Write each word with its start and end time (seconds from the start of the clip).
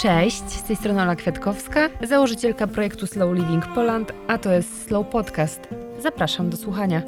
Cześć, 0.00 0.50
z 0.50 0.62
tej 0.62 0.76
strony 0.76 1.02
Ola 1.02 1.16
Kwiatkowska, 1.16 1.90
założycielka 2.02 2.66
projektu 2.66 3.06
Slow 3.06 3.34
Living 3.34 3.66
Poland, 3.74 4.12
a 4.28 4.38
to 4.38 4.52
jest 4.52 4.86
Slow 4.86 5.06
Podcast. 5.06 5.60
Zapraszam 5.98 6.50
do 6.50 6.56
słuchania. 6.56 7.02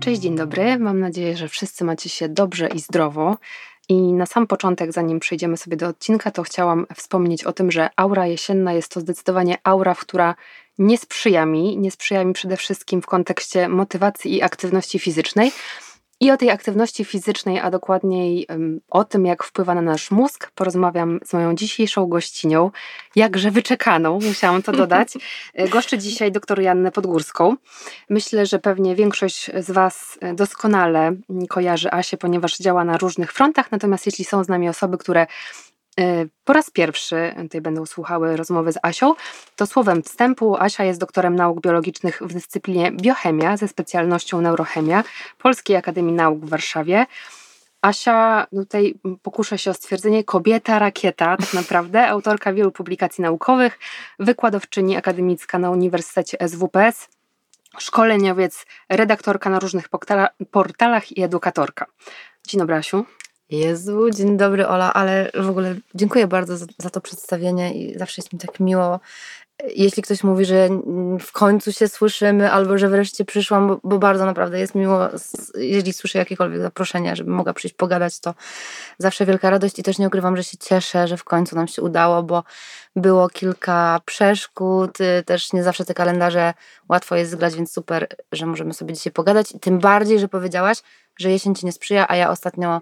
Cześć, 0.00 0.20
dzień 0.20 0.36
dobry. 0.36 0.78
Mam 0.78 1.00
nadzieję, 1.00 1.36
że 1.36 1.48
wszyscy 1.48 1.84
macie 1.84 2.08
się 2.08 2.28
dobrze 2.28 2.68
i 2.68 2.80
zdrowo. 2.80 3.36
I 3.88 4.12
na 4.12 4.26
sam 4.26 4.46
początek, 4.46 4.92
zanim 4.92 5.20
przejdziemy 5.20 5.56
sobie 5.56 5.76
do 5.76 5.88
odcinka, 5.88 6.30
to 6.30 6.42
chciałam 6.42 6.86
wspomnieć 6.96 7.44
o 7.44 7.52
tym, 7.52 7.70
że 7.70 7.90
aura 7.96 8.26
jesienna 8.26 8.72
jest 8.72 8.94
to 8.94 9.00
zdecydowanie 9.00 9.58
aura, 9.64 9.94
która 9.94 10.34
nie 10.78 10.98
sprzyja 10.98 11.46
mi. 11.46 11.78
Nie 11.78 11.90
sprzyja 11.90 12.24
mi 12.24 12.32
przede 12.32 12.56
wszystkim 12.56 13.02
w 13.02 13.06
kontekście 13.06 13.68
motywacji 13.68 14.34
i 14.34 14.42
aktywności 14.42 14.98
fizycznej. 14.98 15.52
I 16.22 16.30
o 16.30 16.36
tej 16.36 16.50
aktywności 16.50 17.04
fizycznej, 17.04 17.58
a 17.58 17.70
dokładniej 17.70 18.46
o 18.90 19.04
tym, 19.04 19.26
jak 19.26 19.44
wpływa 19.44 19.74
na 19.74 19.82
nasz 19.82 20.10
mózg, 20.10 20.50
porozmawiam 20.54 21.20
z 21.24 21.32
moją 21.32 21.54
dzisiejszą 21.54 22.06
gościnią, 22.06 22.70
jakże 23.16 23.50
wyczekaną, 23.50 24.18
musiałam 24.28 24.62
to 24.62 24.72
dodać. 24.72 25.08
Goszczę 25.70 25.98
dzisiaj 25.98 26.32
dr 26.32 26.60
Jannę 26.60 26.92
Podgórską. 26.92 27.56
Myślę, 28.10 28.46
że 28.46 28.58
pewnie 28.58 28.96
większość 28.96 29.50
z 29.58 29.70
Was 29.70 30.18
doskonale 30.34 31.12
kojarzy 31.48 31.92
Asię, 31.92 32.16
ponieważ 32.16 32.58
działa 32.58 32.84
na 32.84 32.98
różnych 32.98 33.32
frontach, 33.32 33.72
natomiast 33.72 34.06
jeśli 34.06 34.24
są 34.24 34.44
z 34.44 34.48
nami 34.48 34.68
osoby, 34.68 34.98
które 34.98 35.26
po 36.44 36.52
raz 36.52 36.70
pierwszy 36.70 37.34
tutaj 37.42 37.60
będą 37.60 37.86
słuchały 37.86 38.36
rozmowy 38.36 38.72
z 38.72 38.78
Asią. 38.82 39.14
To 39.56 39.66
słowem 39.66 40.02
wstępu 40.02 40.56
Asia 40.56 40.84
jest 40.84 41.00
doktorem 41.00 41.36
nauk 41.36 41.60
biologicznych 41.60 42.22
w 42.22 42.32
dyscyplinie 42.32 42.92
biochemia 42.92 43.56
ze 43.56 43.68
specjalnością 43.68 44.40
neurochemia 44.40 45.04
Polskiej 45.38 45.76
Akademii 45.76 46.12
Nauk 46.12 46.38
w 46.38 46.48
Warszawie. 46.48 47.06
Asia, 47.82 48.46
tutaj 48.50 48.94
pokuszę 49.22 49.58
się 49.58 49.70
o 49.70 49.74
stwierdzenie, 49.74 50.24
kobieta 50.24 50.78
rakieta, 50.78 51.36
tak 51.36 51.54
naprawdę, 51.54 52.06
autorka 52.08 52.52
wielu 52.52 52.72
publikacji 52.72 53.22
naukowych, 53.22 53.78
wykładowczyni 54.18 54.96
akademicka 54.96 55.58
na 55.58 55.70
Uniwersytecie 55.70 56.48
SWPS, 56.48 57.08
szkoleniowiec, 57.78 58.66
redaktorka 58.88 59.50
na 59.50 59.58
różnych 59.58 59.88
portalach 60.50 61.16
i 61.16 61.22
edukatorka. 61.22 61.86
Dzień 62.46 62.58
dobry, 62.58 62.74
Asiu. 62.74 63.04
Jezu, 63.50 64.10
dzień 64.10 64.36
dobry 64.36 64.68
Ola, 64.68 64.92
ale 64.92 65.30
w 65.34 65.50
ogóle 65.50 65.74
dziękuję 65.94 66.26
bardzo 66.26 66.56
za, 66.56 66.66
za, 66.78 66.90
to 66.90 67.00
przedstawienie 67.00 67.74
i 67.74 67.98
zawsze 67.98 68.22
jest 68.22 68.32
mi 68.32 68.38
tak 68.38 68.60
miło, 68.60 69.00
jeśli 69.76 70.02
ktoś 70.02 70.24
mówi, 70.24 70.44
że 70.44 70.68
w 71.20 71.32
końcu 71.32 71.72
się 71.72 71.88
słyszymy 71.88 72.52
albo 72.52 72.78
że 72.78 72.88
wreszcie 72.88 73.24
przyszłam, 73.24 73.68
bo, 73.68 73.80
bo 73.84 73.98
bardzo 73.98 74.26
naprawdę 74.26 74.58
jest 74.58 74.74
miło, 74.74 75.08
jeżeli 75.54 75.92
słyszę 75.92 76.18
jakiekolwiek 76.18 76.60
zaproszenia, 76.60 77.14
żeby 77.14 77.30
mogła 77.30 77.52
przyjść 77.52 77.76
pogadać, 77.76 78.20
to 78.20 78.34
zawsze 78.98 79.26
wielka 79.26 79.50
radość 79.50 79.78
i 79.78 79.82
też 79.82 79.98
nie 79.98 80.06
ukrywam, 80.06 80.36
że 80.36 80.44
się 80.44 80.56
cieszę, 80.56 81.08
że 81.08 81.16
w 81.16 81.24
końcu 81.24 81.56
nam 81.56 81.68
się 81.68 81.82
udało, 81.82 82.22
bo 82.22 82.44
było 82.96 83.28
kilka 83.28 84.00
przeszkód, 84.04 85.00
y, 85.00 85.22
też 85.26 85.52
nie 85.52 85.62
zawsze 85.62 85.84
te 85.84 85.94
kalendarze 85.94 86.54
łatwo 86.88 87.16
jest 87.16 87.30
zgrać, 87.30 87.54
więc 87.54 87.72
super, 87.72 88.06
że 88.32 88.46
możemy 88.46 88.74
sobie 88.74 88.94
dzisiaj 88.94 89.12
pogadać. 89.12 89.52
I 89.52 89.60
tym 89.60 89.78
bardziej, 89.78 90.18
że 90.18 90.28
powiedziałaś, 90.28 90.78
że 91.18 91.30
jesień 91.30 91.54
Ci 91.54 91.66
nie 91.66 91.72
sprzyja, 91.72 92.06
a 92.08 92.16
ja 92.16 92.30
ostatnio 92.30 92.80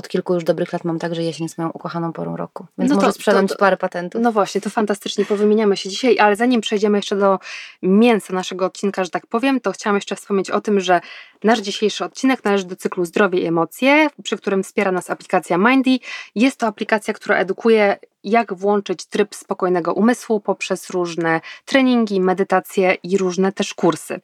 od 0.00 0.08
kilku 0.08 0.34
już 0.34 0.44
dobrych 0.44 0.72
lat 0.72 0.84
mam 0.84 0.98
tak, 0.98 1.14
że 1.14 1.22
jesień 1.22 1.44
jest 1.44 1.58
moją 1.58 1.70
ukochaną 1.70 2.12
porą 2.12 2.36
roku. 2.36 2.66
Więc 2.78 2.90
no 2.90 2.96
może 2.96 3.06
to, 3.06 3.12
sprzedam 3.12 3.46
to, 3.46 3.54
to, 3.54 3.58
parę 3.58 3.76
patentów. 3.76 4.20
No 4.22 4.32
właśnie, 4.32 4.60
to 4.60 4.70
fantastycznie, 4.70 5.24
powymieniamy 5.24 5.76
się 5.76 5.88
dzisiaj, 5.88 6.18
ale 6.18 6.36
zanim 6.36 6.60
przejdziemy 6.60 6.98
jeszcze 6.98 7.16
do 7.16 7.38
mięsa 7.82 8.32
naszego 8.32 8.66
odcinka, 8.66 9.04
że 9.04 9.10
tak 9.10 9.26
powiem, 9.26 9.60
to 9.60 9.72
chciałam 9.72 9.96
jeszcze 9.96 10.16
wspomnieć 10.16 10.50
o 10.50 10.60
tym, 10.60 10.80
że 10.80 11.00
nasz 11.44 11.58
dzisiejszy 11.60 12.04
odcinek 12.04 12.44
należy 12.44 12.64
do 12.64 12.76
cyklu 12.76 13.04
Zdrowie 13.04 13.40
i 13.40 13.46
Emocje, 13.46 14.08
przy 14.22 14.36
którym 14.36 14.62
wspiera 14.62 14.92
nas 14.92 15.10
aplikacja 15.10 15.58
Mindy. 15.58 15.98
Jest 16.34 16.56
to 16.58 16.66
aplikacja, 16.66 17.14
która 17.14 17.36
edukuje 17.36 17.96
jak 18.24 18.54
włączyć 18.54 19.06
tryb 19.06 19.34
spokojnego 19.34 19.94
umysłu 19.94 20.40
poprzez 20.40 20.90
różne 20.90 21.40
treningi, 21.64 22.20
medytacje 22.20 22.94
i 23.02 23.18
różne 23.18 23.52
też 23.52 23.74
kursy. 23.74 24.20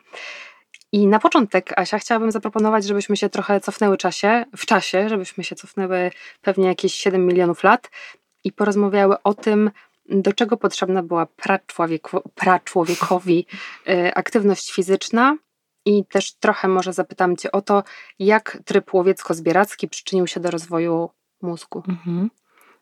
I 0.97 1.07
na 1.07 1.19
początek, 1.19 1.79
Asia, 1.79 1.99
chciałabym 1.99 2.33
zaproponować, 2.33 2.84
żebyśmy 2.84 3.17
się 3.17 3.29
trochę 3.29 3.61
cofnęły 3.61 3.97
czasie, 3.97 4.45
w 4.57 4.67
czasie, 4.67 5.09
żebyśmy 5.09 5.45
się 5.45 5.57
cofnęły 5.57 6.11
pewnie 6.43 6.67
jakieś 6.67 6.95
7 6.95 7.27
milionów 7.27 7.62
lat 7.62 7.91
i 8.45 8.53
porozmawiały 8.53 9.23
o 9.23 9.34
tym, 9.34 9.71
do 10.09 10.33
czego 10.33 10.57
potrzebna 10.57 11.03
była 11.03 11.27
praczłowiekowi 12.34 13.47
y, 13.89 14.15
aktywność 14.15 14.73
fizyczna. 14.73 15.37
I 15.84 16.05
też 16.05 16.34
trochę 16.34 16.69
może 16.69 16.93
zapytam 16.93 17.37
Cię 17.37 17.53
o 17.53 17.63
to, 17.63 17.83
jak 18.19 18.59
tryb 18.65 18.95
łowiecko-zbieracki 18.95 19.89
przyczynił 19.89 20.27
się 20.27 20.41
do 20.41 20.51
rozwoju 20.51 21.11
mózgu. 21.43 21.83
Mhm. 21.89 22.31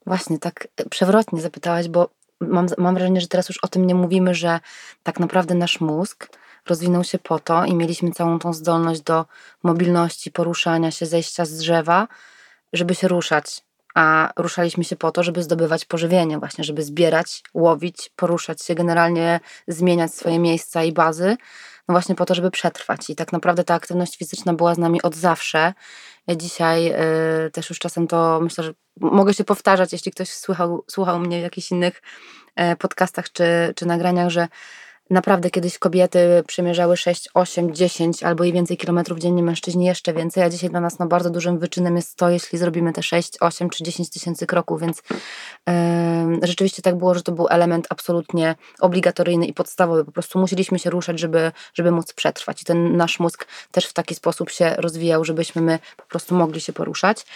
Właśnie, 0.07 0.39
tak 0.39 0.69
przewrotnie 0.91 1.41
zapytałaś, 1.41 1.89
bo 1.89 2.09
mam, 2.41 2.67
mam 2.79 2.95
wrażenie, 2.95 3.21
że 3.21 3.29
teraz 3.29 3.49
już 3.49 3.59
o 3.59 3.69
tym 3.69 3.87
nie 3.87 3.95
mówimy, 3.95 4.35
że 4.35 4.61
tak 5.03 5.21
naprawdę 5.21 5.55
nasz 5.55 5.81
mózg 5.81 6.29
rozwinął 6.69 7.05
się 7.05 7.19
po 7.19 7.39
to 7.39 7.65
i 7.65 7.75
mieliśmy 7.75 8.11
całą 8.11 8.39
tą 8.39 8.53
zdolność 8.53 9.01
do 9.01 9.25
mobilności, 9.63 10.31
poruszania 10.31 10.91
się, 10.91 11.07
zejścia 11.07 11.45
z 11.45 11.53
drzewa, 11.53 12.09
żeby 12.73 12.95
się 12.95 13.09
ruszać. 13.09 13.65
A 13.95 14.33
ruszaliśmy 14.37 14.85
się 14.85 14.97
po 14.97 15.11
to, 15.13 15.23
żeby 15.23 15.43
zdobywać 15.43 15.85
pożywienie, 15.85 16.39
właśnie, 16.39 16.65
żeby 16.65 16.83
zbierać, 16.83 17.43
łowić, 17.55 18.11
poruszać 18.17 18.63
się, 18.63 18.75
generalnie 18.75 19.41
zmieniać 19.69 20.15
swoje 20.15 20.39
miejsca 20.39 20.85
i 20.85 20.93
bazy, 20.93 21.37
no 21.89 21.93
właśnie 21.93 22.15
po 22.15 22.25
to, 22.25 22.35
żeby 22.35 22.51
przetrwać. 22.51 23.11
I 23.11 23.17
tak 23.17 23.33
naprawdę 23.33 23.65
ta 23.65 23.75
aktywność 23.75 24.17
fizyczna 24.17 24.55
była 24.55 24.75
z 24.75 24.79
nami 24.79 25.03
od 25.03 25.15
zawsze. 25.15 25.73
Dzisiaj 26.37 26.85
yy, 26.85 27.51
też 27.53 27.71
już 27.71 27.79
czasem 27.79 28.07
to 28.07 28.41
myślę, 28.43 28.65
że 28.65 28.75
mogę 29.01 29.35
się 29.35 29.45
powtarzać, 29.45 29.93
jeśli 29.93 30.13
ktoś 30.13 30.29
słuchał, 30.29 30.85
słuchał 30.91 31.21
mnie 31.21 31.41
w 31.41 31.43
jakichś 31.43 31.71
innych 31.71 32.03
yy, 32.57 32.77
podcastach 32.77 33.33
czy, 33.33 33.45
czy 33.77 33.87
nagraniach, 33.87 34.31
że 34.31 34.49
Naprawdę 35.11 35.51
kiedyś 35.51 35.79
kobiety 35.79 36.45
przemierzały 36.47 36.97
6, 36.97 37.29
8, 37.35 37.75
10 37.75 38.23
albo 38.23 38.45
i 38.45 38.53
więcej 38.53 38.77
kilometrów 38.77 39.19
dziennie, 39.19 39.43
mężczyźni 39.43 39.85
jeszcze 39.85 40.13
więcej, 40.13 40.43
a 40.43 40.51
dzisiaj 40.51 40.71
dla 40.71 40.81
nas 40.81 40.99
no, 40.99 41.07
bardzo 41.07 41.31
dużym 41.31 41.59
wyczynem 41.59 41.97
jest 41.97 42.17
to, 42.17 42.31
jeśli 42.31 42.59
zrobimy 42.59 42.93
te 42.93 43.03
6, 43.03 43.37
8 43.41 43.71
czy 43.71 43.85
10 43.85 44.11
tysięcy 44.11 44.47
kroków, 44.47 44.81
więc 44.81 45.03
yy, 45.67 45.75
rzeczywiście 46.43 46.83
tak 46.83 46.95
było, 46.95 47.15
że 47.15 47.23
to 47.23 47.33
był 47.33 47.47
element 47.51 47.87
absolutnie 47.91 48.55
obligatoryjny 48.81 49.47
i 49.47 49.53
podstawowy. 49.55 50.05
Po 50.05 50.13
prostu 50.13 50.39
musieliśmy 50.39 50.79
się 50.79 50.91
ruszać, 50.91 51.19
żeby, 51.19 51.53
żeby 51.75 51.91
móc 51.91 52.13
przetrwać. 52.13 52.63
I 52.63 52.65
ten 52.65 52.97
nasz 52.97 53.21
mózg 53.21 53.47
też 53.71 53.87
w 53.87 53.93
taki 53.93 54.15
sposób 54.15 54.51
się 54.51 54.75
rozwijał, 54.79 55.25
żebyśmy 55.25 55.63
my 55.63 55.79
po 55.97 56.05
prostu 56.05 56.35
mogli 56.35 56.61
się 56.61 56.73
poruszać. 56.73 57.27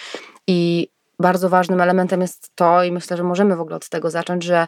I 0.46 0.88
bardzo 1.18 1.48
ważnym 1.48 1.80
elementem 1.80 2.20
jest 2.20 2.50
to, 2.54 2.84
i 2.84 2.92
myślę, 2.92 3.16
że 3.16 3.22
możemy 3.22 3.56
w 3.56 3.60
ogóle 3.60 3.76
od 3.76 3.88
tego 3.88 4.10
zacząć, 4.10 4.44
że 4.44 4.66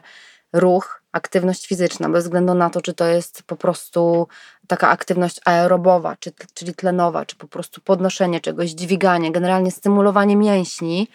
ruch, 0.53 1.01
aktywność 1.11 1.67
fizyczna, 1.67 2.09
bez 2.09 2.23
względu 2.23 2.53
na 2.53 2.69
to, 2.69 2.81
czy 2.81 2.93
to 2.93 3.05
jest 3.05 3.43
po 3.43 3.55
prostu 3.55 4.27
taka 4.67 4.89
aktywność 4.89 5.41
aerobowa, 5.45 6.15
czy, 6.19 6.31
czyli 6.53 6.75
tlenowa, 6.75 7.25
czy 7.25 7.35
po 7.35 7.47
prostu 7.47 7.81
podnoszenie 7.81 8.39
czegoś, 8.39 8.69
dźwiganie, 8.69 9.31
generalnie 9.31 9.71
stymulowanie 9.71 10.35
mięśni, 10.35 11.07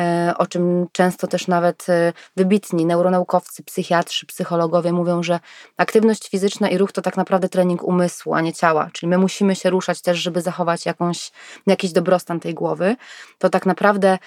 e, 0.00 0.34
o 0.38 0.46
czym 0.46 0.86
często 0.92 1.26
też 1.26 1.46
nawet 1.46 1.88
e, 1.88 2.12
wybitni 2.36 2.86
neuronaukowcy, 2.86 3.62
psychiatrzy, 3.62 4.26
psychologowie 4.26 4.92
mówią, 4.92 5.22
że 5.22 5.40
aktywność 5.76 6.28
fizyczna 6.28 6.68
i 6.68 6.78
ruch 6.78 6.92
to 6.92 7.02
tak 7.02 7.16
naprawdę 7.16 7.48
trening 7.48 7.82
umysłu, 7.82 8.34
a 8.34 8.40
nie 8.40 8.52
ciała. 8.52 8.90
Czyli 8.92 9.10
my 9.10 9.18
musimy 9.18 9.56
się 9.56 9.70
ruszać 9.70 10.02
też, 10.02 10.18
żeby 10.18 10.42
zachować 10.42 10.86
jakąś, 10.86 11.32
jakiś 11.66 11.92
dobrostan 11.92 12.40
tej 12.40 12.54
głowy. 12.54 12.96
To 13.38 13.50
tak 13.50 13.66
naprawdę 13.66 14.18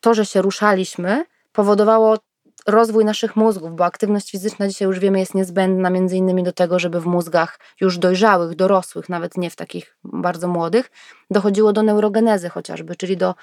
to, 0.00 0.14
że 0.14 0.26
się 0.26 0.42
ruszaliśmy, 0.42 1.24
powodowało 1.52 2.18
rozwój 2.66 3.04
naszych 3.04 3.36
mózgów, 3.36 3.76
bo 3.76 3.84
aktywność 3.84 4.30
fizyczna 4.30 4.68
dzisiaj 4.68 4.88
już 4.88 4.98
wiemy 4.98 5.18
jest 5.18 5.34
niezbędna 5.34 5.90
między 5.90 6.16
innymi 6.16 6.42
do 6.42 6.52
tego, 6.52 6.78
żeby 6.78 7.00
w 7.00 7.06
mózgach 7.06 7.58
już 7.80 7.98
dojrzałych, 7.98 8.54
dorosłych, 8.56 9.08
nawet 9.08 9.36
nie 9.36 9.50
w 9.50 9.56
takich 9.56 9.96
bardzo 10.04 10.48
młodych, 10.48 10.90
dochodziło 11.30 11.72
do 11.72 11.82
neurogenezy 11.82 12.48
chociażby, 12.48 12.96
czyli 12.96 13.16
do 13.16 13.34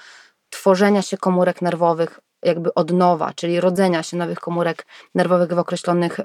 tworzenia 0.50 1.02
się 1.02 1.16
komórek 1.16 1.62
nerwowych 1.62 2.20
jakby 2.42 2.74
od 2.74 2.92
nowa, 2.92 3.32
czyli 3.32 3.60
rodzenia 3.60 4.02
się 4.02 4.16
nowych 4.16 4.40
komórek 4.40 4.86
nerwowych 5.14 5.52
w 5.52 5.58
określonych 5.58 6.20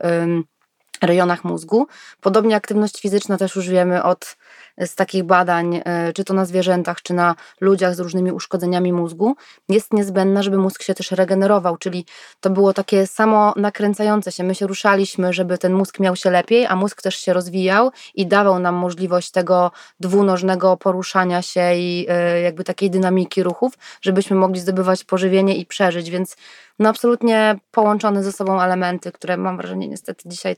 rejonach 1.02 1.44
mózgu. 1.44 1.88
Podobnie 2.22 2.56
aktywność 2.56 3.02
fizyczna 3.02 3.38
też 3.38 3.56
już 3.56 3.70
wiemy 3.70 4.04
od 4.04 4.38
z 4.78 4.96
takich 4.96 5.24
badań, 5.24 5.82
e, 5.86 6.14
czy 6.14 6.24
to 6.24 6.34
na 6.34 6.46
zwierzętach, 6.46 7.02
czy 7.02 7.14
na 7.14 7.36
ludziach 7.62 7.96
z 7.96 8.00
różnymi 8.00 8.32
uszkodzeniami 8.32 8.94
mózgu, 8.94 9.36
jest 9.70 9.94
niezbędna, 9.94 10.44
żeby 10.44 10.58
mózg 10.58 10.84
się 10.84 10.94
też 10.94 11.12
regenerował, 11.12 11.78
czyli 11.78 12.06
to 12.40 12.50
było 12.50 12.74
takie 12.74 13.08
samo 13.08 13.54
nakręcające 13.56 14.32
się. 14.32 14.44
My 14.44 14.56
się 14.56 14.68
ruszaliśmy, 14.68 15.34
żeby 15.34 15.58
ten 15.58 15.74
mózg 15.74 16.00
miał 16.00 16.16
się 16.16 16.32
lepiej, 16.32 16.66
a 16.66 16.76
mózg 16.76 17.02
też 17.02 17.16
się 17.16 17.34
rozwijał 17.34 17.92
i 18.16 18.28
dawał 18.28 18.60
nam 18.60 18.76
możliwość 18.76 19.32
tego 19.32 19.72
dwunożnego 20.00 20.78
poruszania 20.78 21.42
się 21.42 21.76
i 21.76 22.06
e, 22.10 22.42
jakby 22.42 22.64
takiej 22.64 22.90
dynamiki 22.90 23.44
ruchów, 23.44 23.74
żebyśmy 24.02 24.36
mogli 24.36 24.60
zdobywać 24.60 25.04
pożywienie 25.04 25.56
i 25.56 25.66
przeżyć, 25.66 26.10
więc 26.10 26.36
no 26.80 26.90
absolutnie 26.90 27.60
połączone 27.72 28.24
ze 28.24 28.32
sobą 28.32 28.62
elementy, 28.62 29.12
które 29.12 29.38
mam 29.38 29.58
wrażenie 29.58 29.88
niestety 29.88 30.30
dzisiaj 30.30 30.56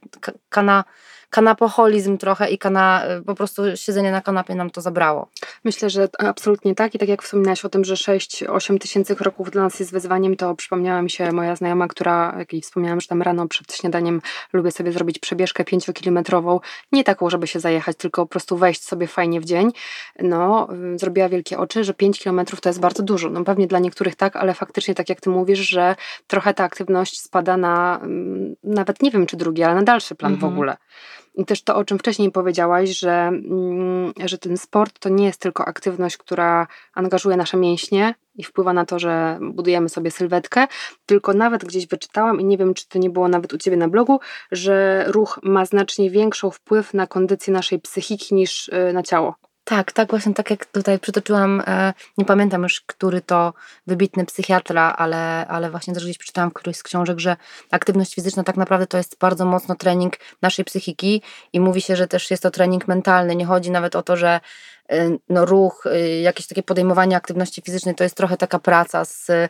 kana, 0.49 0.83
kanapoholizm 1.29 2.17
trochę 2.17 2.49
i 2.49 2.57
kana, 2.57 3.03
y, 3.19 3.23
po 3.23 3.35
prostu 3.35 3.61
siedzenie 3.75 4.11
na 4.11 4.21
kanapie 4.21 4.55
nam 4.55 4.69
to 4.69 4.81
zabrało. 4.81 5.29
Myślę, 5.63 5.89
że 5.89 6.07
absolutnie 6.19 6.75
tak 6.75 6.95
i 6.95 6.99
tak 6.99 7.09
jak 7.09 7.23
wspominałaś 7.23 7.65
o 7.65 7.69
tym, 7.69 7.85
że 7.85 7.93
6-8 7.93 8.79
tysięcy 8.79 9.15
kroków 9.15 9.51
dla 9.51 9.63
nas 9.63 9.79
jest 9.79 9.91
wyzwaniem, 9.91 10.35
to 10.35 10.55
przypomniała 10.55 11.01
mi 11.01 11.09
się 11.09 11.31
moja 11.31 11.55
znajoma, 11.55 11.87
która, 11.87 12.35
jak 12.39 12.53
jej 12.53 12.61
wspomniałam, 12.61 13.01
że 13.01 13.07
tam 13.07 13.21
rano 13.21 13.47
przed 13.47 13.73
śniadaniem 13.73 14.21
lubię 14.53 14.71
sobie 14.71 14.91
zrobić 14.91 15.19
przebieżkę 15.19 15.63
5-kilometrową, 15.63 16.59
nie 16.91 17.03
taką, 17.03 17.29
żeby 17.29 17.47
się 17.47 17.59
zajechać, 17.59 17.97
tylko 17.97 18.21
po 18.25 18.29
prostu 18.29 18.57
wejść 18.57 18.83
sobie 18.83 19.07
fajnie 19.07 19.41
w 19.41 19.45
dzień. 19.45 19.71
No, 20.19 20.67
y, 20.95 20.99
zrobiła 20.99 21.29
wielkie 21.29 21.57
oczy, 21.57 21.83
że 21.83 21.93
5 21.93 22.19
kilometrów 22.19 22.61
to 22.61 22.69
jest 22.69 22.79
bardzo 22.79 23.03
dużo. 23.03 23.29
No 23.29 23.43
pewnie 23.43 23.67
dla 23.67 23.79
niektórych 23.79 24.15
tak, 24.15 24.35
ale 24.35 24.53
faktycznie 24.53 24.95
tak 24.95 25.09
jak 25.09 25.21
ty 25.21 25.29
mówisz, 25.29 25.59
że 25.59 25.95
trochę 26.27 26.53
ta 26.53 26.63
aktywność 26.63 27.21
spada 27.21 27.57
na 27.57 27.99
mm, 28.03 28.55
nawet 28.63 29.01
nie 29.01 29.11
wiem 29.11 29.25
czy 29.25 29.37
drugi, 29.37 29.63
ale 29.63 29.75
na 29.75 29.83
dalszy 29.83 30.15
plan 30.15 30.33
mhm. 30.33 30.51
w 30.51 30.53
ogóle. 30.53 30.77
I 31.35 31.45
też 31.45 31.63
to, 31.63 31.75
o 31.75 31.85
czym 31.85 31.99
wcześniej 31.99 32.31
powiedziałaś, 32.31 32.89
że, 32.89 33.13
mm, 33.13 34.13
że 34.25 34.37
ten 34.37 34.57
sport 34.57 34.99
to 34.99 35.09
nie 35.09 35.25
jest 35.25 35.41
tylko 35.41 35.65
aktywność, 35.65 36.17
która 36.17 36.67
angażuje 36.93 37.37
nasze 37.37 37.57
mięśnie 37.57 38.15
i 38.35 38.43
wpływa 38.43 38.73
na 38.73 38.85
to, 38.85 38.99
że 38.99 39.39
budujemy 39.41 39.89
sobie 39.89 40.11
sylwetkę, 40.11 40.67
tylko 41.05 41.33
nawet 41.33 41.65
gdzieś 41.65 41.87
wyczytałam 41.87 42.41
i 42.41 42.45
nie 42.45 42.57
wiem, 42.57 42.73
czy 42.73 42.87
to 42.87 42.99
nie 42.99 43.09
było 43.09 43.27
nawet 43.27 43.53
u 43.53 43.57
Ciebie 43.57 43.77
na 43.77 43.87
blogu, 43.87 44.19
że 44.51 45.05
ruch 45.07 45.39
ma 45.43 45.65
znacznie 45.65 46.09
większy 46.09 46.51
wpływ 46.51 46.93
na 46.93 47.07
kondycję 47.07 47.53
naszej 47.53 47.79
psychiki 47.79 48.35
niż 48.35 48.67
y, 48.67 48.93
na 48.93 49.03
ciało. 49.03 49.35
Tak, 49.69 49.91
tak, 49.91 50.09
właśnie 50.09 50.33
tak 50.33 50.49
jak 50.49 50.65
tutaj 50.65 50.99
przytoczyłam, 50.99 51.63
e, 51.67 51.93
nie 52.17 52.25
pamiętam 52.25 52.63
już, 52.63 52.81
który 52.81 53.21
to 53.21 53.53
wybitny 53.87 54.25
psychiatra, 54.25 54.95
ale, 54.97 55.47
ale 55.47 55.71
właśnie 55.71 55.93
też 55.93 56.03
gdzieś 56.03 56.17
przeczytałam 56.17 56.49
w 56.49 56.53
którejś 56.53 56.77
z 56.77 56.83
książek, 56.83 57.19
że 57.19 57.37
aktywność 57.71 58.15
fizyczna 58.15 58.43
tak 58.43 58.57
naprawdę 58.57 58.87
to 58.87 58.97
jest 58.97 59.17
bardzo 59.19 59.45
mocno 59.45 59.75
trening 59.75 60.13
naszej 60.41 60.65
psychiki 60.65 61.21
i 61.53 61.59
mówi 61.59 61.81
się, 61.81 61.95
że 61.95 62.07
też 62.07 62.31
jest 62.31 62.43
to 62.43 62.51
trening 62.51 62.87
mentalny. 62.87 63.35
Nie 63.35 63.45
chodzi 63.45 63.71
nawet 63.71 63.95
o 63.95 64.03
to, 64.03 64.17
że 64.17 64.39
no, 65.29 65.45
ruch, 65.45 65.85
y, 65.85 66.21
jakieś 66.21 66.47
takie 66.47 66.63
podejmowanie 66.63 67.15
aktywności 67.15 67.61
fizycznej 67.61 67.95
to 67.95 68.03
jest 68.03 68.15
trochę 68.15 68.37
taka 68.37 68.59
praca 68.59 69.05
z, 69.05 69.29
y, 69.29 69.49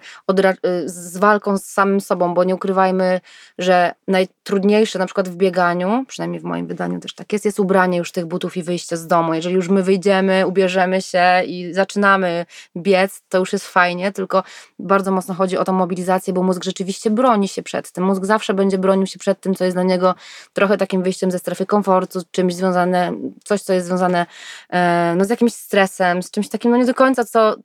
z 0.86 1.18
walką 1.18 1.58
z 1.58 1.66
samym 1.66 2.02
sobą, 2.02 2.34
bo 2.34 2.44
nie 2.44 2.56
ukrywajmy, 2.56 3.22
że 3.58 3.92
najtrudniejsze 4.08 5.00
na 5.00 5.06
przykład 5.06 5.30
w 5.30 5.36
bieganiu, 5.36 6.06
przynajmniej 6.08 6.42
w 6.42 6.44
moim 6.44 6.68
wydaniu 6.68 7.00
też 7.00 7.16
tak 7.16 7.34
jest, 7.34 7.46
jest 7.46 7.60
ubranie 7.60 7.98
już 7.98 8.12
tych 8.12 8.26
butów 8.26 8.58
i 8.58 8.64
wyjście 8.64 8.98
z 8.98 9.08
domu. 9.08 9.34
Jeżeli 9.34 9.56
już 9.56 9.70
my 9.70 9.84
wyjdziemy, 9.84 10.48
ubierzemy 10.48 11.02
się 11.02 11.44
i 11.46 11.74
zaczynamy 11.74 12.46
biec, 12.78 13.22
to 13.30 13.38
już 13.38 13.54
jest 13.54 13.68
fajnie, 13.68 14.12
tylko 14.12 14.44
bardzo 14.80 15.12
mocno 15.12 15.34
chodzi 15.34 15.58
o 15.58 15.64
tą 15.64 15.74
mobilizację, 15.74 16.34
bo 16.34 16.44
mózg 16.44 16.64
rzeczywiście 16.64 17.10
broni 17.10 17.48
się 17.48 17.64
przed 17.64 17.92
tym. 17.92 18.04
Mózg 18.04 18.26
zawsze 18.26 18.54
będzie 18.54 18.78
bronił 18.78 19.08
się 19.08 19.20
przed 19.20 19.42
tym, 19.42 19.56
co 19.56 19.64
jest 19.64 19.76
dla 19.76 19.84
niego 19.84 20.16
trochę 20.54 20.78
takim 20.78 21.04
wyjściem 21.04 21.32
ze 21.32 21.40
strefy 21.40 21.66
komfortu, 21.66 22.20
czymś 22.32 22.56
związane, 22.56 23.14
coś, 23.44 23.62
co 23.62 23.74
jest 23.74 23.88
związane 23.88 24.26
e, 24.70 25.14
no, 25.18 25.26
z 25.28 25.30
jakimś 25.30 25.54
stresem, 25.54 26.24
z 26.24 26.32
czymś 26.32 26.50
takim, 26.50 26.72
no 26.72 26.78
nie 26.78 26.86
do 26.86 26.94
końca, 26.94 27.26
co, 27.26 27.56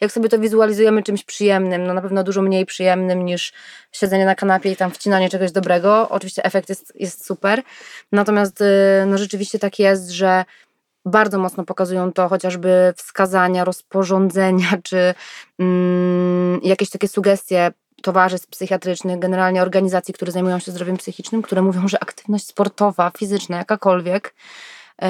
jak 0.00 0.12
sobie 0.12 0.28
to 0.28 0.38
wizualizujemy, 0.38 1.02
czymś 1.02 1.24
przyjemnym, 1.24 1.86
no 1.86 1.94
na 1.94 2.02
pewno 2.02 2.24
dużo 2.24 2.42
mniej 2.42 2.66
przyjemnym 2.66 3.24
niż 3.24 3.52
siedzenie 3.92 4.24
na 4.24 4.34
kanapie 4.34 4.72
i 4.72 4.76
tam 4.76 4.90
wcinanie 4.90 5.28
czegoś 5.28 5.52
dobrego. 5.52 6.08
Oczywiście 6.08 6.44
efekt 6.44 6.68
jest, 6.68 6.92
jest 6.94 7.26
super, 7.26 7.62
natomiast 8.12 8.60
y, 8.60 8.64
no 9.06 9.18
rzeczywiście 9.18 9.58
tak 9.58 9.78
jest, 9.78 10.10
że 10.10 10.44
bardzo 11.04 11.38
mocno 11.38 11.64
pokazują 11.64 12.12
to 12.12 12.28
chociażby 12.28 12.94
wskazania, 12.96 13.64
rozporządzenia, 13.64 14.68
czy 14.88 15.14
mm, 15.58 16.60
jakieś 16.62 16.90
takie 16.90 17.08
sugestie 17.08 17.72
towarzystw 18.02 18.48
psychiatrycznych, 18.48 19.18
generalnie 19.18 19.62
organizacji, 19.62 20.14
które 20.14 20.32
zajmują 20.32 20.58
się 20.58 20.72
zdrowiem 20.72 20.96
psychicznym, 20.96 21.42
które 21.42 21.62
mówią, 21.62 21.88
że 21.88 22.02
aktywność 22.02 22.46
sportowa, 22.46 23.10
fizyczna, 23.18 23.56
jakakolwiek, 23.56 24.34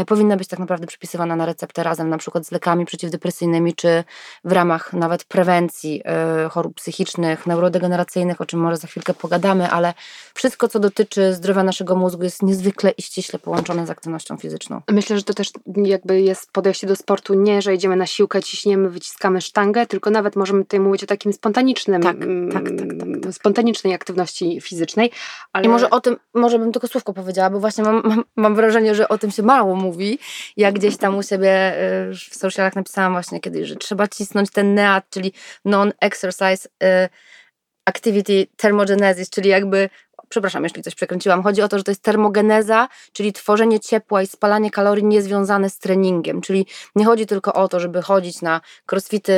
powinna 0.06 0.36
być 0.36 0.48
tak 0.48 0.58
naprawdę 0.58 0.86
przypisywana 0.86 1.36
na 1.36 1.46
receptę 1.46 1.82
razem 1.82 2.08
na 2.08 2.18
przykład 2.18 2.46
z 2.46 2.50
lekami 2.50 2.84
przeciwdepresyjnymi, 2.84 3.74
czy 3.74 4.04
w 4.44 4.52
ramach 4.52 4.92
nawet 4.92 5.24
prewencji 5.24 6.02
e, 6.04 6.48
chorób 6.48 6.74
psychicznych, 6.74 7.46
neurodegeneracyjnych, 7.46 8.40
o 8.40 8.46
czym 8.46 8.60
może 8.60 8.76
za 8.76 8.88
chwilkę 8.88 9.14
pogadamy, 9.14 9.70
ale 9.70 9.94
wszystko, 10.34 10.68
co 10.68 10.80
dotyczy 10.80 11.34
zdrowia 11.34 11.62
naszego 11.62 11.96
mózgu 11.96 12.22
jest 12.22 12.42
niezwykle 12.42 12.90
i 12.90 13.02
ściśle 13.02 13.38
połączone 13.38 13.86
z 13.86 13.90
aktywnością 13.90 14.36
fizyczną. 14.36 14.80
Myślę, 14.90 15.16
że 15.16 15.22
to 15.22 15.34
też 15.34 15.48
jakby 15.76 16.20
jest 16.20 16.52
podejście 16.52 16.86
do 16.86 16.96
sportu 16.96 17.34
nie, 17.34 17.62
że 17.62 17.74
idziemy 17.74 17.96
na 17.96 18.06
siłkę, 18.06 18.42
ciśniemy, 18.42 18.88
wyciskamy 18.88 19.40
sztangę, 19.40 19.86
tylko 19.86 20.10
nawet 20.10 20.36
możemy 20.36 20.62
tutaj 20.62 20.80
mówić 20.80 21.04
o 21.04 21.06
takim 21.06 21.32
spontanicznym, 21.32 22.02
tak, 22.02 22.16
tak, 22.52 22.64
tak, 22.64 22.78
tak, 22.78 23.22
tak. 23.22 23.32
spontanicznej 23.32 23.94
aktywności 23.94 24.60
fizycznej. 24.60 25.10
Ale... 25.52 25.64
I 25.64 25.68
może 25.68 25.90
o 25.90 26.00
tym, 26.00 26.16
może 26.34 26.58
bym 26.58 26.72
tylko 26.72 26.88
słówko 26.88 27.12
powiedziała, 27.12 27.50
bo 27.50 27.60
właśnie 27.60 27.84
mam, 27.84 28.02
mam, 28.04 28.24
mam 28.36 28.54
wrażenie, 28.54 28.94
że 28.94 29.08
o 29.08 29.18
tym 29.18 29.30
się 29.30 29.42
mało 29.42 29.74
mówi. 29.80 30.18
Ja 30.56 30.72
gdzieś 30.72 30.96
tam 30.96 31.18
u 31.18 31.22
siebie 31.22 31.74
y, 32.10 32.14
w 32.14 32.34
socialach 32.34 32.76
napisałam 32.76 33.12
właśnie 33.12 33.40
kiedyś, 33.40 33.68
że 33.68 33.76
trzeba 33.76 34.08
cisnąć 34.08 34.50
ten 34.50 34.74
NEAT, 34.74 35.04
czyli 35.10 35.32
Non-Exercise 35.64 36.68
y, 36.82 37.08
Activity 37.84 38.46
Thermogenesis, 38.56 39.30
czyli 39.30 39.48
jakby 39.48 39.88
przepraszam, 40.30 40.64
jeśli 40.64 40.82
coś 40.82 40.94
przekręciłam. 40.94 41.42
Chodzi 41.42 41.62
o 41.62 41.68
to, 41.68 41.78
że 41.78 41.84
to 41.84 41.90
jest 41.90 42.02
termogeneza, 42.02 42.88
czyli 43.12 43.32
tworzenie 43.32 43.80
ciepła 43.80 44.22
i 44.22 44.26
spalanie 44.26 44.70
kalorii 44.70 45.04
niezwiązane 45.04 45.70
z 45.70 45.78
treningiem. 45.78 46.40
Czyli 46.40 46.66
nie 46.96 47.04
chodzi 47.04 47.26
tylko 47.26 47.52
o 47.52 47.68
to, 47.68 47.80
żeby 47.80 48.02
chodzić 48.02 48.42
na 48.42 48.60
crossfity, 48.92 49.32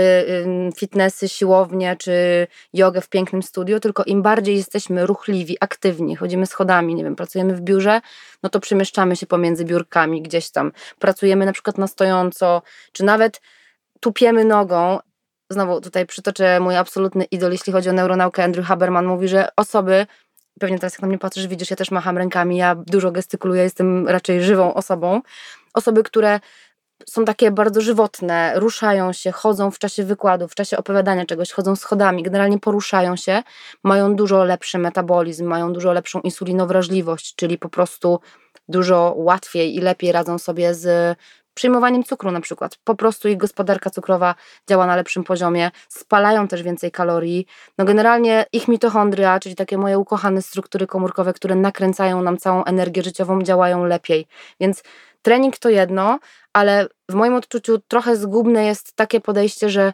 fitnessy, 0.76 1.28
siłownie 1.28 1.96
czy 1.96 2.46
jogę 2.72 3.00
w 3.00 3.08
pięknym 3.08 3.42
studiu, 3.42 3.80
tylko 3.80 4.04
im 4.04 4.22
bardziej 4.22 4.56
jesteśmy 4.56 5.06
ruchliwi, 5.06 5.56
aktywni, 5.60 6.16
chodzimy 6.16 6.46
schodami, 6.46 6.94
nie 6.94 7.04
wiem, 7.04 7.16
pracujemy 7.16 7.54
w 7.54 7.60
biurze, 7.60 8.00
no 8.42 8.50
to 8.50 8.60
przemieszczamy 8.60 9.16
się 9.16 9.26
pomiędzy 9.26 9.64
biurkami 9.64 10.22
gdzieś 10.22 10.50
tam. 10.50 10.72
Pracujemy 10.98 11.46
na 11.46 11.52
przykład 11.52 11.78
na 11.78 11.86
stojąco, 11.86 12.62
czy 12.92 13.04
nawet 13.04 13.40
tupiemy 14.00 14.44
nogą, 14.44 14.98
znowu 15.50 15.80
tutaj 15.80 16.06
przytoczę 16.06 16.60
mój 16.60 16.76
absolutny 16.76 17.24
idol, 17.24 17.52
jeśli 17.52 17.72
chodzi 17.72 17.88
o 17.88 17.92
neuronaukę, 17.92 18.44
Andrew 18.44 18.66
Haberman 18.66 19.06
mówi, 19.06 19.28
że 19.28 19.48
osoby 19.56 20.06
pewnie 20.60 20.78
teraz 20.78 20.92
jak 20.92 21.02
na 21.02 21.08
mnie 21.08 21.18
patrzysz, 21.18 21.46
widzisz, 21.46 21.70
ja 21.70 21.76
też 21.76 21.90
macham 21.90 22.18
rękami, 22.18 22.56
ja 22.56 22.74
dużo 22.74 23.10
gestykuluję, 23.10 23.62
jestem 23.62 24.08
raczej 24.08 24.42
żywą 24.42 24.74
osobą. 24.74 25.20
Osoby, 25.74 26.02
które 26.02 26.40
są 27.06 27.24
takie 27.24 27.50
bardzo 27.50 27.80
żywotne, 27.80 28.52
ruszają 28.56 29.12
się, 29.12 29.32
chodzą 29.32 29.70
w 29.70 29.78
czasie 29.78 30.04
wykładów, 30.04 30.52
w 30.52 30.54
czasie 30.54 30.76
opowiadania 30.76 31.26
czegoś, 31.26 31.52
chodzą 31.52 31.76
schodami, 31.76 32.22
generalnie 32.22 32.58
poruszają 32.58 33.16
się, 33.16 33.42
mają 33.84 34.16
dużo 34.16 34.44
lepszy 34.44 34.78
metabolizm, 34.78 35.46
mają 35.46 35.72
dużo 35.72 35.92
lepszą 35.92 36.20
insulinowrażliwość, 36.20 37.34
czyli 37.34 37.58
po 37.58 37.68
prostu 37.68 38.20
dużo 38.68 39.14
łatwiej 39.16 39.76
i 39.76 39.80
lepiej 39.80 40.12
radzą 40.12 40.38
sobie 40.38 40.74
z 40.74 41.16
przyjmowaniem 41.54 42.04
cukru 42.04 42.30
na 42.30 42.40
przykład. 42.40 42.78
Po 42.84 42.94
prostu 42.94 43.28
ich 43.28 43.36
gospodarka 43.36 43.90
cukrowa 43.90 44.34
działa 44.68 44.86
na 44.86 44.96
lepszym 44.96 45.24
poziomie, 45.24 45.70
spalają 45.88 46.48
też 46.48 46.62
więcej 46.62 46.90
kalorii. 46.90 47.46
No 47.78 47.84
generalnie 47.84 48.46
ich 48.52 48.68
mitochondria, 48.68 49.40
czyli 49.40 49.54
takie 49.56 49.78
moje 49.78 49.98
ukochane 49.98 50.42
struktury 50.42 50.86
komórkowe, 50.86 51.32
które 51.32 51.54
nakręcają 51.54 52.22
nam 52.22 52.36
całą 52.36 52.64
energię 52.64 53.02
życiową, 53.02 53.42
działają 53.42 53.84
lepiej. 53.84 54.26
Więc 54.60 54.82
trening 55.22 55.58
to 55.58 55.68
jedno, 55.68 56.18
ale 56.52 56.86
w 57.10 57.14
moim 57.14 57.34
odczuciu 57.34 57.78
trochę 57.88 58.16
zgubne 58.16 58.64
jest 58.64 58.96
takie 58.96 59.20
podejście, 59.20 59.70
że 59.70 59.92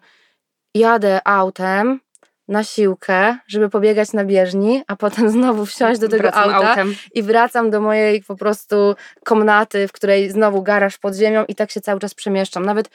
jadę 0.75 1.21
autem, 1.25 2.01
na 2.49 2.65
siłkę, 2.65 3.37
żeby 3.47 3.69
pobiegać 3.69 4.13
na 4.13 4.25
bieżni, 4.25 4.83
a 4.87 4.97
potem 4.97 5.31
znowu 5.39 5.67
wsiąść 5.67 6.01
do 6.01 6.09
tego 6.09 6.23
wracam 6.23 6.55
auta 6.55 6.71
autem. 6.71 6.95
i 7.15 7.23
wracam 7.23 7.71
do 7.71 7.81
mojej 7.81 8.23
po 8.23 8.37
prostu 8.37 8.95
komnaty, 9.25 9.89
w 9.89 9.93
której 9.93 10.31
znowu 10.31 10.63
garaż 10.63 10.99
pod 10.99 11.15
ziemią 11.15 11.45
i 11.45 11.55
tak 11.55 11.71
się 11.71 11.81
cały 11.81 12.01
czas 12.01 12.15
przemieszczam. 12.15 12.67
Nawet 12.67 12.91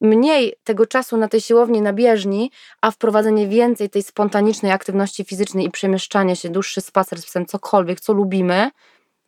mniej 0.00 0.54
tego 0.64 0.86
czasu 0.86 1.16
na 1.16 1.28
tej 1.28 1.40
siłowni, 1.40 1.80
na 1.80 1.92
bieżni, 1.92 2.50
a 2.80 2.90
wprowadzenie 2.90 3.48
więcej 3.48 3.90
tej 3.90 4.02
spontanicznej 4.02 4.72
aktywności 4.72 5.24
fizycznej 5.24 5.66
i 5.66 5.70
przemieszczanie 5.70 6.36
się, 6.36 6.48
dłuższy 6.48 6.80
spacer 6.80 7.18
z 7.18 7.26
psem, 7.26 7.46
cokolwiek, 7.46 8.00
co 8.00 8.12
lubimy, 8.12 8.70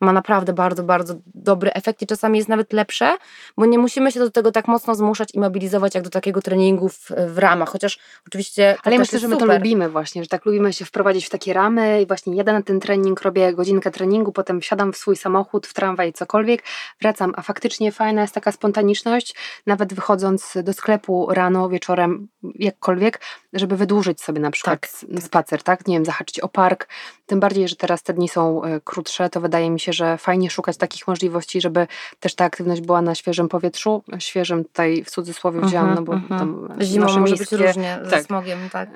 ma 0.03 0.13
naprawdę 0.13 0.53
bardzo, 0.53 0.83
bardzo 0.83 1.15
dobry 1.25 1.73
efekt 1.73 2.01
i 2.01 2.07
czasami 2.07 2.37
jest 2.37 2.49
nawet 2.49 2.73
lepsze, 2.73 3.17
bo 3.57 3.65
nie 3.65 3.79
musimy 3.79 4.11
się 4.11 4.19
do 4.19 4.31
tego 4.31 4.51
tak 4.51 4.67
mocno 4.67 4.95
zmuszać 4.95 5.29
i 5.33 5.39
mobilizować 5.39 5.95
jak 5.95 6.03
do 6.03 6.09
takiego 6.09 6.41
treningu 6.41 6.89
w, 6.89 7.11
w 7.27 7.37
ramach, 7.37 7.69
chociaż 7.69 7.99
oczywiście 8.27 8.77
Ale 8.83 8.95
ja 8.95 8.99
myślę, 8.99 9.19
że 9.19 9.27
my 9.27 9.35
super. 9.35 9.47
to 9.47 9.53
lubimy 9.53 9.89
właśnie, 9.89 10.23
że 10.23 10.29
tak 10.29 10.45
lubimy 10.45 10.73
się 10.73 10.85
wprowadzić 10.85 11.25
w 11.25 11.29
takie 11.29 11.53
ramy 11.53 12.01
i 12.01 12.05
właśnie 12.05 12.35
jadę 12.35 12.53
na 12.53 12.61
ten 12.61 12.79
trening, 12.79 13.21
robię 13.21 13.53
godzinkę 13.53 13.91
treningu, 13.91 14.31
potem 14.31 14.61
wsiadam 14.61 14.93
w 14.93 14.97
swój 14.97 15.15
samochód, 15.15 15.67
w 15.67 15.73
tramwaj, 15.73 16.13
cokolwiek, 16.13 16.63
wracam, 17.01 17.33
a 17.35 17.41
faktycznie 17.41 17.91
fajna 17.91 18.21
jest 18.21 18.33
taka 18.33 18.51
spontaniczność, 18.51 19.35
nawet 19.65 19.93
wychodząc 19.93 20.57
do 20.63 20.73
sklepu 20.73 21.27
rano, 21.29 21.69
wieczorem, 21.69 22.27
jakkolwiek, 22.55 23.19
żeby 23.53 23.77
wydłużyć 23.77 24.21
sobie 24.21 24.39
na 24.39 24.51
przykład 24.51 24.81
tak. 24.81 25.23
spacer, 25.23 25.63
tak? 25.63 25.87
Nie 25.87 25.95
wiem, 25.95 26.05
zahaczyć 26.05 26.39
o 26.39 26.47
park, 26.47 26.87
tym 27.25 27.39
bardziej, 27.39 27.67
że 27.67 27.75
teraz 27.75 28.03
te 28.03 28.13
dni 28.13 28.29
są 28.29 28.63
e, 28.63 28.79
krótsze, 28.83 29.29
to 29.29 29.41
wydaje 29.41 29.69
mi 29.69 29.79
się, 29.79 29.93
że 29.93 30.17
fajnie 30.17 30.49
szukać 30.49 30.77
takich 30.77 31.07
możliwości, 31.07 31.61
żeby 31.61 31.87
też 32.19 32.35
ta 32.35 32.45
aktywność 32.45 32.81
była 32.81 33.01
na 33.01 33.15
świeżym 33.15 33.49
powietrzu. 33.49 34.03
Świeżym 34.19 34.63
tutaj 34.65 35.03
w 35.03 35.09
cudzysłowie 35.09 35.61
wzięłam, 35.61 35.89
Mhm, 35.89 35.95
no 35.95 36.01
bo 36.01 36.13
mhm. 36.13 36.39
tam 36.39 36.69
Zimą 36.81 37.05
nasze 37.05 37.19
może 37.19 37.33
miejskie- 37.35 37.57
być 37.57 37.65
różnie 37.67 37.99
ze 38.03 38.11
tak. 38.11 38.23
smogiem, 38.23 38.59
tak. 38.71 38.89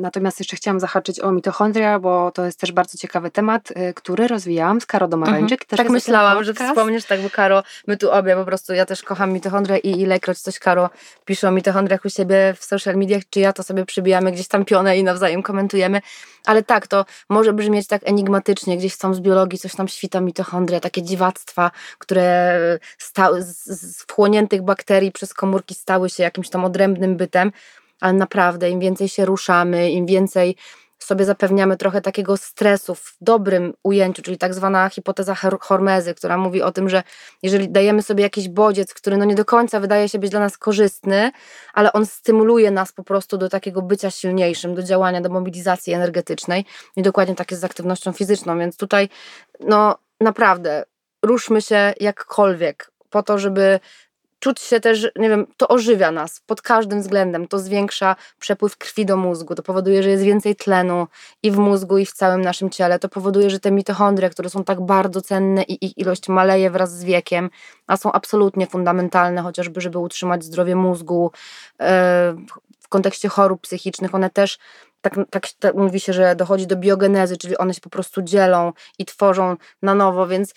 Natomiast 0.00 0.38
jeszcze 0.38 0.56
chciałam 0.56 0.80
zahaczyć 0.80 1.20
o 1.20 1.32
mitochondria, 1.32 1.98
bo 1.98 2.30
to 2.30 2.44
jest 2.44 2.60
też 2.60 2.72
bardzo 2.72 2.98
ciekawy 2.98 3.30
temat, 3.30 3.70
y, 3.70 3.94
który 3.94 4.28
rozwijałam 4.28 4.80
z 4.80 4.86
Karo 4.86 5.08
Domarańczyk. 5.08 5.62
Mhm. 5.62 5.68
Też 5.68 5.76
Tak 5.78 5.90
myślałam, 5.90 6.44
że 6.44 6.54
wspomniesz 6.54 7.04
tak, 7.04 7.20
bo 7.20 7.30
Karo, 7.30 7.62
my 7.86 7.96
tu 7.96 8.10
obie 8.10 8.36
po 8.36 8.44
prostu, 8.44 8.72
ja 8.74 8.86
też 8.86 9.02
kocham 9.02 9.32
mitochondria 9.32 9.78
i 9.78 10.00
ilekroć 10.00 10.38
coś 10.38 10.58
Karo 10.58 10.90
pisze 11.24 11.48
o 11.48 11.50
mitochondriach 11.50 12.04
u 12.04 12.10
siebie 12.10 12.54
w 12.58 12.64
social 12.64 12.96
mediach, 12.96 13.22
czy 13.30 13.40
ja 13.40 13.52
to 13.52 13.62
sobie 13.64 13.84
przybijamy 13.86 14.32
gdzieś 14.32 14.48
tam 14.48 14.64
pionę 14.64 14.98
i 14.98 15.04
nawzajem 15.04 15.42
komentujemy, 15.42 16.00
ale 16.44 16.62
tak, 16.62 16.86
to 16.86 17.04
może 17.28 17.52
brzmieć 17.52 17.86
tak 17.86 18.02
enigmatycznie, 18.04 18.76
gdzieś 18.76 18.96
tam 18.96 19.14
z 19.14 19.20
biologii 19.20 19.58
coś 19.58 19.74
tam 19.74 19.88
świta 19.88 20.20
mitochondria, 20.20 20.80
takie 20.80 21.02
dziwactwa, 21.02 21.70
które 21.98 22.58
stały, 22.98 23.42
z, 23.42 24.02
wchłoniętych 24.02 24.62
bakterii 24.62 25.12
przez 25.12 25.34
komórki 25.34 25.74
stały 25.74 26.10
się 26.10 26.22
jakimś 26.22 26.48
tam 26.48 26.64
odrębnym 26.64 27.16
bytem, 27.16 27.52
ale 28.00 28.12
naprawdę 28.12 28.70
im 28.70 28.80
więcej 28.80 29.08
się 29.08 29.24
ruszamy, 29.24 29.90
im 29.90 30.06
więcej 30.06 30.56
sobie 31.04 31.24
zapewniamy 31.24 31.76
trochę 31.76 32.00
takiego 32.00 32.36
stresu 32.36 32.94
w 32.94 33.16
dobrym 33.20 33.74
ujęciu, 33.82 34.22
czyli 34.22 34.38
tak 34.38 34.54
zwana 34.54 34.88
hipoteza 34.88 35.34
Hor- 35.34 35.60
Hormezy, 35.60 36.14
która 36.14 36.36
mówi 36.36 36.62
o 36.62 36.72
tym, 36.72 36.88
że 36.88 37.02
jeżeli 37.42 37.68
dajemy 37.68 38.02
sobie 38.02 38.22
jakiś 38.22 38.48
bodziec, 38.48 38.94
który 38.94 39.16
no 39.16 39.24
nie 39.24 39.34
do 39.34 39.44
końca 39.44 39.80
wydaje 39.80 40.08
się 40.08 40.18
być 40.18 40.30
dla 40.30 40.40
nas 40.40 40.58
korzystny, 40.58 41.30
ale 41.74 41.92
on 41.92 42.06
stymuluje 42.06 42.70
nas 42.70 42.92
po 42.92 43.04
prostu 43.04 43.38
do 43.38 43.48
takiego 43.48 43.82
bycia 43.82 44.10
silniejszym, 44.10 44.74
do 44.74 44.82
działania, 44.82 45.20
do 45.20 45.30
mobilizacji 45.30 45.92
energetycznej 45.92 46.64
i 46.96 47.02
dokładnie 47.02 47.34
tak 47.34 47.50
jest 47.50 47.60
z 47.60 47.64
aktywnością 47.64 48.12
fizyczną, 48.12 48.58
więc 48.58 48.76
tutaj 48.76 49.08
no 49.60 49.98
naprawdę 50.20 50.84
ruszmy 51.24 51.62
się 51.62 51.92
jakkolwiek 52.00 52.90
po 53.10 53.22
to, 53.22 53.38
żeby 53.38 53.80
czuć 54.44 54.60
się 54.60 54.80
też, 54.80 55.08
nie 55.16 55.28
wiem, 55.28 55.46
to 55.56 55.68
ożywia 55.68 56.10
nas 56.10 56.40
pod 56.46 56.62
każdym 56.62 57.00
względem, 57.00 57.48
to 57.48 57.58
zwiększa 57.58 58.16
przepływ 58.38 58.76
krwi 58.76 59.06
do 59.06 59.16
mózgu, 59.16 59.54
to 59.54 59.62
powoduje, 59.62 60.02
że 60.02 60.10
jest 60.10 60.22
więcej 60.22 60.56
tlenu 60.56 61.06
i 61.42 61.50
w 61.50 61.58
mózgu, 61.58 61.98
i 61.98 62.06
w 62.06 62.12
całym 62.12 62.40
naszym 62.40 62.70
ciele, 62.70 62.98
to 62.98 63.08
powoduje, 63.08 63.50
że 63.50 63.60
te 63.60 63.70
mitochondria, 63.70 64.30
które 64.30 64.50
są 64.50 64.64
tak 64.64 64.80
bardzo 64.80 65.20
cenne 65.20 65.62
i 65.62 65.86
ich 65.86 65.98
ilość 65.98 66.28
maleje 66.28 66.70
wraz 66.70 66.98
z 66.98 67.04
wiekiem, 67.04 67.50
a 67.86 67.96
są 67.96 68.12
absolutnie 68.12 68.66
fundamentalne, 68.66 69.42
chociażby, 69.42 69.80
żeby 69.80 69.98
utrzymać 69.98 70.44
zdrowie 70.44 70.76
mózgu, 70.76 71.32
e, 71.80 72.34
w 72.80 72.88
kontekście 72.88 73.28
chorób 73.28 73.60
psychicznych, 73.60 74.14
one 74.14 74.30
też 74.30 74.58
tak, 75.00 75.14
tak, 75.30 75.48
tak 75.58 75.74
mówi 75.74 76.00
się, 76.00 76.12
że 76.12 76.36
dochodzi 76.36 76.66
do 76.66 76.76
biogenezy, 76.76 77.36
czyli 77.36 77.58
one 77.58 77.74
się 77.74 77.80
po 77.80 77.90
prostu 77.90 78.22
dzielą 78.22 78.72
i 78.98 79.04
tworzą 79.04 79.56
na 79.82 79.94
nowo, 79.94 80.26
więc 80.26 80.54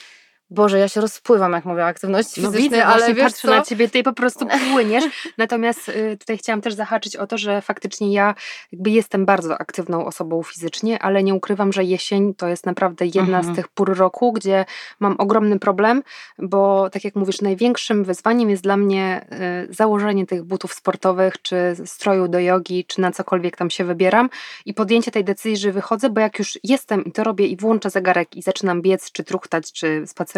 Boże, 0.50 0.80
ja 0.80 0.88
się 0.88 1.02
rozpływam, 1.02 1.52
jak 1.54 1.66
mówię 1.66 1.82
o 1.82 1.86
aktywności 1.86 2.42
No 2.42 2.48
fizycznej, 2.48 2.70
widzę, 2.70 2.86
ale 2.86 3.14
wiesz 3.14 3.24
patrzę 3.24 3.48
co? 3.48 3.56
na 3.56 3.62
ciebie, 3.62 3.90
ty 3.90 4.04
po 4.04 4.14
prostu 4.14 4.48
płyniesz. 4.72 5.04
Natomiast 5.38 5.90
y, 5.90 6.18
tutaj 6.20 6.38
chciałam 6.38 6.62
też 6.62 6.74
zahaczyć 6.74 7.16
o 7.16 7.28
to, 7.28 7.38
że 7.38 7.62
faktycznie 7.62 8.14
ja 8.14 8.36
jakby 8.72 8.90
jestem 8.90 9.26
bardzo 9.26 9.58
aktywną 9.62 10.06
osobą 10.06 10.44
fizycznie, 10.44 11.00
ale 11.00 11.24
nie 11.24 11.34
ukrywam, 11.36 11.74
że 11.74 11.84
jesień 11.84 12.34
to 12.34 12.48
jest 12.48 12.66
naprawdę 12.66 13.06
jedna 13.06 13.38
Mhm. 13.38 13.54
z 13.54 13.56
tych 13.56 13.68
pór 13.68 13.98
roku, 13.98 14.32
gdzie 14.34 14.66
mam 15.00 15.16
ogromny 15.18 15.60
problem, 15.60 16.04
bo 16.40 16.90
tak 16.90 17.04
jak 17.04 17.16
mówisz, 17.16 17.42
największym 17.42 18.04
wyzwaniem 18.04 18.50
jest 18.50 18.64
dla 18.64 18.78
mnie 18.78 19.26
y, 19.70 19.74
założenie 19.74 20.26
tych 20.26 20.44
butów 20.44 20.74
sportowych, 20.74 21.42
czy 21.42 21.76
stroju 21.86 22.28
do 22.28 22.40
jogi, 22.40 22.86
czy 22.86 23.02
na 23.02 23.12
cokolwiek 23.12 23.58
tam 23.58 23.70
się 23.70 23.84
wybieram 23.84 24.30
i 24.66 24.74
podjęcie 24.74 25.12
tej 25.12 25.24
decyzji, 25.24 25.58
że 25.58 25.72
wychodzę, 25.72 26.10
bo 26.10 26.22
jak 26.22 26.40
już 26.40 26.60
jestem 26.64 27.06
i 27.06 27.12
to 27.12 27.24
robię 27.24 27.48
i 27.48 27.58
włączę 27.58 27.90
zegarek 27.90 28.36
i 28.36 28.42
zaczynam 28.42 28.82
biec, 28.82 29.12
czy 29.12 29.24
truchtać, 29.24 29.72
czy 29.72 30.04
spacerować, 30.08 30.37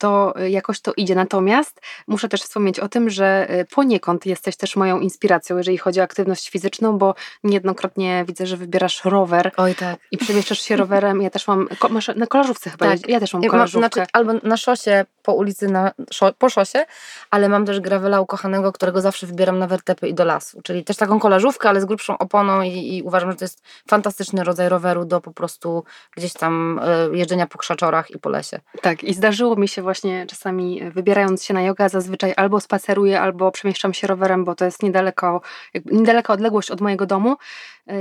to 0.00 0.34
y, 0.40 0.50
jakoś 0.50 0.80
to 0.80 0.92
idzie. 0.96 1.14
Natomiast 1.14 1.80
muszę 2.06 2.28
też 2.28 2.42
wspomnieć 2.42 2.80
o 2.80 2.88
tym, 2.88 3.10
że 3.10 3.50
y, 3.60 3.64
poniekąd 3.64 4.26
jesteś 4.26 4.56
też 4.56 4.76
moją 4.76 5.00
inspiracją, 5.00 5.56
jeżeli 5.56 5.78
chodzi 5.78 6.00
o 6.00 6.02
aktywność 6.02 6.50
fizyczną, 6.50 6.98
bo 6.98 7.14
niejednokrotnie 7.44 8.24
widzę, 8.28 8.46
że 8.46 8.56
wybierasz 8.56 9.04
rower 9.04 9.52
Oj 9.56 9.74
tak. 9.74 9.96
i 10.10 10.18
przemieszczasz 10.18 10.60
się 10.60 10.76
rowerem. 10.76 11.22
Ja 11.22 11.30
też 11.30 11.48
mam, 11.48 11.68
masz 11.90 12.10
na 12.16 12.26
kolażówce 12.26 12.70
chyba, 12.70 12.86
Tak. 12.86 13.08
ja 13.08 13.20
też 13.20 13.34
mam 13.34 13.42
kolażówkę. 13.42 13.88
znaczy, 13.88 14.10
albo 14.12 14.32
na 14.42 14.56
szosie, 14.56 15.04
po 15.22 15.34
ulicy, 15.34 15.68
na, 15.68 15.92
po 16.38 16.48
szosie, 16.48 16.84
ale 17.30 17.48
mam 17.48 17.66
też 17.66 17.80
gravela 17.80 18.20
ukochanego, 18.20 18.72
którego 18.72 19.00
zawsze 19.00 19.26
wybieram 19.26 19.58
na 19.58 19.66
wertepy 19.66 20.08
i 20.08 20.14
do 20.14 20.24
lasu. 20.24 20.62
Czyli 20.62 20.84
też 20.84 20.96
taką 20.96 21.20
kolażówkę, 21.20 21.68
ale 21.68 21.80
z 21.80 21.84
grubszą 21.84 22.18
oponą 22.18 22.62
i, 22.62 22.96
i 22.96 23.02
uważam, 23.02 23.30
że 23.30 23.36
to 23.36 23.44
jest 23.44 23.62
fantastyczny 23.88 24.44
rodzaj 24.44 24.68
roweru 24.68 25.04
do 25.04 25.20
po 25.20 25.32
prostu 25.32 25.84
gdzieś 26.16 26.32
tam 26.32 26.80
e, 26.82 27.16
jeżdżenia 27.16 27.46
po 27.46 27.58
krzaczorach 27.58 28.10
i 28.10 28.18
po 28.18 28.28
lesie. 28.28 28.60
Tak, 28.82 29.04
i 29.04 29.09
zdarzyło 29.14 29.56
mi 29.56 29.68
się 29.68 29.82
właśnie 29.82 30.26
czasami 30.26 30.82
e, 30.82 30.90
wybierając 30.90 31.44
się 31.44 31.54
na 31.54 31.62
jogę, 31.62 31.88
zazwyczaj 31.88 32.34
albo 32.36 32.60
spaceruję, 32.60 33.20
albo 33.20 33.52
przemieszczam 33.52 33.94
się 33.94 34.06
rowerem, 34.06 34.44
bo 34.44 34.54
to 34.54 34.64
jest 34.64 34.82
niedaleko, 34.82 35.40
niedaleka 35.84 36.32
odległość 36.32 36.70
od 36.70 36.80
mojego 36.80 37.06
domu 37.06 37.36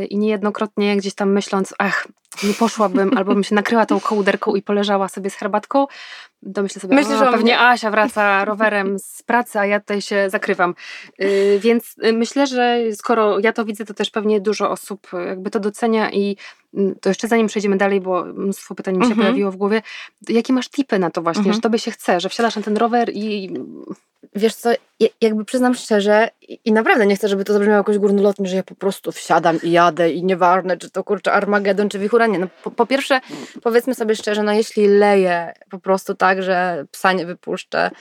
i 0.09 0.17
niejednokrotnie 0.17 0.98
gdzieś 0.98 1.13
tam 1.15 1.31
myśląc, 1.31 1.74
ach, 1.79 2.07
nie 2.43 2.53
poszłabym, 2.53 3.17
albo 3.17 3.33
bym 3.33 3.43
się 3.43 3.55
nakryła 3.55 3.86
tą 3.86 4.00
kołderką 4.00 4.55
i 4.55 4.62
poleżała 4.62 5.07
sobie 5.07 5.29
z 5.29 5.36
herbatką, 5.36 5.86
to 6.55 6.63
myślę 6.63 6.81
sobie, 6.81 6.95
o, 6.98 7.29
o 7.29 7.31
pewnie? 7.31 7.59
Asia 7.59 7.91
wraca 7.91 8.45
rowerem 8.45 9.00
z 9.00 9.24
pracy, 9.24 9.59
a 9.59 9.65
ja 9.65 9.79
tutaj 9.79 10.01
się 10.01 10.29
zakrywam. 10.29 10.75
Y, 11.21 11.59
Więc 11.62 11.95
y, 12.05 12.13
myślę, 12.13 12.48
że 12.48 12.79
skoro 12.95 13.39
ja 13.39 13.53
to 13.53 13.65
widzę, 13.65 13.86
to 13.86 13.93
też 13.93 14.09
pewnie 14.12 14.41
dużo 14.41 14.71
osób 14.71 15.07
jakby 15.27 15.50
to 15.50 15.59
docenia 15.59 16.12
i 16.12 16.38
to 17.01 17.09
jeszcze 17.09 17.27
zanim 17.27 17.48
przejdziemy 17.48 17.77
dalej, 17.77 18.01
bo 18.01 18.25
mnóstwo 18.25 18.75
pytań 18.75 18.95
mi 18.98 19.01
się 19.03 19.09
Mhm. 19.09 19.21
pojawiło 19.27 19.51
w 19.51 19.55
głowie, 19.55 19.81
jakie 20.29 20.53
masz 20.53 20.69
tipy 20.69 21.00
na 21.00 21.09
to 21.12 21.21
właśnie, 21.21 21.39
Mhm. 21.39 21.55
że 21.55 21.62
tobie 21.62 21.79
się 21.79 21.91
chce, 21.91 22.19
że 22.19 22.29
wsiadasz 22.29 22.55
na 22.55 22.62
ten 22.62 22.77
rower 22.77 23.09
i 23.13 23.53
Wiesz 24.35 24.55
co, 24.55 24.69
ja- 24.99 25.07
jakby 25.21 25.45
przyznam 25.45 25.75
szczerze 25.75 26.29
i, 26.41 26.59
i 26.65 26.71
naprawdę 26.71 27.05
nie 27.05 27.15
chcę, 27.15 27.27
żeby 27.27 27.43
to 27.45 27.53
zabrzmiało 27.53 27.77
jakoś 27.77 27.97
górnolotnie, 27.97 28.47
że 28.47 28.55
ja 28.55 28.63
po 28.63 28.75
prostu 28.75 29.11
wsiadam 29.11 29.59
i 29.63 29.71
jadę 29.71 30.11
i 30.11 30.23
nieważne, 30.23 30.77
czy 30.77 30.89
to 30.89 31.03
kurczę 31.03 31.31
Armagedon, 31.33 31.89
czy 31.89 31.99
wichura, 31.99 32.27
nie. 32.27 32.39
No, 32.39 32.47
po, 32.63 32.71
po 32.71 32.85
pierwsze, 32.85 33.21
powiedzmy 33.63 33.95
sobie 33.95 34.15
szczerze, 34.15 34.43
no 34.43 34.53
jeśli 34.53 34.88
leje 34.88 35.53
po 35.69 35.79
prostu 35.79 36.15
tak, 36.15 36.43
że 36.43 36.85
psa 36.91 37.13
nie 37.13 37.25
wypuszczę, 37.25 37.91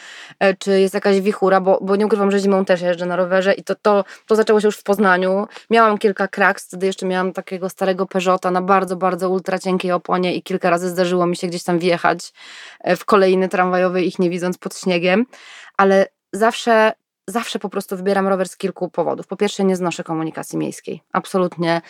e, 0.41 0.55
czy 0.55 0.81
jest 0.81 0.95
jakaś 0.95 1.21
wichura, 1.21 1.61
bo, 1.61 1.79
bo 1.83 1.97
nie 1.97 2.07
ukrywam, 2.07 2.31
że 2.31 2.39
zimą 2.39 2.65
też 2.65 2.81
jeżdżę 2.81 3.07
na 3.07 3.17
rowerze 3.17 3.53
i 3.55 3.65
to, 3.65 3.75
to, 3.75 4.05
to 4.27 4.37
zaczęło 4.37 4.61
się 4.61 4.69
już 4.69 4.77
w 4.77 4.83
Poznaniu. 4.83 5.47
Miałam 5.71 5.99
kilka 5.99 6.29
kraks, 6.29 6.67
wtedy 6.67 6.87
jeszcze 6.87 7.07
miałam 7.07 7.33
takiego 7.33 7.69
starego 7.69 8.07
Peugeota 8.07 8.51
na 8.51 8.63
bardzo, 8.63 8.97
bardzo 8.97 9.31
ultra 9.31 9.59
cienkiej 9.59 9.93
oponie 9.93 10.35
i 10.35 10.43
kilka 10.43 10.71
razy 10.71 10.89
zdarzyło 10.89 11.27
mi 11.27 11.37
się 11.37 11.47
gdzieś 11.47 11.65
tam 11.65 11.79
wjechać 11.79 12.33
e, 12.81 12.97
w 12.97 13.05
kolejny 13.05 13.49
tramwajowy, 13.49 14.03
ich 14.03 14.19
nie 14.19 14.31
widząc 14.31 14.59
pod 14.59 14.79
śniegiem, 14.79 15.27
ale 15.79 16.07
zawsze, 16.33 16.93
zawsze 17.29 17.59
po 17.59 17.69
prostu 17.69 17.97
wybieram 17.97 18.29
rower 18.29 18.49
z 18.49 18.57
kilku 18.57 18.89
powodów. 18.91 19.27
Po 19.27 19.37
pierwsze, 19.37 19.65
nie 19.65 19.77
znoszę 19.77 20.05
komunikacji 20.05 20.59
miejskiej. 20.59 21.03
Absolutnie. 21.13 21.83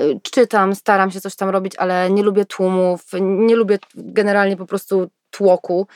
Y, 0.00 0.20
Czytam, 0.22 0.74
staram 0.74 1.10
się 1.10 1.20
coś 1.20 1.36
tam 1.36 1.48
robić, 1.48 1.76
ale 1.76 2.10
nie 2.10 2.22
lubię 2.22 2.44
tłumów, 2.44 3.02
nie 3.20 3.56
lubię 3.56 3.78
generalnie 3.94 4.56
po 4.56 4.66
prostu 4.66 5.10
tłoku. 5.30 5.86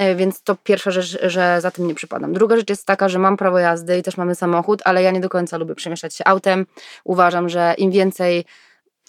y, 0.00 0.14
Więc 0.14 0.42
to 0.42 0.56
pierwsza 0.56 0.90
rzecz, 0.90 1.18
że 1.22 1.60
za 1.60 1.70
tym 1.70 1.86
nie 1.86 1.94
przypadam. 1.94 2.32
Druga 2.32 2.56
rzecz 2.56 2.70
jest 2.70 2.86
taka, 2.86 3.08
że 3.08 3.18
mam 3.18 3.36
prawo 3.36 3.58
jazdy 3.58 3.98
i 3.98 4.02
też 4.02 4.16
mamy 4.16 4.34
samochód, 4.34 4.82
ale 4.84 5.02
ja 5.02 5.10
nie 5.10 5.20
do 5.20 5.28
końca 5.28 5.56
lubię 5.56 5.74
przemieszczać 5.74 6.14
się 6.14 6.24
autem. 6.24 6.66
Uważam, 7.04 7.48
że 7.48 7.74
im 7.78 7.90
więcej 7.90 8.44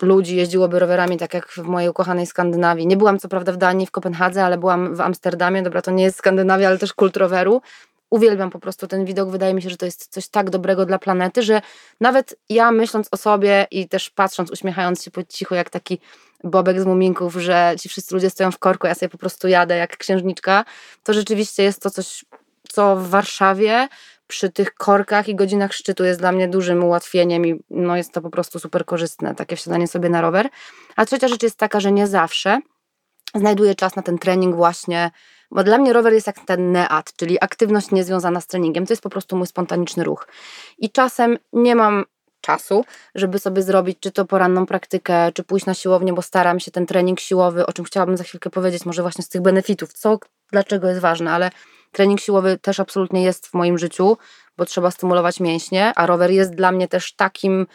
ludzi 0.02 0.36
jeździłoby 0.36 0.80
rowerami, 0.80 1.18
tak 1.18 1.34
jak 1.34 1.48
w 1.48 1.58
mojej 1.58 1.90
ukochanej 1.90 2.26
Skandynawii. 2.26 2.88
Nie 2.88 2.98
byłam 2.98 3.20
co 3.20 3.30
prawda 3.30 3.52
w 3.52 3.58
Danii, 3.58 3.88
w 3.88 3.92
Kopenhadze, 3.92 4.46
ale 4.46 4.58
byłam 4.58 4.96
w 4.96 5.02
Amsterdamie. 5.02 5.64
Dobra, 5.64 5.82
to 5.82 5.92
nie 5.92 6.04
jest 6.04 6.18
Skandynawia, 6.18 6.68
ale 6.68 6.78
też 6.78 6.94
kult 6.94 7.18
roweru. 7.18 7.62
Uwielbiam 8.10 8.50
po 8.50 8.60
prostu 8.60 8.88
ten 8.88 9.06
widok. 9.06 9.30
Wydaje 9.30 9.54
mi 9.54 9.62
się, 9.62 9.70
że 9.70 9.78
to 9.78 9.86
jest 9.86 10.08
coś 10.08 10.28
tak 10.28 10.50
dobrego 10.50 10.86
dla 10.86 11.00
planety, 11.00 11.44
że 11.44 11.62
nawet 12.02 12.36
ja 12.50 12.72
myśląc 12.72 13.08
o 13.12 13.18
sobie 13.18 13.68
i 13.72 13.90
też 13.90 14.10
patrząc, 14.10 14.52
uśmiechając 14.52 15.04
się 15.04 15.12
po 15.12 15.24
cichu, 15.24 15.56
jak 15.56 15.70
taki 15.70 16.00
bobek 16.44 16.82
z 16.82 16.86
muminków, 16.86 17.36
że 17.36 17.76
ci 17.80 17.90
wszyscy 17.90 18.16
ludzie 18.16 18.30
stoją 18.30 18.52
w 18.52 18.60
korku, 18.60 18.88
ja 18.88 18.96
sobie 18.96 19.10
po 19.10 19.18
prostu 19.18 19.48
jadę 19.48 19.78
jak 19.78 19.98
księżniczka, 19.98 20.66
to 21.04 21.14
rzeczywiście 21.14 21.64
jest 21.64 21.82
to 21.82 21.90
coś, 21.90 22.26
co 22.70 22.96
w 22.96 23.10
Warszawie 23.10 23.88
przy 24.30 24.50
tych 24.50 24.74
korkach 24.74 25.28
i 25.28 25.36
godzinach 25.36 25.74
szczytu 25.74 26.04
jest 26.04 26.20
dla 26.20 26.32
mnie 26.32 26.48
dużym 26.48 26.84
ułatwieniem 26.84 27.46
i 27.46 27.64
no 27.70 27.98
jest 27.98 28.14
to 28.14 28.22
po 28.22 28.30
prostu 28.30 28.60
super 28.60 28.86
korzystne, 28.86 29.36
takie 29.36 29.56
wsiadanie 29.56 29.88
sobie 29.88 30.10
na 30.10 30.22
rower. 30.22 30.50
A 30.96 31.06
trzecia 31.06 31.28
rzecz 31.28 31.44
jest 31.44 31.58
taka, 31.58 31.80
że 31.80 31.92
nie 31.92 32.08
zawsze 32.08 32.60
znajduję 33.36 33.76
czas 33.76 33.96
na 33.96 34.02
ten 34.02 34.18
trening 34.18 34.56
właśnie, 34.56 35.12
bo 35.52 35.64
dla 35.64 35.78
mnie 35.78 35.94
rower 35.94 36.14
jest 36.14 36.28
jak 36.28 36.40
ten 36.46 36.72
neat, 36.72 37.14
czyli 37.18 37.38
aktywność 37.42 37.92
niezwiązana 37.92 38.42
z 38.42 38.48
treningiem. 38.48 38.86
To 38.86 38.94
jest 38.94 39.04
po 39.04 39.10
prostu 39.10 39.38
mój 39.38 39.48
spontaniczny 39.48 40.04
ruch. 40.04 40.28
I 40.78 40.90
czasem 40.90 41.38
nie 41.54 41.76
mam 41.76 42.06
czasu, 42.42 42.86
żeby 43.16 43.40
sobie 43.40 43.62
zrobić 43.62 43.98
czy 44.00 44.12
to 44.12 44.26
poranną 44.26 44.66
praktykę, 44.66 45.32
czy 45.32 45.44
pójść 45.44 45.66
na 45.66 45.74
siłownię, 45.74 46.14
bo 46.14 46.22
staram 46.22 46.60
się 46.60 46.72
ten 46.72 46.86
trening 46.86 47.20
siłowy, 47.20 47.66
o 47.66 47.74
czym 47.74 47.86
chciałabym 47.86 48.18
za 48.18 48.24
chwilkę 48.24 48.50
powiedzieć, 48.50 48.86
może 48.86 49.02
właśnie 49.02 49.24
z 49.24 49.30
tych 49.30 49.42
benefitów, 49.42 49.94
co, 49.94 50.20
dlaczego 50.52 50.88
jest 50.88 51.00
ważne, 51.00 51.32
ale 51.32 51.52
trening 51.92 52.20
siłowy 52.20 52.58
też 52.58 52.80
absolutnie 52.80 53.24
jest 53.24 53.48
w 53.48 53.54
moim 53.54 53.78
życiu, 53.78 54.18
bo 54.58 54.66
trzeba 54.66 54.92
stymulować 54.92 55.40
mięśnie, 55.40 55.94
a 55.96 56.06
rower 56.06 56.32
jest 56.32 56.56
dla 56.56 56.72
mnie 56.72 56.88
też 56.88 57.14
takim 57.16 57.68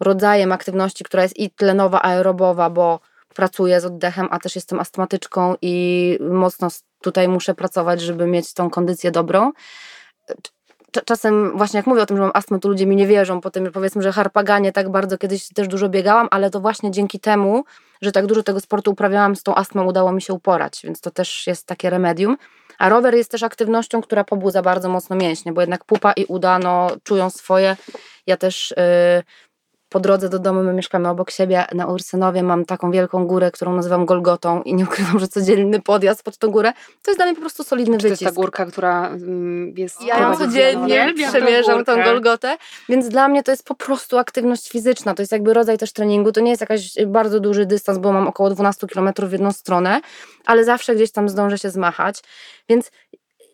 rodzajem 0.00 0.52
aktywności, 0.52 1.04
która 1.04 1.22
jest 1.22 1.38
i 1.38 1.50
tlenowa, 1.50 2.02
aerobowa, 2.02 2.70
bo 2.70 3.00
pracuję 3.34 3.80
z 3.80 3.84
oddechem, 3.84 4.28
a 4.30 4.38
też 4.38 4.54
jestem 4.54 4.80
astmatyczką 4.80 5.54
i 5.62 6.18
mocno 6.30 6.68
tutaj 7.00 7.28
muszę 7.28 7.54
pracować, 7.54 8.00
żeby 8.00 8.26
mieć 8.26 8.54
tą 8.54 8.70
kondycję 8.70 9.10
dobrą. 9.10 9.52
Czasem 11.04 11.58
właśnie 11.58 11.76
jak 11.76 11.86
mówię 11.86 12.02
o 12.02 12.06
tym, 12.06 12.16
że 12.16 12.22
mam 12.22 12.30
astmę, 12.34 12.60
to 12.60 12.68
ludzie 12.68 12.86
mi 12.86 12.96
nie 12.96 13.06
wierzą. 13.06 13.40
Potem 13.40 13.72
powiedzmy, 13.72 14.02
że 14.02 14.12
harpaganie 14.12 14.72
tak 14.72 14.88
bardzo 14.88 15.18
kiedyś 15.18 15.48
też 15.48 15.68
dużo 15.68 15.88
biegałam, 15.88 16.28
ale 16.30 16.50
to 16.50 16.60
właśnie 16.60 16.90
dzięki 16.90 17.20
temu, 17.20 17.64
że 18.02 18.12
tak 18.12 18.26
dużo 18.26 18.42
tego 18.42 18.60
sportu 18.60 18.90
uprawiałam, 18.90 19.36
z 19.36 19.42
tą 19.42 19.54
astmą 19.54 19.84
udało 19.84 20.12
mi 20.12 20.22
się 20.22 20.32
uporać, 20.32 20.80
więc 20.84 21.00
to 21.00 21.10
też 21.10 21.46
jest 21.46 21.66
takie 21.66 21.90
remedium. 21.90 22.36
A 22.78 22.88
rower 22.88 23.14
jest 23.14 23.30
też 23.30 23.42
aktywnością, 23.42 24.02
która 24.02 24.24
pobudza 24.24 24.62
bardzo 24.62 24.88
mocno 24.88 25.16
mięśnie, 25.16 25.52
bo 25.52 25.60
jednak 25.60 25.84
pupa 25.84 26.12
i 26.12 26.24
uda 26.24 26.58
no, 26.58 26.90
czują 27.04 27.30
swoje. 27.30 27.76
Ja 28.26 28.36
też 28.36 28.74
yy, 28.76 29.22
po 29.88 30.00
drodze 30.00 30.28
do 30.28 30.38
domu, 30.38 30.62
my 30.62 30.72
mieszkamy 30.72 31.08
obok 31.08 31.30
siebie 31.30 31.64
na 31.74 31.86
Ursynowie, 31.86 32.42
mam 32.42 32.64
taką 32.64 32.90
wielką 32.90 33.26
górę, 33.26 33.50
którą 33.50 33.76
nazywam 33.76 34.06
Golgotą 34.06 34.62
i 34.62 34.74
nie 34.74 34.84
ukrywam, 34.84 35.18
że 35.18 35.28
codzienny 35.28 35.82
podjazd 35.82 36.22
pod 36.22 36.38
tą 36.38 36.50
górę 36.50 36.72
to 37.02 37.10
jest 37.10 37.18
dla 37.18 37.26
mnie 37.26 37.34
po 37.34 37.40
prostu 37.40 37.64
solidny 37.64 37.98
Czy 37.98 38.02
wycisk. 38.02 38.18
to 38.18 38.24
jest 38.24 38.36
ta 38.36 38.42
górka, 38.42 38.66
która 38.66 39.08
mm, 39.08 39.74
jest... 39.76 40.02
Ja 40.02 40.18
ją 40.18 40.36
codziennie 40.36 41.14
przemierzam 41.28 41.84
tą 41.84 42.02
Golgotę, 42.02 42.56
więc 42.88 43.08
dla 43.08 43.28
mnie 43.28 43.42
to 43.42 43.50
jest 43.50 43.64
po 43.64 43.74
prostu 43.74 44.18
aktywność 44.18 44.70
fizyczna, 44.70 45.14
to 45.14 45.22
jest 45.22 45.32
jakby 45.32 45.54
rodzaj 45.54 45.78
też 45.78 45.92
treningu, 45.92 46.32
to 46.32 46.40
nie 46.40 46.50
jest 46.50 46.60
jakaś 46.60 46.94
bardzo 47.06 47.40
duży 47.40 47.66
dystans, 47.66 47.98
bo 47.98 48.12
mam 48.12 48.28
około 48.28 48.50
12 48.50 48.86
km 48.86 49.10
w 49.18 49.32
jedną 49.32 49.52
stronę, 49.52 50.00
ale 50.46 50.64
zawsze 50.64 50.94
gdzieś 50.94 51.12
tam 51.12 51.28
zdążę 51.28 51.58
się 51.58 51.70
zmachać, 51.70 52.22
więc 52.68 52.90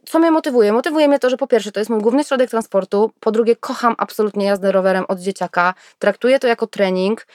co 0.07 0.19
mnie 0.19 0.31
motywuje? 0.31 0.73
Motywuje 0.73 1.09
mnie 1.09 1.19
to, 1.19 1.31
że 1.31 1.37
po 1.37 1.47
pierwsze 1.47 1.73
to 1.73 1.81
jest 1.81 1.91
mój 1.91 2.01
główny 2.01 2.25
środek 2.25 2.51
transportu, 2.51 3.11
po 3.21 3.31
drugie 3.31 3.57
kocham 3.57 3.95
absolutnie 3.99 4.47
jazdę 4.47 4.73
rowerem 4.73 5.05
od 5.09 5.21
dzieciaka, 5.21 5.75
traktuję 5.99 6.39
to 6.39 6.47
jako 6.47 6.67
trening 6.67 7.27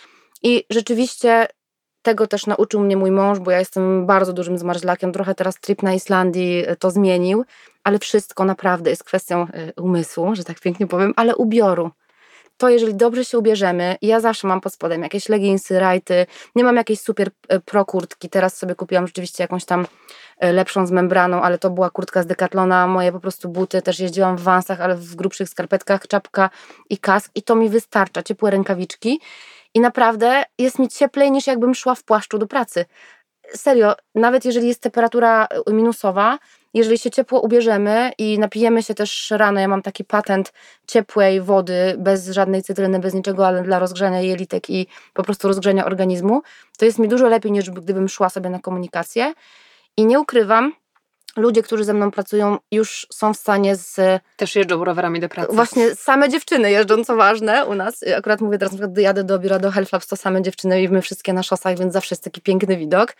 i 0.44 0.64
rzeczywiście 0.70 1.48
tego 2.02 2.28
też 2.28 2.48
nauczył 2.48 2.82
mnie 2.82 2.98
mój 2.98 3.12
mąż, 3.12 3.40
bo 3.40 3.52
ja 3.52 3.60
jestem 3.60 4.06
bardzo 4.06 4.34
dużym 4.34 4.58
zmarzlakiem, 4.58 5.12
trochę 5.12 5.36
teraz 5.36 5.60
trip 5.60 5.84
na 5.84 5.94
Islandii 5.94 6.64
e, 6.68 6.76
to 6.76 6.92
zmienił, 6.92 7.46
ale 7.84 8.00
wszystko 8.00 8.46
naprawdę 8.46 8.90
jest 8.90 9.04
kwestią 9.04 9.42
e, 9.42 9.82
umysłu, 9.82 10.36
że 10.36 10.44
tak 10.44 10.60
pięknie 10.60 10.88
powiem, 10.88 11.14
ale 11.16 11.36
ubioru 11.36 11.92
to 12.58 12.70
jeżeli 12.70 12.96
dobrze 12.96 13.26
się 13.26 13.38
ubierzemy, 13.38 13.96
ja 14.02 14.20
zawsze 14.20 14.48
mam 14.48 14.62
pod 14.62 14.74
spodem 14.74 15.04
jakieś 15.04 15.30
leginsy, 15.30 15.80
rajty, 15.80 16.26
nie 16.56 16.64
mam 16.64 16.76
jakiejś 16.76 17.00
super 17.00 17.30
e, 17.48 17.60
pro 17.60 17.86
kurtki, 17.86 18.30
teraz 18.30 18.58
sobie 18.58 18.76
kupiłam 18.76 19.08
rzeczywiście 19.08 19.44
jakąś 19.44 19.66
tam 19.66 19.88
e, 20.38 20.54
lepszą 20.54 20.88
z 20.88 20.92
membraną, 20.92 21.42
ale 21.42 21.58
to 21.58 21.70
była 21.70 21.90
kurtka 21.90 22.24
z 22.24 22.28
Decathlona, 22.28 22.88
moje 22.88 23.12
po 23.12 23.20
prostu 23.20 23.50
buty, 23.50 23.82
też 23.82 24.00
jeździłam 24.00 24.38
w 24.38 24.42
wansach, 24.42 24.82
ale 24.82 24.96
w 24.96 25.16
grubszych 25.16 25.50
skarpetkach, 25.50 26.08
czapka 26.08 26.50
i 26.90 26.98
kask. 26.98 27.32
I 27.36 27.44
to 27.44 27.56
mi 27.56 27.70
wystarcza, 27.70 28.24
ciepłe 28.24 28.52
rękawiczki. 28.52 29.22
I 29.74 29.80
naprawdę 29.80 30.44
jest 30.58 30.80
mi 30.80 30.90
cieplej 30.90 31.32
niż 31.32 31.48
jakbym 31.48 31.76
szła 31.76 31.96
w 31.96 32.04
płaszczu 32.04 32.38
do 32.38 32.48
pracy. 32.48 32.86
Serio, 33.56 33.96
nawet 34.16 34.46
jeżeli 34.46 34.68
jest 34.68 34.82
temperatura 34.82 35.48
e, 35.68 35.74
minusowa, 35.74 36.40
jeżeli 36.74 36.98
się 36.98 37.12
ciepło 37.12 37.42
ubierzemy 37.42 38.12
i 38.18 38.40
napijemy 38.40 38.84
się 38.84 38.94
też 38.94 39.32
rano, 39.32 39.60
ja 39.60 39.68
mam 39.68 39.82
taki 39.82 40.04
patent 40.04 40.54
ciepłej 40.88 41.42
wody, 41.42 41.96
bez 41.98 42.30
żadnej 42.30 42.64
cytryny, 42.64 43.00
bez 43.00 43.14
niczego, 43.14 43.48
ale 43.48 43.64
dla 43.64 43.80
rozgrzania 43.80 44.22
jelitek 44.22 44.70
i 44.70 44.88
po 45.14 45.24
prostu 45.24 45.48
rozgrzania 45.48 45.86
organizmu, 45.86 46.42
to 46.78 46.86
jest 46.86 47.00
mi 47.00 47.08
dużo 47.08 47.28
lepiej 47.28 47.52
niż 47.52 47.72
gdybym 47.72 48.10
szła 48.10 48.30
sobie 48.30 48.50
na 48.50 48.60
komunikację. 48.60 49.34
I 49.98 50.06
nie 50.06 50.20
ukrywam, 50.20 50.74
ludzie, 51.38 51.64
którzy 51.64 51.84
ze 51.84 51.94
mną 51.94 52.12
pracują, 52.12 52.58
już 52.72 53.08
są 53.14 53.34
w 53.34 53.38
stanie 53.38 53.76
z. 53.76 54.22
Też 54.36 54.56
jeżdżą 54.56 54.84
rowerami 54.84 55.20
do 55.20 55.30
pracy. 55.30 55.54
Właśnie 55.54 55.96
same 55.96 56.30
dziewczyny 56.30 56.72
jeżdżą, 56.72 57.04
co 57.04 57.16
ważne 57.16 57.66
u 57.66 57.76
nas. 57.76 58.04
Akurat 58.18 58.42
mówię 58.42 58.58
teraz, 58.58 58.72
na 58.72 58.78
przykład 58.78 58.98
jadę 58.98 59.24
do 59.24 59.40
biura 59.40 59.60
do 59.60 59.72
Hellflaps, 59.72 60.08
to 60.08 60.16
same 60.16 60.42
dziewczyny 60.42 60.82
i 60.82 60.90
my 60.90 61.02
wszystkie 61.02 61.34
na 61.34 61.44
szosach, 61.44 61.78
więc 61.78 61.94
zawsze 61.94 62.14
jest 62.14 62.24
taki 62.24 62.42
piękny 62.42 62.78
widok. 62.78 63.16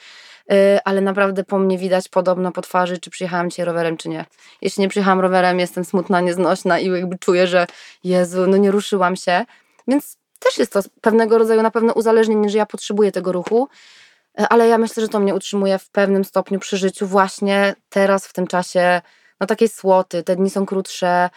Y, 0.52 0.80
ale 0.86 1.02
naprawdę 1.02 1.44
po 1.44 1.60
mnie 1.60 1.78
widać 1.78 2.10
podobno 2.10 2.52
po 2.52 2.62
twarzy, 2.62 2.98
czy 2.98 3.10
przyjechałam 3.10 3.50
dzisiaj 3.50 3.66
rowerem, 3.66 3.98
czy 3.98 4.10
nie. 4.10 4.26
Jeśli 4.62 4.82
nie 4.82 4.90
przyjechałam 4.90 5.20
rowerem, 5.20 5.60
jestem 5.60 5.86
smutna, 5.86 6.22
nieznośna 6.22 6.80
i 6.80 6.88
jakby 6.88 7.18
czuję, 7.18 7.48
że 7.48 7.68
Jezu, 8.04 8.48
no 8.48 8.58
nie 8.58 8.72
ruszyłam 8.72 9.16
się. 9.16 9.46
Więc 9.88 10.18
też 10.40 10.58
jest 10.58 10.74
to 10.74 10.80
pewnego 11.02 11.38
rodzaju 11.38 11.62
na 11.62 11.72
pewno 11.72 11.94
uzależnienie, 11.94 12.50
że 12.50 12.58
ja 12.58 12.66
potrzebuję 12.66 13.12
tego 13.12 13.32
ruchu, 13.32 13.68
y, 13.68 14.07
ale 14.50 14.68
ja 14.68 14.78
myślę, 14.78 15.02
że 15.02 15.10
to 15.10 15.20
mnie 15.20 15.36
utrzymuje 15.36 15.80
w 15.80 15.90
pewnym 15.90 16.24
stopniu 16.24 16.60
przy 16.60 16.78
życiu 16.78 17.08
właśnie 17.08 17.76
teraz, 17.90 18.28
w 18.28 18.34
tym 18.34 18.48
czasie, 18.48 19.02
no 19.40 19.48
takiej 19.48 19.70
słoty, 19.70 20.24
te 20.24 20.36
dni 20.36 20.50
są 20.50 20.66
krótsze, 20.66 21.30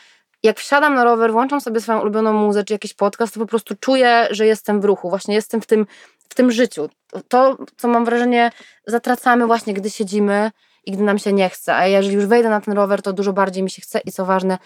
jak 0.43 0.61
wsiadam 0.61 0.95
na 0.95 1.05
rower, 1.05 1.33
włączam 1.33 1.61
sobie 1.61 1.81
swoją 1.81 2.01
ulubioną 2.01 2.33
muzę 2.33 2.65
czy 2.65 2.73
jakiś 2.73 2.95
podcast, 2.95 3.35
to 3.35 3.41
po 3.41 3.47
prostu 3.47 3.75
czuję, 3.81 4.29
że 4.31 4.47
jestem 4.47 4.81
w 4.81 4.85
ruchu. 4.85 5.11
Właśnie 5.11 5.35
jestem 5.35 5.61
w 5.61 5.67
tym, 5.67 5.87
w 6.29 6.35
tym 6.35 6.51
życiu. 6.51 6.89
To, 7.29 7.57
co 7.77 7.89
mam 7.89 8.05
wrażenie, 8.05 8.51
zatracamy 8.87 9.47
właśnie, 9.47 9.75
gdy 9.75 9.91
siedzimy 9.91 10.51
i 10.87 10.93
gdy 10.93 11.03
nam 11.03 11.19
się 11.19 11.33
nie 11.33 11.49
chce. 11.49 11.75
A 11.75 11.87
jeżeli 11.87 12.15
już 12.15 12.27
wejdę 12.27 12.49
na 12.49 12.61
ten 12.61 12.75
rower, 12.75 13.03
to 13.03 13.13
dużo 13.13 13.33
bardziej 13.33 13.63
mi 13.63 13.71
się 13.71 13.83
chce 13.83 14.01
i 14.05 14.13
co 14.13 14.25
ważne, 14.25 14.59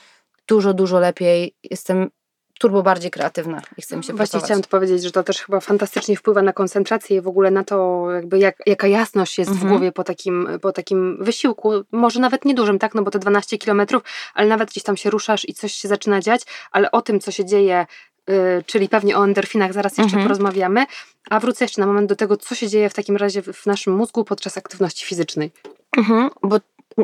dużo, 0.48 0.74
dużo 0.74 0.98
lepiej 0.98 1.56
jestem 1.62 2.10
turbo 2.58 2.82
bardziej 2.82 3.10
kreatywna 3.10 3.62
i 3.76 3.82
chcę 3.82 3.96
mi 3.96 4.04
się 4.04 4.06
Właśnie 4.06 4.16
pracować. 4.16 4.44
chciałam 4.44 4.62
tu 4.62 4.68
powiedzieć, 4.68 5.02
że 5.02 5.10
to 5.10 5.22
też 5.22 5.38
chyba 5.40 5.60
fantastycznie 5.60 6.16
wpływa 6.16 6.42
na 6.42 6.52
koncentrację 6.52 7.16
i 7.16 7.20
w 7.20 7.28
ogóle 7.28 7.50
na 7.50 7.64
to, 7.64 8.06
jakby 8.10 8.38
jak, 8.38 8.56
jaka 8.66 8.86
jasność 8.86 9.38
jest 9.38 9.50
mhm. 9.50 9.68
w 9.68 9.70
głowie 9.70 9.92
po 9.92 10.04
takim, 10.04 10.48
po 10.62 10.72
takim 10.72 11.16
wysiłku, 11.20 11.72
może 11.92 12.20
nawet 12.20 12.44
niedużym, 12.44 12.78
tak, 12.78 12.94
no 12.94 13.02
bo 13.02 13.10
to 13.10 13.18
12 13.18 13.58
kilometrów, 13.58 14.02
ale 14.34 14.48
nawet 14.48 14.70
gdzieś 14.70 14.82
tam 14.82 14.96
się 14.96 15.10
ruszasz 15.10 15.48
i 15.48 15.54
coś 15.54 15.72
się 15.72 15.88
zaczyna 15.88 16.20
dziać, 16.20 16.42
ale 16.72 16.90
o 16.90 17.02
tym, 17.02 17.20
co 17.20 17.30
się 17.30 17.44
dzieje 17.44 17.86
Yy, 18.28 18.62
czyli 18.66 18.88
pewnie 18.88 19.18
o 19.18 19.24
endorfinach 19.24 19.72
zaraz 19.72 19.92
jeszcze 19.92 20.02
mhm. 20.02 20.22
porozmawiamy, 20.22 20.86
a 21.30 21.40
wrócę 21.40 21.64
jeszcze 21.64 21.80
na 21.80 21.86
moment 21.86 22.08
do 22.08 22.16
tego, 22.16 22.36
co 22.36 22.54
się 22.54 22.68
dzieje 22.68 22.90
w 22.90 22.94
takim 22.94 23.16
razie 23.16 23.42
w 23.42 23.66
naszym 23.66 23.96
mózgu 23.96 24.24
podczas 24.24 24.58
aktywności 24.58 25.06
fizycznej. 25.06 25.50
Mhm, 25.96 26.30
bo 26.42 26.58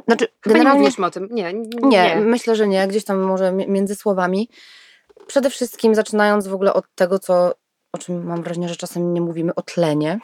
znaczy, 0.06 0.28
generalnie... 0.42 0.88
nie 0.98 1.06
o 1.06 1.10
tym. 1.10 1.28
Nie, 1.30 1.52
nie, 1.52 1.66
nie, 1.82 2.16
myślę, 2.16 2.56
że 2.56 2.68
nie, 2.68 2.88
gdzieś 2.88 3.04
tam 3.04 3.18
może 3.18 3.52
między 3.52 3.94
słowami 3.94 4.48
przede 5.30 5.50
wszystkim 5.50 5.94
zaczynając 5.94 6.48
w 6.48 6.54
ogóle 6.54 6.74
od 6.74 6.84
tego, 6.94 7.18
co, 7.18 7.54
o 7.92 7.98
czym 7.98 8.26
mam 8.26 8.42
wrażenie, 8.42 8.68
że 8.68 8.76
czasem 8.76 9.14
nie 9.14 9.20
mówimy, 9.20 9.54
o 9.54 9.62
tlenie. 9.62 10.18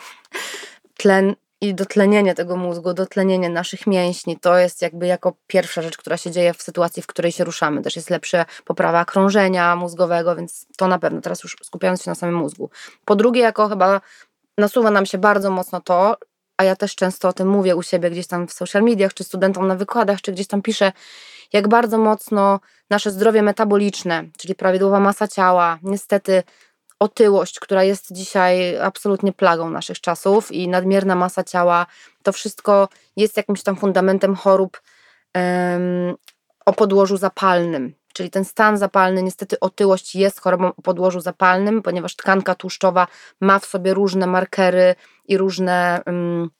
Tlen 0.96 1.34
i 1.60 1.74
dotlenienie 1.74 2.34
tego 2.34 2.56
mózgu, 2.56 2.94
dotlenienie 2.94 3.48
naszych 3.48 3.86
mięśni, 3.86 4.40
to 4.40 4.58
jest 4.58 4.82
jakby 4.82 5.06
jako 5.06 5.32
pierwsza 5.46 5.82
rzecz, 5.82 5.96
która 5.96 6.16
się 6.16 6.30
dzieje 6.30 6.54
w 6.54 6.62
sytuacji, 6.62 7.02
w 7.02 7.06
której 7.06 7.32
się 7.32 7.44
ruszamy. 7.44 7.82
Też 7.82 7.96
jest 7.96 8.10
lepsza 8.10 8.46
poprawa 8.64 9.04
krążenia 9.04 9.76
mózgowego, 9.76 10.36
więc 10.36 10.66
to 10.76 10.88
na 10.88 10.98
pewno, 10.98 11.20
teraz 11.20 11.42
już 11.42 11.56
skupiając 11.62 12.02
się 12.02 12.10
na 12.10 12.14
samym 12.14 12.34
mózgu. 12.34 12.70
Po 13.04 13.16
drugie, 13.16 13.40
jako 13.40 13.68
chyba 13.68 14.00
nasuwa 14.58 14.90
nam 14.90 15.06
się 15.06 15.18
bardzo 15.18 15.50
mocno 15.50 15.80
to, 15.80 16.16
a 16.56 16.64
ja 16.64 16.76
też 16.76 16.94
często 16.94 17.28
o 17.28 17.32
tym 17.32 17.48
mówię 17.48 17.76
u 17.76 17.82
siebie 17.82 18.10
gdzieś 18.10 18.26
tam 18.26 18.48
w 18.48 18.52
social 18.52 18.82
mediach, 18.82 19.14
czy 19.14 19.24
studentom 19.24 19.66
na 19.66 19.74
wykładach, 19.74 20.20
czy 20.20 20.32
gdzieś 20.32 20.46
tam 20.46 20.62
piszę, 20.62 20.92
jak 21.52 21.68
bardzo 21.68 21.98
mocno 21.98 22.60
nasze 22.90 23.10
zdrowie 23.10 23.42
metaboliczne, 23.42 24.24
czyli 24.38 24.54
prawidłowa 24.54 25.00
masa 25.00 25.28
ciała, 25.28 25.78
niestety 25.82 26.42
otyłość, 26.98 27.60
która 27.60 27.84
jest 27.84 28.12
dzisiaj 28.12 28.78
absolutnie 28.78 29.32
plagą 29.32 29.70
naszych 29.70 30.00
czasów 30.00 30.52
i 30.52 30.68
nadmierna 30.68 31.14
masa 31.14 31.44
ciała, 31.44 31.86
to 32.22 32.32
wszystko 32.32 32.88
jest 33.16 33.36
jakimś 33.36 33.62
tam 33.62 33.76
fundamentem 33.76 34.36
chorób 34.36 34.80
um, 35.34 36.14
o 36.66 36.72
podłożu 36.72 37.16
zapalnym. 37.16 37.94
Czyli 38.12 38.30
ten 38.30 38.44
stan 38.44 38.78
zapalny, 38.78 39.22
niestety 39.22 39.60
otyłość 39.60 40.14
jest 40.14 40.40
chorobą 40.40 40.68
o 40.76 40.82
podłożu 40.82 41.20
zapalnym, 41.20 41.82
ponieważ 41.82 42.16
tkanka 42.16 42.54
tłuszczowa 42.54 43.06
ma 43.40 43.58
w 43.58 43.66
sobie 43.66 43.94
różne 43.94 44.26
markery 44.26 44.94
i 45.28 45.38
różne 45.38 46.00
um, 46.06 46.50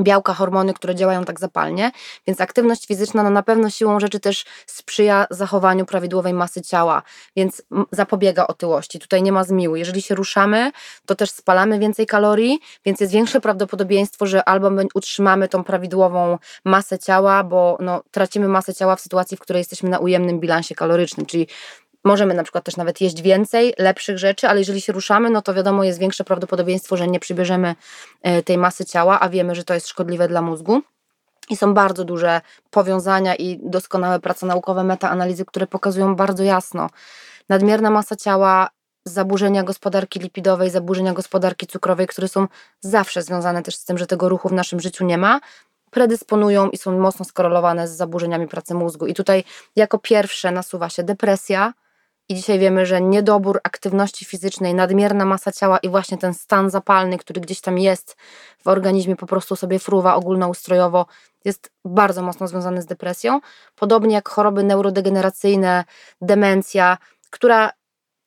białka, 0.00 0.34
hormony, 0.34 0.74
które 0.74 0.94
działają 0.94 1.24
tak 1.24 1.40
zapalnie, 1.40 1.90
więc 2.26 2.40
aktywność 2.40 2.86
fizyczna 2.86 3.22
no 3.22 3.30
na 3.30 3.42
pewno 3.42 3.70
siłą 3.70 4.00
rzeczy 4.00 4.20
też 4.20 4.44
sprzyja 4.66 5.26
zachowaniu 5.30 5.86
prawidłowej 5.86 6.34
masy 6.34 6.62
ciała, 6.62 7.02
więc 7.36 7.62
zapobiega 7.92 8.46
otyłości. 8.46 8.98
Tutaj 8.98 9.22
nie 9.22 9.32
ma 9.32 9.44
zmiłu. 9.44 9.76
Jeżeli 9.76 10.02
się 10.02 10.14
ruszamy, 10.14 10.72
to 11.06 11.14
też 11.14 11.30
spalamy 11.30 11.78
więcej 11.78 12.06
kalorii, 12.06 12.60
więc 12.84 13.00
jest 13.00 13.12
większe 13.12 13.40
prawdopodobieństwo, 13.40 14.26
że 14.26 14.48
albo 14.48 14.70
my 14.70 14.86
utrzymamy 14.94 15.48
tą 15.48 15.64
prawidłową 15.64 16.38
masę 16.64 16.98
ciała, 16.98 17.44
bo 17.44 17.78
no, 17.80 18.02
tracimy 18.10 18.48
masę 18.48 18.74
ciała 18.74 18.96
w 18.96 19.00
sytuacji, 19.00 19.36
w 19.36 19.40
której 19.40 19.60
jesteśmy 19.60 19.88
na 19.88 19.98
ujemnym 19.98 20.40
bilansie 20.40 20.74
kalorycznym, 20.74 21.26
czyli 21.26 21.46
Możemy 22.04 22.34
na 22.34 22.42
przykład 22.42 22.64
też 22.64 22.76
nawet 22.76 23.00
jeść 23.00 23.22
więcej, 23.22 23.74
lepszych 23.78 24.18
rzeczy, 24.18 24.48
ale 24.48 24.58
jeżeli 24.58 24.80
się 24.80 24.92
ruszamy, 24.92 25.30
no 25.30 25.42
to 25.42 25.54
wiadomo, 25.54 25.84
jest 25.84 25.98
większe 25.98 26.24
prawdopodobieństwo, 26.24 26.96
że 26.96 27.08
nie 27.08 27.20
przybierzemy 27.20 27.74
e, 28.22 28.42
tej 28.42 28.58
masy 28.58 28.84
ciała, 28.84 29.20
a 29.20 29.28
wiemy, 29.28 29.54
że 29.54 29.64
to 29.64 29.74
jest 29.74 29.88
szkodliwe 29.88 30.28
dla 30.28 30.42
mózgu. 30.42 30.82
I 31.50 31.56
są 31.56 31.74
bardzo 31.74 32.04
duże 32.04 32.40
powiązania 32.70 33.34
i 33.34 33.60
doskonałe 33.62 34.20
prace 34.20 34.46
naukowe, 34.46 34.84
metaanalizy, 34.84 35.44
które 35.44 35.66
pokazują 35.66 36.16
bardzo 36.16 36.44
jasno. 36.44 36.90
Nadmierna 37.48 37.90
masa 37.90 38.16
ciała, 38.16 38.68
zaburzenia 39.04 39.62
gospodarki 39.62 40.20
lipidowej, 40.20 40.70
zaburzenia 40.70 41.12
gospodarki 41.12 41.66
cukrowej, 41.66 42.06
które 42.06 42.28
są 42.28 42.46
zawsze 42.80 43.22
związane 43.22 43.62
też 43.62 43.76
z 43.76 43.84
tym, 43.84 43.98
że 43.98 44.06
tego 44.06 44.28
ruchu 44.28 44.48
w 44.48 44.52
naszym 44.52 44.80
życiu 44.80 45.04
nie 45.04 45.18
ma, 45.18 45.40
predysponują 45.90 46.70
i 46.70 46.78
są 46.78 46.98
mocno 46.98 47.24
skorelowane 47.24 47.88
z 47.88 47.96
zaburzeniami 47.96 48.48
pracy 48.48 48.74
mózgu. 48.74 49.06
I 49.06 49.14
tutaj 49.14 49.44
jako 49.76 49.98
pierwsze 49.98 50.50
nasuwa 50.50 50.88
się 50.88 51.02
depresja, 51.02 51.72
I 52.30 52.34
dzisiaj 52.34 52.58
wiemy, 52.58 52.86
że 52.86 53.00
niedobór 53.00 53.60
aktywności 53.62 54.24
fizycznej, 54.24 54.74
nadmierna 54.74 55.24
masa 55.24 55.52
ciała 55.52 55.78
i 55.78 55.88
właśnie 55.88 56.18
ten 56.18 56.34
stan 56.34 56.70
zapalny, 56.70 57.18
który 57.18 57.40
gdzieś 57.40 57.60
tam 57.60 57.78
jest 57.78 58.16
w 58.64 58.68
organizmie, 58.68 59.16
po 59.16 59.26
prostu 59.26 59.56
sobie 59.56 59.78
fruwa 59.78 60.14
ogólnoustrojowo, 60.14 61.06
jest 61.44 61.72
bardzo 61.84 62.22
mocno 62.22 62.48
związany 62.48 62.82
z 62.82 62.86
depresją. 62.86 63.40
Podobnie 63.74 64.14
jak 64.14 64.28
choroby 64.28 64.64
neurodegeneracyjne, 64.64 65.84
demencja, 66.20 66.98
która 67.30 67.70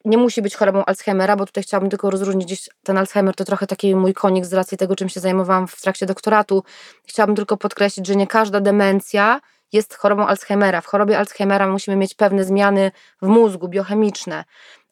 nie 0.05 0.17
musi 0.17 0.41
być 0.41 0.55
chorobą 0.55 0.85
Alzheimera, 0.85 1.35
bo 1.35 1.45
tutaj 1.45 1.63
chciałabym 1.63 1.89
tylko 1.89 2.09
rozróżnić 2.09 2.45
gdzieś 2.45 2.69
ten 2.83 2.97
Alzheimer 2.97 3.35
to 3.35 3.45
trochę 3.45 3.67
taki 3.67 3.95
mój 3.95 4.13
konik 4.13 4.45
z 4.45 4.53
racji 4.53 4.77
tego, 4.77 4.95
czym 4.95 5.09
się 5.09 5.19
zajmowałam 5.19 5.67
w 5.67 5.81
trakcie 5.81 6.05
doktoratu. 6.05 6.63
Chciałabym 7.07 7.35
tylko 7.35 7.57
podkreślić, 7.57 8.07
że 8.07 8.15
nie 8.15 8.27
każda 8.27 8.61
demencja 8.61 9.39
jest 9.73 9.95
chorobą 9.95 10.27
Alzheimera. 10.27 10.81
W 10.81 10.85
chorobie 10.85 11.19
Alzheimera 11.19 11.67
musimy 11.67 11.97
mieć 11.97 12.13
pewne 12.13 12.43
zmiany 12.43 12.91
w 13.21 13.27
mózgu 13.27 13.67
biochemiczne, 13.67 14.43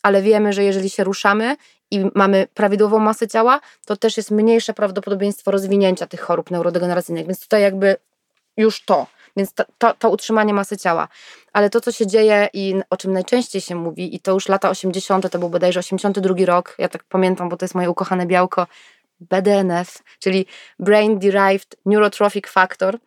ale 0.03 0.21
wiemy, 0.21 0.53
że 0.53 0.63
jeżeli 0.63 0.89
się 0.89 1.03
ruszamy 1.03 1.57
i 1.91 2.05
mamy 2.15 2.47
prawidłową 2.53 2.99
masę 2.99 3.27
ciała, 3.27 3.59
to 3.85 3.97
też 3.97 4.17
jest 4.17 4.31
mniejsze 4.31 4.73
prawdopodobieństwo 4.73 5.51
rozwinięcia 5.51 6.07
tych 6.07 6.21
chorób 6.21 6.51
neurodegeneracyjnych. 6.51 7.27
Więc 7.27 7.39
tutaj 7.39 7.61
jakby 7.61 7.95
już 8.57 8.85
to. 8.85 9.07
Więc 9.37 9.53
to, 9.53 9.63
to, 9.77 9.93
to, 9.93 10.09
utrzymanie 10.09 10.53
masy 10.53 10.77
ciała. 10.77 11.07
Ale 11.53 11.69
to, 11.69 11.81
co 11.81 11.91
się 11.91 12.07
dzieje 12.07 12.49
i 12.53 12.75
o 12.89 12.97
czym 12.97 13.13
najczęściej 13.13 13.61
się 13.61 13.75
mówi, 13.75 14.15
i 14.15 14.19
to 14.19 14.31
już 14.31 14.49
lata 14.49 14.69
80., 14.69 15.29
to 15.29 15.39
był 15.39 15.49
bodajże 15.49 15.79
82 15.79 16.35
rok, 16.45 16.75
ja 16.77 16.89
tak 16.89 17.03
pamiętam, 17.03 17.49
bo 17.49 17.57
to 17.57 17.65
jest 17.65 17.75
moje 17.75 17.89
ukochane 17.89 18.25
białko, 18.25 18.67
BDNF, 19.19 20.03
czyli 20.19 20.45
Brain 20.79 21.19
Derived 21.19 21.75
Neurotrophic 21.85 22.47
Factor. 22.47 22.99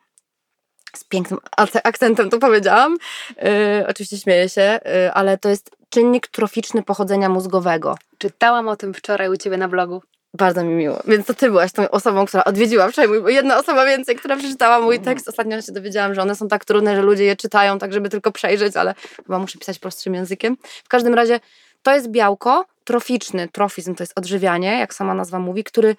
Z 0.94 1.04
pięknym 1.04 1.40
akcentem 1.84 2.30
to 2.30 2.38
powiedziałam. 2.38 2.96
Yy, 3.36 3.44
oczywiście 3.88 4.18
śmieję 4.18 4.48
się, 4.48 4.80
yy, 4.84 5.12
ale 5.12 5.38
to 5.38 5.48
jest 5.48 5.70
czynnik 5.88 6.26
troficzny 6.28 6.82
pochodzenia 6.82 7.28
mózgowego. 7.28 7.96
Czytałam 8.18 8.68
o 8.68 8.76
tym 8.76 8.94
wczoraj 8.94 9.28
u 9.28 9.36
ciebie 9.36 9.56
na 9.56 9.68
blogu. 9.68 10.02
Bardzo 10.34 10.64
mi 10.64 10.74
miło. 10.74 11.02
Więc 11.06 11.26
to 11.26 11.34
ty 11.34 11.46
byłaś 11.46 11.72
tą 11.72 11.90
osobą, 11.90 12.26
która 12.26 12.44
odwiedziła 12.44 12.88
wczoraj 12.88 13.20
mój, 13.20 13.34
jedna 13.34 13.58
osoba 13.58 13.86
więcej, 13.86 14.16
która 14.16 14.36
przeczytała 14.36 14.80
mój 14.80 14.96
mhm. 14.96 15.16
tekst. 15.16 15.28
Ostatnio 15.28 15.62
się 15.62 15.72
dowiedziałam, 15.72 16.14
że 16.14 16.22
one 16.22 16.36
są 16.36 16.48
tak 16.48 16.64
trudne, 16.64 16.96
że 16.96 17.02
ludzie 17.02 17.24
je 17.24 17.36
czytają 17.36 17.78
tak, 17.78 17.92
żeby 17.92 18.08
tylko 18.08 18.32
przejrzeć, 18.32 18.76
ale 18.76 18.94
chyba 19.16 19.38
muszę 19.38 19.58
pisać 19.58 19.78
prostszym 19.78 20.14
językiem. 20.14 20.56
W 20.84 20.88
każdym 20.88 21.14
razie 21.14 21.40
to 21.82 21.94
jest 21.94 22.08
białko 22.08 22.64
troficzny. 22.84 23.48
Trofizm 23.48 23.94
to 23.94 24.02
jest 24.02 24.18
odżywianie, 24.18 24.78
jak 24.78 24.94
sama 24.94 25.14
nazwa 25.14 25.38
mówi, 25.38 25.64
który 25.64 25.96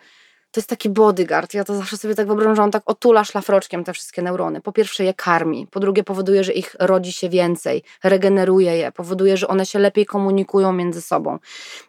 to 0.55 0.59
jest 0.59 0.69
taki 0.69 0.89
bodyguard. 0.89 1.53
Ja 1.53 1.63
to 1.63 1.75
zawsze 1.75 1.97
sobie 1.97 2.15
tak 2.15 2.27
wyobrażam, 2.27 2.55
że 2.55 2.63
on 2.63 2.71
tak 2.71 2.83
otula 2.85 3.23
szlafroczkiem 3.23 3.83
te 3.83 3.93
wszystkie 3.93 4.21
neurony. 4.21 4.61
Po 4.61 4.71
pierwsze 4.71 5.03
je 5.03 5.13
karmi, 5.13 5.67
po 5.71 5.79
drugie 5.79 6.03
powoduje, 6.03 6.43
że 6.43 6.53
ich 6.53 6.75
rodzi 6.79 7.11
się 7.13 7.29
więcej, 7.29 7.83
regeneruje 8.03 8.77
je, 8.77 8.91
powoduje, 8.91 9.37
że 9.37 9.47
one 9.47 9.65
się 9.65 9.79
lepiej 9.79 10.05
komunikują 10.05 10.73
między 10.73 11.01
sobą. 11.01 11.39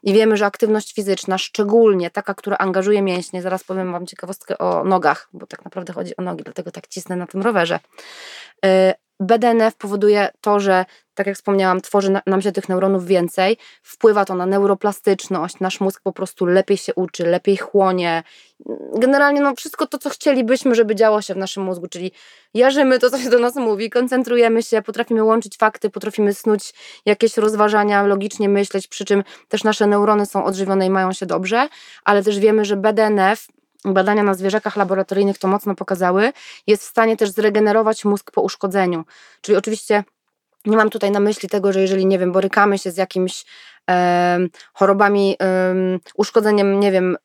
I 0.03 0.13
wiemy, 0.13 0.37
że 0.37 0.47
aktywność 0.47 0.95
fizyczna, 0.95 1.39
szczególnie 1.39 2.11
taka, 2.11 2.35
która 2.35 2.57
angażuje 2.57 3.03
mięśnie, 3.03 3.43
zaraz 3.43 3.65
powiem 3.65 3.93
Wam 3.93 4.07
ciekawostkę 4.07 4.59
o 4.59 4.85
nogach, 4.85 5.29
bo 5.33 5.47
tak 5.47 5.65
naprawdę 5.65 5.93
chodzi 5.93 6.17
o 6.17 6.23
nogi, 6.23 6.45
dlatego 6.45 6.71
tak 6.71 6.89
cisnę 6.89 7.17
na 7.17 7.27
tym 7.27 7.43
rowerze. 7.43 7.81
BDNF 9.21 9.75
powoduje 9.75 10.29
to, 10.41 10.61
że, 10.61 10.85
tak 11.15 11.27
jak 11.27 11.37
wspomniałam, 11.37 11.81
tworzy 11.81 12.21
nam 12.27 12.43
się 12.43 12.53
tych 12.53 12.69
neuronów 12.69 13.07
więcej, 13.07 13.57
wpływa 13.83 14.25
to 14.25 14.35
na 14.35 14.47
neuroplastyczność, 14.47 15.61
nasz 15.61 15.81
mózg 15.81 16.01
po 16.03 16.13
prostu 16.13 16.47
lepiej 16.47 16.77
się 16.77 16.95
uczy, 16.95 17.27
lepiej 17.27 17.57
chłonie. 17.57 18.23
Generalnie 18.95 19.41
no, 19.41 19.55
wszystko 19.55 19.87
to, 19.87 19.99
co 19.99 20.11
chcielibyśmy, 20.11 20.75
żeby 20.75 20.95
działo 20.95 21.23
się 21.23 21.35
w 21.35 21.37
naszym 21.37 21.63
mózgu, 21.63 21.89
czyli 21.89 22.13
jarzymy 22.55 22.99
to, 22.99 23.11
co 23.11 23.19
się 23.19 23.31
do 23.31 23.39
nas 23.39 23.55
mówi, 23.55 23.91
koncentrujemy 23.91 24.63
się, 24.63 24.83
potrafimy 24.83 25.25
łączyć 25.25 25.57
fakty, 25.57 25.91
potrafimy 25.91 26.35
snuć 26.35 26.75
jakieś 27.07 27.37
rozważania, 27.37 28.03
logicznie 28.03 28.49
myśleć, 28.49 28.89
przy 28.89 29.05
czym 29.05 29.25
też 29.49 29.65
nasze 29.65 29.87
neurony 29.87 30.27
są 30.27 30.45
odżywione 30.45 30.87
i 30.87 30.91
mają 30.91 31.13
się 31.13 31.27
dobrze, 31.27 31.69
ale 32.05 32.23
też 32.23 32.39
wiemy, 32.39 32.65
że 32.65 32.77
BDNF 32.77 33.47
badania 33.85 34.23
na 34.23 34.35
zwierzakach 34.35 34.77
laboratoryjnych 34.77 35.39
to 35.39 35.49
mocno 35.49 35.75
pokazały, 35.75 36.33
jest 36.67 36.83
w 36.83 36.87
stanie 36.87 37.17
też 37.17 37.31
zregenerować 37.31 38.05
mózg 38.05 38.31
po 38.31 38.43
uszkodzeniu. 38.43 39.05
Czyli 39.41 39.59
oczywiście 39.59 40.05
nie 40.67 40.77
mam 40.77 40.91
tutaj 40.91 41.11
na 41.11 41.21
myśli 41.21 41.49
tego, 41.49 41.73
że 41.73 41.81
jeżeli, 41.81 42.07
nie 42.07 42.19
wiem, 42.19 42.33
borykamy 42.33 42.79
się 42.79 42.91
z 42.91 42.97
jakimiś 42.97 43.45
e, 43.91 44.39
chorobami, 44.73 45.37
e, 45.43 45.75
uszkodzeniem, 46.15 46.81
nie 46.81 46.93
wiem, 46.93 47.17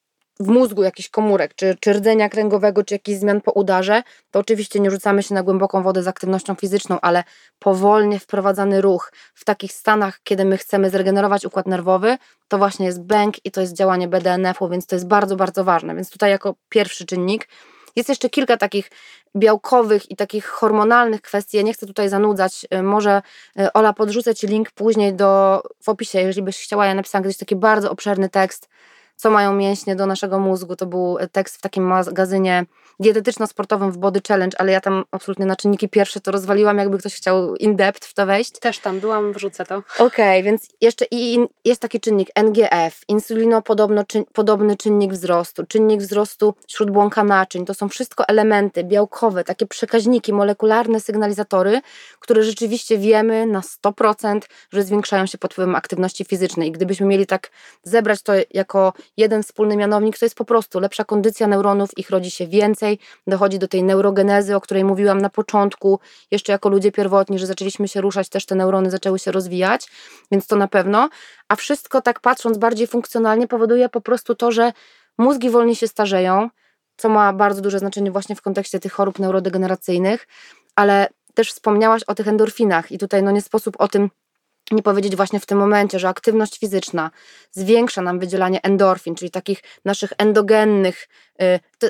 w 0.42 0.48
mózgu 0.48 0.84
jakichś 0.84 1.10
komórek, 1.10 1.54
czy, 1.56 1.78
czy 1.80 1.94
rdzenia 1.94 2.30
kręgowego, 2.30 2.84
czy 2.84 2.96
jakichś 2.96 3.20
zmian 3.20 3.42
po 3.42 3.52
udarze, 3.52 4.04
to 4.32 4.40
oczywiście 4.40 4.80
nie 4.80 4.92
rzucamy 4.92 5.24
się 5.24 5.36
na 5.36 5.44
głęboką 5.44 5.84
wodę 5.84 6.04
z 6.04 6.08
aktywnością 6.08 6.56
fizyczną, 6.56 7.00
ale 7.02 7.24
powolnie 7.60 8.20
wprowadzany 8.20 8.82
ruch 8.82 9.12
w 9.34 9.46
takich 9.46 9.74
stanach, 9.74 10.20
kiedy 10.24 10.46
my 10.46 10.58
chcemy 10.58 10.90
zregenerować 10.90 11.46
układ 11.46 11.68
nerwowy, 11.68 12.18
to 12.48 12.58
właśnie 12.58 12.86
jest 12.86 13.02
bęk 13.02 13.46
i 13.46 13.52
to 13.52 13.62
jest 13.62 13.74
działanie 13.74 14.08
BDNF-u, 14.08 14.70
więc 14.70 14.86
to 14.86 14.96
jest 14.96 15.08
bardzo, 15.08 15.36
bardzo 15.36 15.64
ważne. 15.64 15.96
Więc 15.96 16.10
tutaj 16.10 16.32
jako 16.32 16.56
pierwszy 16.70 17.06
czynnik. 17.06 17.48
Jest 17.96 18.10
jeszcze 18.10 18.30
kilka 18.30 18.58
takich 18.58 18.92
białkowych 19.36 20.12
i 20.12 20.16
takich 20.16 20.46
hormonalnych 20.46 21.22
kwestii. 21.22 21.58
Ja 21.58 21.64
nie 21.64 21.74
chcę 21.74 21.88
tutaj 21.88 22.10
zanudzać. 22.10 22.66
Y, 22.74 22.84
może 22.84 23.22
y, 23.60 23.74
Ola 23.74 23.94
podrzucę 23.94 24.36
Ci 24.36 24.48
link 24.48 24.72
później 24.72 25.14
do, 25.14 25.62
w 25.84 25.90
opisie, 25.90 26.20
jeżeli 26.20 26.42
byś 26.42 26.64
chciała. 26.64 26.86
Ja 26.86 26.94
napisałam 26.94 27.24
kiedyś 27.24 27.38
taki 27.38 27.56
bardzo 27.56 27.92
obszerny 27.92 28.30
tekst 28.30 28.70
co 29.22 29.32
mają 29.32 29.54
mięśnie 29.54 29.96
do 29.96 30.06
naszego 30.06 30.40
mózgu. 30.40 30.76
To 30.76 30.86
był 30.86 31.18
tekst 31.32 31.58
w 31.58 31.62
takim 31.62 31.84
magazynie 31.84 32.66
dietetyczno-sportowym 33.00 33.92
w 33.92 33.98
Body 33.98 34.22
Challenge, 34.28 34.62
ale 34.62 34.72
ja 34.72 34.82
tam 34.82 35.04
absolutnie 35.12 35.46
na 35.46 35.56
czynniki 35.56 35.90
pierwsze 35.90 36.20
to 36.22 36.32
rozwaliłam, 36.32 36.78
jakby 36.78 36.98
ktoś 36.98 37.16
chciał 37.16 37.56
in-depth 37.56 38.06
w 38.06 38.14
to 38.14 38.26
wejść. 38.26 38.60
Też 38.60 38.80
tam 38.80 39.00
byłam, 39.00 39.34
wrzucę 39.34 39.66
to. 39.66 39.78
Okej, 39.78 40.06
okay, 40.06 40.44
więc 40.44 40.68
jeszcze 40.82 41.06
i 41.12 41.40
jest 41.66 41.82
taki 41.82 42.00
czynnik 42.00 42.30
NGF, 42.36 43.02
insulinopodobny 43.08 44.04
podobny 44.34 44.78
czynnik 44.78 45.14
wzrostu, 45.14 45.66
czynnik 45.66 46.02
wzrostu 46.02 46.56
śródbłąka 46.68 47.24
naczyń. 47.24 47.66
To 47.66 47.74
są 47.74 47.90
wszystko 47.90 48.28
elementy 48.28 48.84
białkowe, 48.84 49.44
takie 49.44 49.66
przekaźniki, 49.66 50.34
molekularne 50.34 51.00
sygnalizatory, 51.00 51.82
które 52.20 52.44
rzeczywiście 52.44 52.98
wiemy 52.98 53.46
na 53.46 53.62
100%, 53.62 54.40
że 54.74 54.84
zwiększają 54.84 55.26
się 55.26 55.38
pod 55.38 55.54
wpływem 55.54 55.76
aktywności 55.76 56.26
fizycznej. 56.26 56.70
I 56.70 56.72
gdybyśmy 56.72 57.06
mieli 57.06 57.28
tak 57.28 57.52
zebrać 57.84 58.22
to 58.22 58.34
jako 58.52 58.94
jeden 59.18 59.44
wspólny 59.44 59.78
mianownik, 59.78 60.20
to 60.20 60.26
jest 60.26 60.36
po 60.36 60.46
prostu 60.46 60.80
lepsza 60.80 61.04
kondycja 61.04 61.48
neuronów, 61.48 61.98
ich 61.98 62.10
rodzi 62.10 62.32
się 62.32 62.48
więcej, 62.48 62.81
dochodzi 63.28 63.60
do 63.60 63.68
tej 63.68 63.84
neurogenezy, 63.84 64.56
o 64.56 64.62
której 64.62 64.84
mówiłam 64.84 65.22
na 65.22 65.30
początku, 65.30 66.00
jeszcze 66.32 66.52
jako 66.52 66.70
ludzie 66.70 66.92
pierwotni, 66.92 67.40
że 67.40 67.46
zaczęliśmy 67.46 67.88
się 67.88 68.02
ruszać, 68.02 68.30
też 68.30 68.46
te 68.46 68.56
neurony 68.56 68.92
zaczęły 68.92 69.20
się 69.20 69.32
rozwijać, 69.32 69.88
więc 70.32 70.48
to 70.48 70.56
na 70.56 70.68
pewno. 70.68 71.10
A 71.50 71.56
wszystko 71.56 72.02
tak 72.02 72.20
patrząc 72.20 72.58
bardziej 72.58 72.88
funkcjonalnie 72.88 73.48
powoduje 73.48 73.90
po 73.90 74.02
prostu 74.02 74.36
to, 74.36 74.52
że 74.52 74.74
mózgi 75.18 75.50
wolniej 75.50 75.76
się 75.76 75.88
starzeją, 75.88 76.50
co 76.98 77.10
ma 77.10 77.34
bardzo 77.34 77.62
duże 77.62 77.80
znaczenie 77.80 78.12
właśnie 78.12 78.36
w 78.36 78.42
kontekście 78.42 78.80
tych 78.80 78.94
chorób 78.94 79.20
neurodegeneracyjnych, 79.20 80.28
ale 80.76 81.08
też 81.34 81.52
wspomniałaś 81.52 82.04
o 82.04 82.16
tych 82.16 82.28
endorfinach 82.28 82.92
i 82.92 82.98
tutaj 82.98 83.24
no 83.24 83.32
nie 83.32 83.42
sposób 83.42 83.76
o 83.80 83.88
tym 83.88 84.10
nie 84.72 84.84
powiedzieć 84.84 85.16
właśnie 85.16 85.40
w 85.40 85.46
tym 85.46 85.58
momencie, 85.58 86.00
że 86.00 86.10
aktywność 86.10 86.60
fizyczna 86.60 87.12
zwiększa 87.52 88.02
nam 88.02 88.20
wydzielanie 88.20 88.62
endorfin, 88.64 89.16
czyli 89.16 89.32
takich 89.32 89.64
naszych 89.86 90.14
endogennych. 90.18 91.08
Y, 91.42 91.46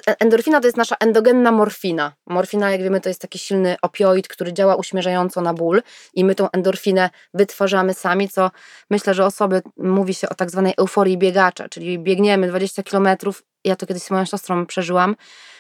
e, 0.08 0.20
endorfina 0.20 0.60
to 0.60 0.68
jest 0.68 0.78
nasza 0.78 0.96
endogenna 1.00 1.52
morfina. 1.52 2.14
Morfina, 2.28 2.72
jak 2.72 2.82
wiemy, 2.82 3.02
to 3.02 3.10
jest 3.10 3.22
taki 3.22 3.40
silny 3.40 3.76
opioid, 3.82 4.28
który 4.28 4.54
działa 4.54 4.76
uśmierzająco 4.76 5.42
na 5.42 5.54
ból 5.54 5.84
i 6.14 6.26
my 6.26 6.36
tą 6.36 6.52
endorfinę 6.52 7.10
wytwarzamy 7.34 7.94
sami, 7.94 8.30
co 8.30 8.52
myślę, 8.90 9.14
że 9.14 9.26
osoby, 9.26 9.62
mówi 9.78 10.14
się 10.14 10.30
o 10.30 10.36
tak 10.36 10.52
zwanej 10.52 10.74
euforii 10.78 11.18
biegacza, 11.18 11.70
czyli 11.70 12.00
biegniemy 12.00 12.48
20 12.48 12.84
kilometrów. 12.84 13.44
Ja 13.64 13.76
to 13.76 13.86
kiedyś 13.86 14.04
z 14.04 14.12
moją 14.12 14.26
siostrą 14.26 14.66
przeżyłam. 14.66 15.16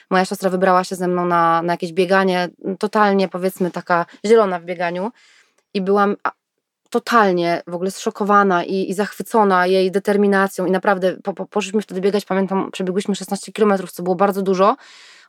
Moja 0.10 0.26
siostra 0.26 0.50
wybrała 0.50 0.84
się 0.84 0.96
ze 0.96 1.08
mną 1.08 1.26
na, 1.26 1.62
na 1.62 1.74
jakieś 1.74 1.94
bieganie, 1.94 2.50
totalnie 2.80 3.28
powiedzmy 3.28 3.72
taka 3.72 4.06
zielona 4.26 4.60
w 4.60 4.64
bieganiu 4.64 5.12
i 5.74 5.82
byłam 5.82 6.16
totalnie 6.92 7.62
w 7.68 7.76
ogóle 7.76 7.92
zszokowana 7.92 8.64
i, 8.64 8.90
i 8.90 8.94
zachwycona 8.94 9.68
jej 9.68 9.92
determinacją 9.92 10.66
i 10.66 10.72
naprawdę 10.72 11.18
po, 11.24 11.34
po, 11.34 11.46
poszliśmy 11.46 11.82
wtedy 11.82 12.02
biegać, 12.02 12.26
pamiętam, 12.26 12.72
przebiegłyśmy 12.72 13.16
16 13.16 13.52
kilometrów, 13.52 13.92
co 13.92 14.04
było 14.04 14.16
bardzo 14.16 14.42
dużo. 14.42 14.76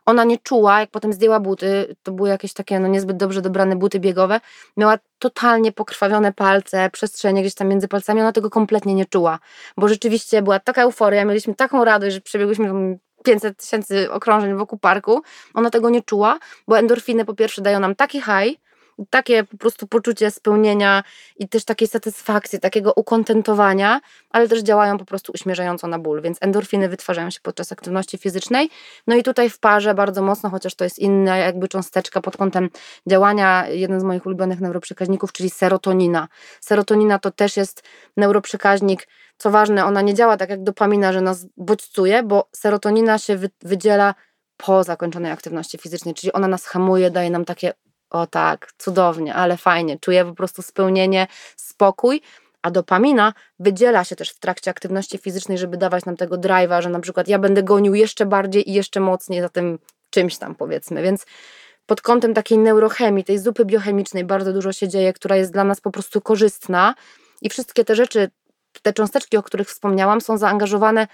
Ona 0.05 0.23
nie 0.23 0.37
czuła, 0.37 0.79
jak 0.79 0.89
potem 0.89 1.13
zdjęła 1.13 1.39
buty, 1.39 1.95
to 2.03 2.11
były 2.11 2.29
jakieś 2.29 2.53
takie 2.53 2.79
no, 2.79 2.87
niezbyt 2.87 3.17
dobrze 3.17 3.41
dobrane 3.41 3.75
buty 3.75 3.99
biegowe, 3.99 4.39
miała 4.77 4.97
totalnie 5.19 5.71
pokrwawione 5.71 6.33
palce, 6.33 6.89
przestrzenie 6.89 7.41
gdzieś 7.41 7.55
tam 7.55 7.67
między 7.67 7.87
palcami, 7.87 8.21
ona 8.21 8.31
tego 8.31 8.49
kompletnie 8.49 8.93
nie 8.93 9.05
czuła, 9.05 9.39
bo 9.77 9.87
rzeczywiście 9.87 10.41
była 10.41 10.59
taka 10.59 10.81
euforia, 10.81 11.25
mieliśmy 11.25 11.55
taką 11.55 11.85
radość, 11.85 12.13
że 12.15 12.21
przebiegłyśmy 12.21 12.97
500 13.23 13.57
tysięcy 13.57 14.11
okrążeń 14.11 14.55
wokół 14.55 14.79
parku, 14.79 15.21
ona 15.53 15.69
tego 15.69 15.89
nie 15.89 16.01
czuła, 16.01 16.39
bo 16.67 16.77
endorfiny 16.77 17.25
po 17.25 17.33
pierwsze 17.33 17.61
dają 17.61 17.79
nam 17.79 17.95
taki 17.95 18.21
high, 18.21 18.59
takie 19.09 19.43
po 19.43 19.57
prostu 19.57 19.87
poczucie 19.87 20.31
spełnienia 20.31 21.03
i 21.35 21.49
też 21.49 21.65
takiej 21.65 21.87
satysfakcji, 21.87 22.59
takiego 22.59 22.93
ukontentowania, 22.93 24.01
ale 24.29 24.47
też 24.47 24.61
działają 24.61 24.97
po 24.97 25.05
prostu 25.05 25.31
uśmierzająco 25.35 25.87
na 25.87 25.99
ból, 25.99 26.21
więc 26.21 26.37
endorfiny 26.41 26.89
wytwarzają 26.89 27.29
się 27.29 27.39
podczas 27.41 27.71
aktywności 27.71 28.17
fizycznej. 28.17 28.69
No 29.07 29.15
i 29.15 29.23
tutaj 29.23 29.49
w 29.49 29.59
parze 29.59 29.93
bardzo 29.93 30.21
mocno, 30.21 30.49
chociaż 30.49 30.75
to 30.75 30.83
jest 30.83 30.99
inna 30.99 31.37
jakby 31.37 31.67
cząsteczka 31.67 32.21
pod 32.21 32.37
kątem 32.37 32.69
działania, 33.07 33.67
jeden 33.67 33.99
z 33.99 34.03
moich 34.03 34.25
ulubionych 34.25 34.59
neuroprzekaźników, 34.61 35.31
czyli 35.31 35.49
serotonina. 35.49 36.27
Serotonina 36.61 37.19
to 37.19 37.31
też 37.31 37.57
jest 37.57 37.83
neuroprzekaźnik, 38.17 39.07
co 39.37 39.51
ważne, 39.51 39.85
ona 39.85 40.01
nie 40.01 40.13
działa 40.13 40.37
tak 40.37 40.49
jak 40.49 40.63
dopamina, 40.63 41.13
że 41.13 41.21
nas 41.21 41.45
bodźcuje, 41.57 42.23
bo 42.23 42.49
serotonina 42.51 43.17
się 43.17 43.39
wydziela 43.61 44.15
po 44.57 44.83
zakończonej 44.83 45.31
aktywności 45.31 45.77
fizycznej, 45.77 46.13
czyli 46.13 46.33
ona 46.33 46.47
nas 46.47 46.65
hamuje, 46.65 47.11
daje 47.11 47.29
nam 47.29 47.45
takie 47.45 47.73
o 48.13 48.27
tak, 48.27 48.73
cudownie, 48.77 49.35
ale 49.35 49.57
fajnie, 49.57 49.99
czuję 49.99 50.25
po 50.25 50.33
prostu 50.33 50.61
spełnienie, 50.61 51.27
spokój, 51.55 52.21
a 52.61 52.71
dopamina 52.71 53.33
wydziela 53.59 54.03
się 54.03 54.15
też 54.15 54.29
w 54.29 54.39
trakcie 54.39 54.71
aktywności 54.71 55.17
fizycznej, 55.17 55.57
żeby 55.57 55.77
dawać 55.77 56.05
nam 56.05 56.17
tego 56.17 56.35
drive'a, 56.35 56.81
że 56.81 56.89
na 56.89 56.99
przykład 56.99 57.27
ja 57.27 57.39
będę 57.39 57.63
gonił 57.63 57.95
jeszcze 57.95 58.25
bardziej 58.25 58.69
i 58.69 58.73
jeszcze 58.73 58.99
mocniej 58.99 59.41
za 59.41 59.49
tym 59.49 59.79
czymś 60.09 60.37
tam 60.37 60.55
powiedzmy, 60.55 61.03
więc 61.03 61.25
pod 61.85 62.01
kątem 62.01 62.33
takiej 62.33 62.57
neurochemii, 62.57 63.23
tej 63.23 63.39
zupy 63.39 63.65
biochemicznej 63.65 64.23
bardzo 64.25 64.53
dużo 64.53 64.73
się 64.73 64.87
dzieje, 64.87 65.13
która 65.13 65.35
jest 65.35 65.53
dla 65.53 65.63
nas 65.63 65.81
po 65.81 65.91
prostu 65.91 66.21
korzystna 66.21 66.95
i 67.41 67.49
wszystkie 67.49 67.85
te 67.85 67.95
rzeczy, 67.95 68.29
te 68.81 68.93
cząsteczki, 68.93 69.37
o 69.37 69.43
których 69.43 69.67
wspomniałam, 69.67 70.21
są 70.21 70.37
zaangażowane 70.37 71.07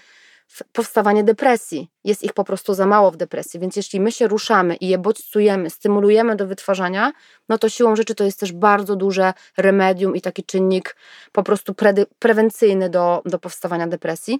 powstawanie 0.72 1.24
depresji. 1.24 1.90
Jest 2.04 2.22
ich 2.22 2.32
po 2.32 2.44
prostu 2.44 2.74
za 2.74 2.86
mało 2.86 3.10
w 3.10 3.16
depresji, 3.16 3.60
więc 3.60 3.76
jeśli 3.76 4.00
my 4.00 4.12
się 4.12 4.28
ruszamy 4.28 4.76
i 4.76 4.88
je 4.88 4.98
bodźcujemy, 4.98 5.70
stymulujemy 5.70 6.36
do 6.36 6.46
wytwarzania, 6.46 7.12
no 7.48 7.58
to 7.58 7.68
siłą 7.68 7.96
rzeczy 7.96 8.14
to 8.14 8.24
jest 8.24 8.40
też 8.40 8.52
bardzo 8.52 8.96
duże 8.96 9.32
remedium 9.56 10.16
i 10.16 10.20
taki 10.20 10.44
czynnik 10.44 10.96
po 11.32 11.42
prostu 11.42 11.74
pre 11.74 11.94
prewencyjny 12.18 12.90
do, 12.90 13.22
do 13.24 13.38
powstawania 13.38 13.86
depresji. 13.86 14.38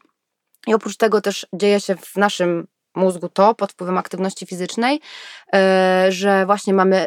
I 0.66 0.75
oprócz 0.75 0.96
tego 0.96 1.20
też 1.20 1.46
dzieje 1.53 1.81
się 1.81 1.96
w 1.96 2.16
naszym 2.16 2.66
mózgu 2.94 3.29
to 3.29 3.55
pod 3.55 3.73
wpływem 3.73 3.99
aktywności 3.99 4.46
fizycznej, 4.46 5.01
yy, 5.53 6.12
że 6.12 6.46
właśnie 6.46 6.75
mamy 6.75 7.07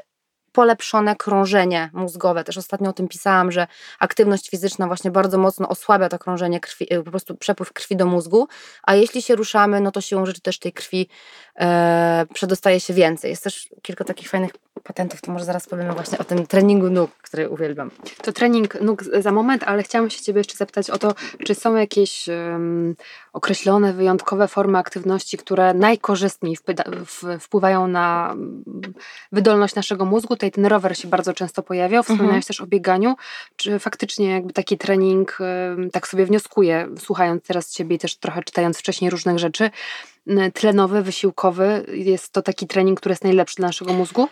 polepszone 0.53 1.15
krążenie 1.15 1.89
mózgowe. 1.93 2.43
Też 2.43 2.57
ostatnio 2.57 2.89
o 2.89 2.93
tym 2.93 3.07
pisałam, 3.07 3.51
że 3.51 3.67
aktywność 3.99 4.49
fizyczna 4.49 4.87
właśnie 4.87 5.11
bardzo 5.11 5.37
mocno 5.37 5.69
osłabia 5.69 6.09
to 6.09 6.19
krążenie 6.19 6.59
krwi, 6.59 6.93
y, 6.93 7.03
po 7.03 7.11
prostu 7.11 7.35
przepływ 7.35 7.73
krwi 7.73 7.95
do 7.95 8.05
mózgu, 8.05 8.47
a 8.83 8.95
jeśli 8.95 9.21
się 9.21 9.35
ruszamy, 9.35 9.81
no 9.81 9.91
to 9.91 10.01
siłą 10.01 10.25
rzeczy 10.25 10.41
też 10.41 10.59
tej 10.59 10.73
krwi 10.73 11.09
e, 11.59 12.25
przedostaje 12.33 12.79
się 12.79 12.93
więcej. 12.93 13.29
Jest 13.29 13.43
też 13.43 13.69
kilka 13.81 14.03
takich 14.03 14.29
fajnych 14.29 14.51
patentów, 14.83 15.21
to 15.21 15.31
może 15.31 15.45
zaraz 15.45 15.67
powiemy 15.67 15.93
właśnie 15.93 16.17
o 16.17 16.23
tym 16.23 16.47
treningu 16.47 16.89
nóg, 16.89 17.11
który 17.21 17.49
uwielbiam. 17.49 17.91
To 18.21 18.33
trening 18.33 18.81
nóg 18.81 19.03
za 19.03 19.31
moment, 19.31 19.63
ale 19.63 19.83
chciałam 19.83 20.09
się 20.09 20.21
Ciebie 20.21 20.39
jeszcze 20.39 20.55
zapytać 20.55 20.89
o 20.89 20.97
to, 20.97 21.15
czy 21.45 21.55
są 21.55 21.75
jakieś 21.75 22.27
um, 22.27 22.95
określone, 23.33 23.93
wyjątkowe 23.93 24.47
formy 24.47 24.77
aktywności, 24.77 25.37
które 25.37 25.73
najkorzystniej 25.73 26.57
wpływają 27.39 27.87
na 27.87 28.35
wydolność 29.31 29.75
naszego 29.75 30.05
mózgu. 30.05 30.35
Tutaj 30.35 30.51
ten 30.51 30.65
rower 30.65 30.97
się 30.97 31.07
bardzo 31.07 31.33
często 31.33 31.63
pojawiał. 31.63 32.03
Wspomniałeś 32.03 32.29
mhm. 32.29 32.43
też 32.43 32.61
o 32.61 32.67
bieganiu. 32.67 33.15
Czy 33.55 33.79
faktycznie 33.79 34.29
jakby 34.29 34.53
taki 34.53 34.77
trening, 34.77 35.37
tak 35.91 36.07
sobie 36.07 36.25
wnioskuję, 36.25 36.87
słuchając 36.99 37.43
teraz 37.43 37.71
Ciebie 37.71 37.95
i 37.95 37.99
też 37.99 38.15
trochę 38.15 38.43
czytając 38.43 38.77
wcześniej 38.77 39.11
różnych 39.11 39.39
rzeczy, 39.39 39.69
tlenowy, 40.53 41.03
wysiłkowy, 41.03 41.85
jest 41.87 42.33
to 42.33 42.41
taki 42.41 42.67
trening, 42.67 42.99
który 42.99 43.13
jest 43.13 43.23
najlepszy 43.23 43.55
dla 43.55 43.67
naszego 43.67 43.93
mózgu? 43.93 44.27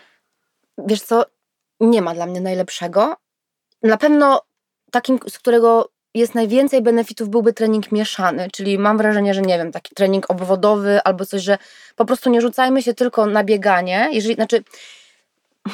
Wiesz 0.78 1.02
co, 1.02 1.24
nie 1.80 2.02
ma 2.02 2.14
dla 2.14 2.26
mnie 2.26 2.40
najlepszego. 2.40 3.16
Na 3.82 3.96
pewno 3.96 4.42
takim, 4.90 5.18
z 5.28 5.38
którego 5.38 5.88
jest 6.14 6.34
najwięcej 6.34 6.82
benefitów 6.82 7.28
byłby 7.28 7.52
trening 7.52 7.92
mieszany, 7.92 8.48
czyli 8.52 8.78
mam 8.78 8.98
wrażenie, 8.98 9.34
że 9.34 9.42
nie 9.42 9.58
wiem, 9.58 9.72
taki 9.72 9.94
trening 9.94 10.30
obwodowy 10.30 11.02
albo 11.02 11.26
coś, 11.26 11.42
że 11.42 11.58
po 11.96 12.04
prostu 12.04 12.30
nie 12.30 12.40
rzucajmy 12.40 12.82
się 12.82 12.94
tylko 12.94 13.26
na 13.26 13.44
bieganie, 13.44 14.08
jeżeli, 14.12 14.34
znaczy, 14.34 14.64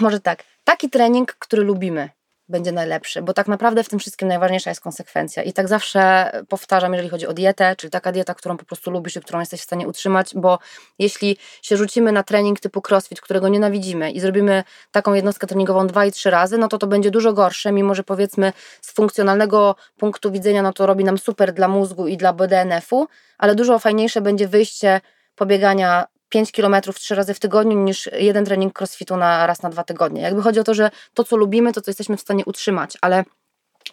może 0.01 0.21
tak, 0.21 0.45
taki 0.65 0.91
trening, 0.91 1.35
który 1.39 1.63
lubimy, 1.63 2.11
będzie 2.49 2.73
najlepszy, 2.73 3.23
bo 3.23 3.33
tak 3.33 3.49
naprawdę 3.49 3.85
w 3.85 3.89
tym 3.89 3.99
wszystkim 3.99 4.29
najważniejsza 4.29 4.71
jest 4.71 4.81
konsekwencja. 4.81 5.43
I 5.43 5.53
tak 5.53 5.69
zawsze 5.69 6.31
powtarzam, 6.49 6.93
jeżeli 6.93 7.09
chodzi 7.09 7.27
o 7.27 7.33
dietę, 7.33 7.77
czyli 7.77 7.91
taka 7.91 8.13
dieta, 8.13 8.35
którą 8.35 8.57
po 8.57 8.65
prostu 8.65 8.91
lubisz 8.91 9.17
i 9.17 9.21
którą 9.21 9.41
jesteś 9.41 9.61
w 9.61 9.65
stanie 9.65 9.89
utrzymać, 9.89 10.35
bo 10.35 10.59
jeśli 10.99 11.37
się 11.63 11.77
rzucimy 11.77 12.13
na 12.13 12.23
trening 12.23 12.61
typu 12.61 12.83
crossfit, 12.89 13.21
którego 13.21 13.49
nienawidzimy 13.49 14.11
i 14.11 14.21
zrobimy 14.21 14.65
taką 14.93 15.15
jednostkę 15.15 15.47
treningową 15.47 15.87
dwa 15.87 16.07
i 16.07 16.13
trzy 16.13 16.31
razy, 16.31 16.59
no 16.59 16.69
to 16.69 16.79
to 16.79 16.87
będzie 16.87 17.11
dużo 17.11 17.33
gorsze, 17.33 17.73
mimo 17.73 17.95
że 17.95 18.05
powiedzmy 18.05 18.53
z 18.81 18.93
funkcjonalnego 18.93 19.77
punktu 19.97 20.31
widzenia, 20.31 20.63
no 20.63 20.73
to 20.73 20.87
robi 20.87 21.05
nam 21.05 21.19
super 21.19 21.53
dla 21.53 21.69
mózgu 21.69 22.09
i 22.09 22.17
dla 22.17 22.33
BDNF-u, 22.33 23.09
ale 23.39 23.55
dużo 23.55 23.79
fajniejsze 23.79 24.21
będzie 24.21 24.49
wyjście 24.49 25.01
pobiegania 25.37 26.07
5 26.29 26.53
kilometrów 26.53 26.99
trzy 26.99 27.14
razy 27.14 27.35
w 27.35 27.41
tygodniu 27.41 27.79
niż 27.79 28.11
jeden 28.12 28.45
trening 28.45 28.81
crossfitu 28.81 29.17
na 29.17 29.47
raz 29.47 29.62
na 29.62 29.71
dwa 29.71 29.85
tygodnie. 29.85 30.23
Jakby 30.23 30.43
chodzi 30.43 30.61
o 30.61 30.64
to, 30.64 30.75
że 30.75 30.91
to, 31.14 31.25
co 31.25 31.37
lubimy, 31.37 31.73
to, 31.73 31.81
co 31.81 31.91
jesteśmy 31.91 32.17
w 32.17 32.21
stanie 32.21 32.45
utrzymać, 32.45 32.99
ale 33.01 33.25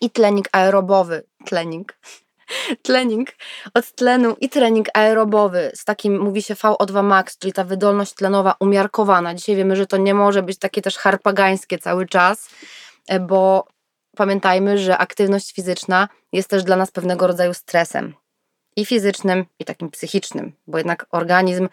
i 0.01 0.09
trening 0.09 0.47
aerobowy, 0.51 1.23
trening, 1.45 1.97
trening 2.87 3.29
od 3.73 3.91
tlenu 3.91 4.35
i 4.41 4.49
trening 4.49 4.87
aerobowy 4.93 5.71
z 5.75 5.85
takim, 5.85 6.19
mówi 6.19 6.41
się 6.41 6.53
VO2 6.53 7.03
max, 7.03 7.37
czyli 7.37 7.53
ta 7.53 7.63
wydolność 7.63 8.13
tlenowa 8.13 8.55
umiarkowana. 8.59 9.35
Dzisiaj 9.35 9.55
wiemy, 9.55 9.75
że 9.75 9.87
to 9.87 9.97
nie 9.97 10.13
może 10.13 10.43
być 10.43 10.59
takie 10.59 10.81
też 10.81 10.97
harpagańskie 10.97 11.77
cały 11.77 12.07
czas, 12.07 12.49
e, 13.07 13.19
bo 13.19 13.67
pamiętajmy, 14.15 14.77
że 14.77 14.97
aktywność 14.97 15.53
fizyczna 15.53 16.09
jest 16.31 16.49
też 16.49 16.63
dla 16.63 16.75
nas 16.75 16.91
pewnego 16.91 17.27
rodzaju 17.27 17.53
stresem 17.53 18.13
i 18.75 18.85
fizycznym, 18.85 19.45
i 19.59 19.65
takim 19.65 19.89
psychicznym, 19.89 20.53
bo 20.67 20.77
jednak 20.77 21.05
organizm 21.11 21.69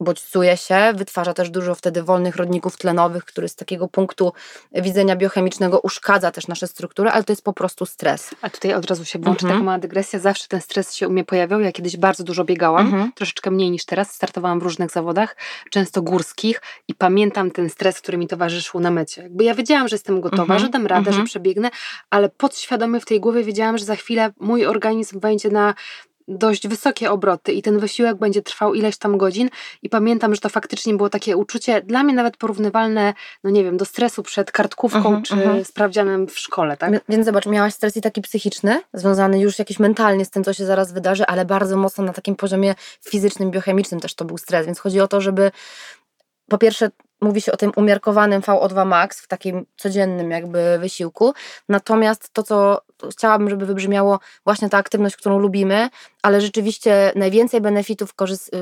bodźcuje 0.00 0.56
się, 0.56 0.92
wytwarza 0.94 1.34
też 1.34 1.50
dużo 1.50 1.74
wtedy 1.74 2.02
wolnych 2.02 2.36
rodników 2.36 2.76
tlenowych, 2.76 3.24
który 3.24 3.48
z 3.48 3.54
takiego 3.54 3.88
punktu 3.88 4.32
widzenia 4.72 5.16
biochemicznego 5.16 5.80
uszkadza 5.80 6.30
też 6.30 6.48
nasze 6.48 6.66
struktury, 6.66 7.10
ale 7.10 7.24
to 7.24 7.32
jest 7.32 7.44
po 7.44 7.52
prostu 7.52 7.86
stres. 7.86 8.30
A 8.42 8.50
tutaj 8.50 8.74
od 8.74 8.86
razu 8.86 9.04
się 9.04 9.18
włączy 9.18 9.44
mhm. 9.44 9.54
taka 9.54 9.64
mała 9.64 9.78
dygresja. 9.78 10.18
Zawsze 10.18 10.48
ten 10.48 10.60
stres 10.60 10.94
się 10.94 11.08
u 11.08 11.10
mnie 11.10 11.24
pojawiał. 11.24 11.60
Ja 11.60 11.72
kiedyś 11.72 11.96
bardzo 11.96 12.24
dużo 12.24 12.44
biegałam, 12.44 12.86
mhm. 12.86 13.12
troszeczkę 13.12 13.50
mniej 13.50 13.70
niż 13.70 13.84
teraz. 13.84 14.14
Startowałam 14.14 14.60
w 14.60 14.62
różnych 14.62 14.90
zawodach, 14.90 15.36
często 15.70 16.02
górskich 16.02 16.62
i 16.88 16.94
pamiętam 16.94 17.50
ten 17.50 17.70
stres, 17.70 18.00
który 18.00 18.18
mi 18.18 18.28
towarzyszył 18.28 18.80
na 18.80 18.90
mecie. 18.90 19.22
Jakby 19.22 19.44
ja 19.44 19.54
wiedziałam, 19.54 19.88
że 19.88 19.94
jestem 19.94 20.20
gotowa, 20.20 20.42
mhm. 20.42 20.60
że 20.60 20.68
dam 20.68 20.86
radę, 20.86 21.12
że 21.12 21.24
przebiegnę, 21.24 21.70
ale 22.10 22.28
podświadomie 22.28 23.00
w 23.00 23.04
tej 23.04 23.20
głowie 23.20 23.44
wiedziałam, 23.44 23.78
że 23.78 23.84
za 23.84 23.96
chwilę 23.96 24.32
mój 24.40 24.66
organizm 24.66 25.20
wejdzie 25.20 25.50
na 25.50 25.74
dość 26.28 26.68
wysokie 26.68 27.10
obroty 27.10 27.52
i 27.52 27.62
ten 27.62 27.78
wysiłek 27.78 28.16
będzie 28.16 28.42
trwał 28.42 28.74
ileś 28.74 28.96
tam 28.96 29.18
godzin 29.18 29.48
i 29.82 29.88
pamiętam, 29.88 30.34
że 30.34 30.40
to 30.40 30.48
faktycznie 30.48 30.94
było 30.94 31.08
takie 31.10 31.36
uczucie 31.36 31.82
dla 31.82 32.02
mnie 32.02 32.14
nawet 32.14 32.36
porównywalne, 32.36 33.14
no 33.44 33.50
nie 33.50 33.64
wiem, 33.64 33.76
do 33.76 33.84
stresu 33.84 34.22
przed 34.22 34.52
kartkówką 34.52 34.98
uh 34.98 35.06
mhm, 35.06 35.22
-huh, 35.22 35.26
czy 35.26 35.34
uh 35.34 35.40
mhm. 35.40 35.58
-huh. 35.58 35.64
sprawdzianem 35.64 36.26
w 36.26 36.38
szkole, 36.38 36.76
tak? 36.76 36.92
Więc 37.08 37.26
zobacz, 37.26 37.46
miałaś 37.46 37.74
stres 37.74 37.96
i 37.96 38.00
taki 38.00 38.22
psychiczny, 38.22 38.82
związany 38.92 39.40
już 39.40 39.58
jakiś 39.58 39.78
mentalnie 39.78 40.24
z 40.24 40.30
tym, 40.30 40.44
co 40.44 40.52
się 40.52 40.66
zaraz 40.66 40.92
wydarzy, 40.92 41.26
ale 41.26 41.44
bardzo 41.44 41.76
mocno 41.76 42.04
na 42.04 42.12
takim 42.12 42.36
poziomie 42.36 42.74
fizycznym, 43.04 43.50
biochemicznym 43.50 44.00
też 44.00 44.14
to 44.14 44.24
był 44.24 44.38
stres, 44.38 44.66
więc 44.66 44.78
chodzi 44.78 45.00
o 45.00 45.08
to, 45.08 45.20
żeby 45.20 45.50
po 46.48 46.58
pierwsze 46.58 46.90
mówi 47.26 47.40
się 47.40 47.52
o 47.52 47.56
tym 47.56 47.72
umiarkowanym 47.76 48.42
VO2 48.42 48.86
max 48.86 49.20
w 49.20 49.28
takim 49.28 49.66
codziennym 49.76 50.30
jakby 50.30 50.78
wysiłku. 50.78 51.34
Natomiast 51.68 52.32
to, 52.32 52.42
co 52.42 52.80
chciałabym, 53.10 53.50
żeby 53.50 53.66
wybrzmiało, 53.66 54.20
właśnie 54.44 54.68
ta 54.68 54.78
aktywność, 54.78 55.16
którą 55.16 55.38
lubimy, 55.38 55.88
ale 56.22 56.40
rzeczywiście 56.40 57.12
najwięcej 57.14 57.60
benefitów 57.60 58.14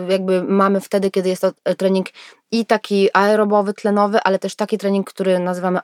jakby 0.08 0.42
mamy 0.42 0.80
wtedy, 0.80 1.10
kiedy 1.10 1.28
jest 1.28 1.42
to 1.42 1.52
e, 1.64 1.74
trening 1.74 2.06
i 2.50 2.66
taki 2.66 3.08
aerobowy, 3.12 3.74
tlenowy, 3.74 4.18
ale 4.20 4.38
też 4.38 4.54
taki 4.56 4.78
trening, 4.78 5.10
który 5.10 5.38
nazywamy 5.38 5.80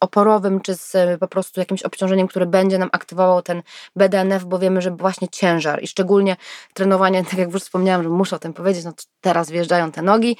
oporowym, 0.00 0.60
czy 0.60 0.76
z 0.76 0.94
e, 0.94 1.18
po 1.18 1.28
prostu 1.28 1.60
jakimś 1.60 1.82
obciążeniem, 1.82 2.28
które 2.28 2.46
będzie 2.46 2.78
nam 2.78 2.88
aktywował 2.92 3.42
ten 3.42 3.62
BDNF, 3.96 4.44
bo 4.44 4.58
wiemy, 4.58 4.82
że 4.82 4.90
właśnie 4.90 5.28
ciężar 5.28 5.82
i 5.82 5.86
szczególnie 5.86 6.36
trenowanie, 6.74 7.24
tak 7.24 7.38
jak 7.38 7.52
już 7.52 7.62
wspomniałam, 7.62 8.02
że 8.02 8.08
muszę 8.08 8.36
o 8.36 8.38
tym 8.38 8.52
powiedzieć, 8.52 8.84
no 8.84 8.92
teraz 9.20 9.50
wjeżdżają 9.50 9.92
te 9.92 10.02
nogi, 10.02 10.36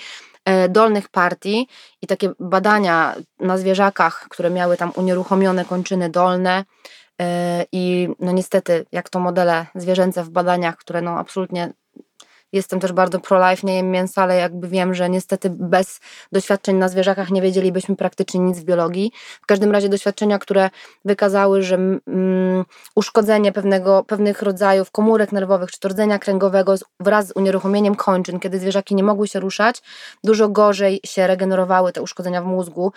dolnych 0.69 1.09
partii 1.09 1.69
i 2.03 2.07
takie 2.07 2.31
badania 2.41 3.15
na 3.41 3.59
zwierzakach, 3.59 4.27
które 4.29 4.51
miały 4.51 4.77
tam 4.77 4.93
unieruchomione 4.97 5.65
kończyny 5.65 6.11
dolne 6.11 6.65
e, 7.21 7.65
i 7.73 8.09
no 8.19 8.33
niestety 8.33 8.87
jak 8.93 9.09
to 9.09 9.21
modele 9.21 9.67
zwierzęce 9.75 10.25
w 10.25 10.31
badaniach, 10.31 10.77
które 10.77 11.03
no 11.03 11.19
absolutnie 11.19 11.73
Jestem 12.53 12.81
też 12.81 12.93
bardzo 12.93 13.21
pro-life, 13.21 13.67
nie 13.67 13.77
jem 13.77 13.91
mięsa, 13.91 14.23
ale 14.23 14.37
jakby 14.37 14.69
wiem, 14.69 14.95
że 14.95 15.11
niestety 15.11 15.51
bez 15.51 16.01
doświadczeń 16.33 16.77
na 16.77 16.89
zwierzakach 16.89 17.31
nie 17.31 17.43
wiedzielibyśmy 17.43 17.97
praktycznie 17.97 18.41
nic 18.41 18.59
w 18.59 18.65
biologii. 18.65 19.13
W 19.43 19.47
każdym 19.47 19.73
razie 19.73 19.89
doświadczenia, 19.89 20.39
które 20.39 20.71
wykazały, 21.05 21.63
że 21.63 21.75
mm, 21.75 22.65
uszkodzenie 22.95 23.53
pewnego, 23.53 24.05
pewnych 24.05 24.43
rodzajów 24.43 24.91
komórek 24.91 25.33
nerwowych 25.33 25.71
czy 25.71 25.89
rdzenia 25.89 26.19
kręgowego 26.19 26.75
wraz 27.01 27.27
z 27.29 27.33
unieruchomieniem 27.33 27.95
kończyn, 27.95 28.41
kiedy 28.41 28.59
zwierzaki 28.59 28.95
nie 28.95 29.03
mogły 29.03 29.29
się 29.29 29.41
ruszać, 29.41 29.83
dużo 30.25 30.49
gorzej 30.49 31.01
się 31.07 31.27
regenerowały 31.27 31.93
te 31.93 32.03
uszkodzenia 32.03 32.43
w 32.43 32.47
mózgu, 32.47 32.93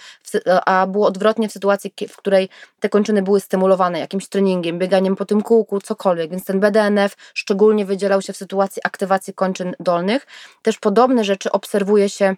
a 0.65 0.87
było 0.87 1.07
odwrotnie 1.07 1.49
w 1.49 1.51
sytuacji, 1.51 1.93
w 2.09 2.17
której 2.17 2.49
te 2.79 2.89
kończyny 2.89 3.21
były 3.21 3.39
stymulowane 3.39 3.99
jakimś 3.99 4.27
treningiem, 4.27 4.79
bieganiem 4.79 5.15
po 5.15 5.25
tym 5.25 5.41
kółku, 5.41 5.81
cokolwiek. 5.81 6.31
Więc 6.31 6.45
ten 6.45 6.59
BDNF 6.59 7.15
szczególnie 7.33 7.85
wydzielał 7.85 8.21
się 8.21 8.33
w 8.33 8.37
sytuacji 8.37 8.81
aktywacji 8.85 9.33
kończyn 9.33 9.44
dolnych. 9.79 10.27
Też 10.61 10.79
podobne 10.79 11.23
rzeczy 11.23 11.51
obserwuje 11.51 12.09
się 12.09 12.35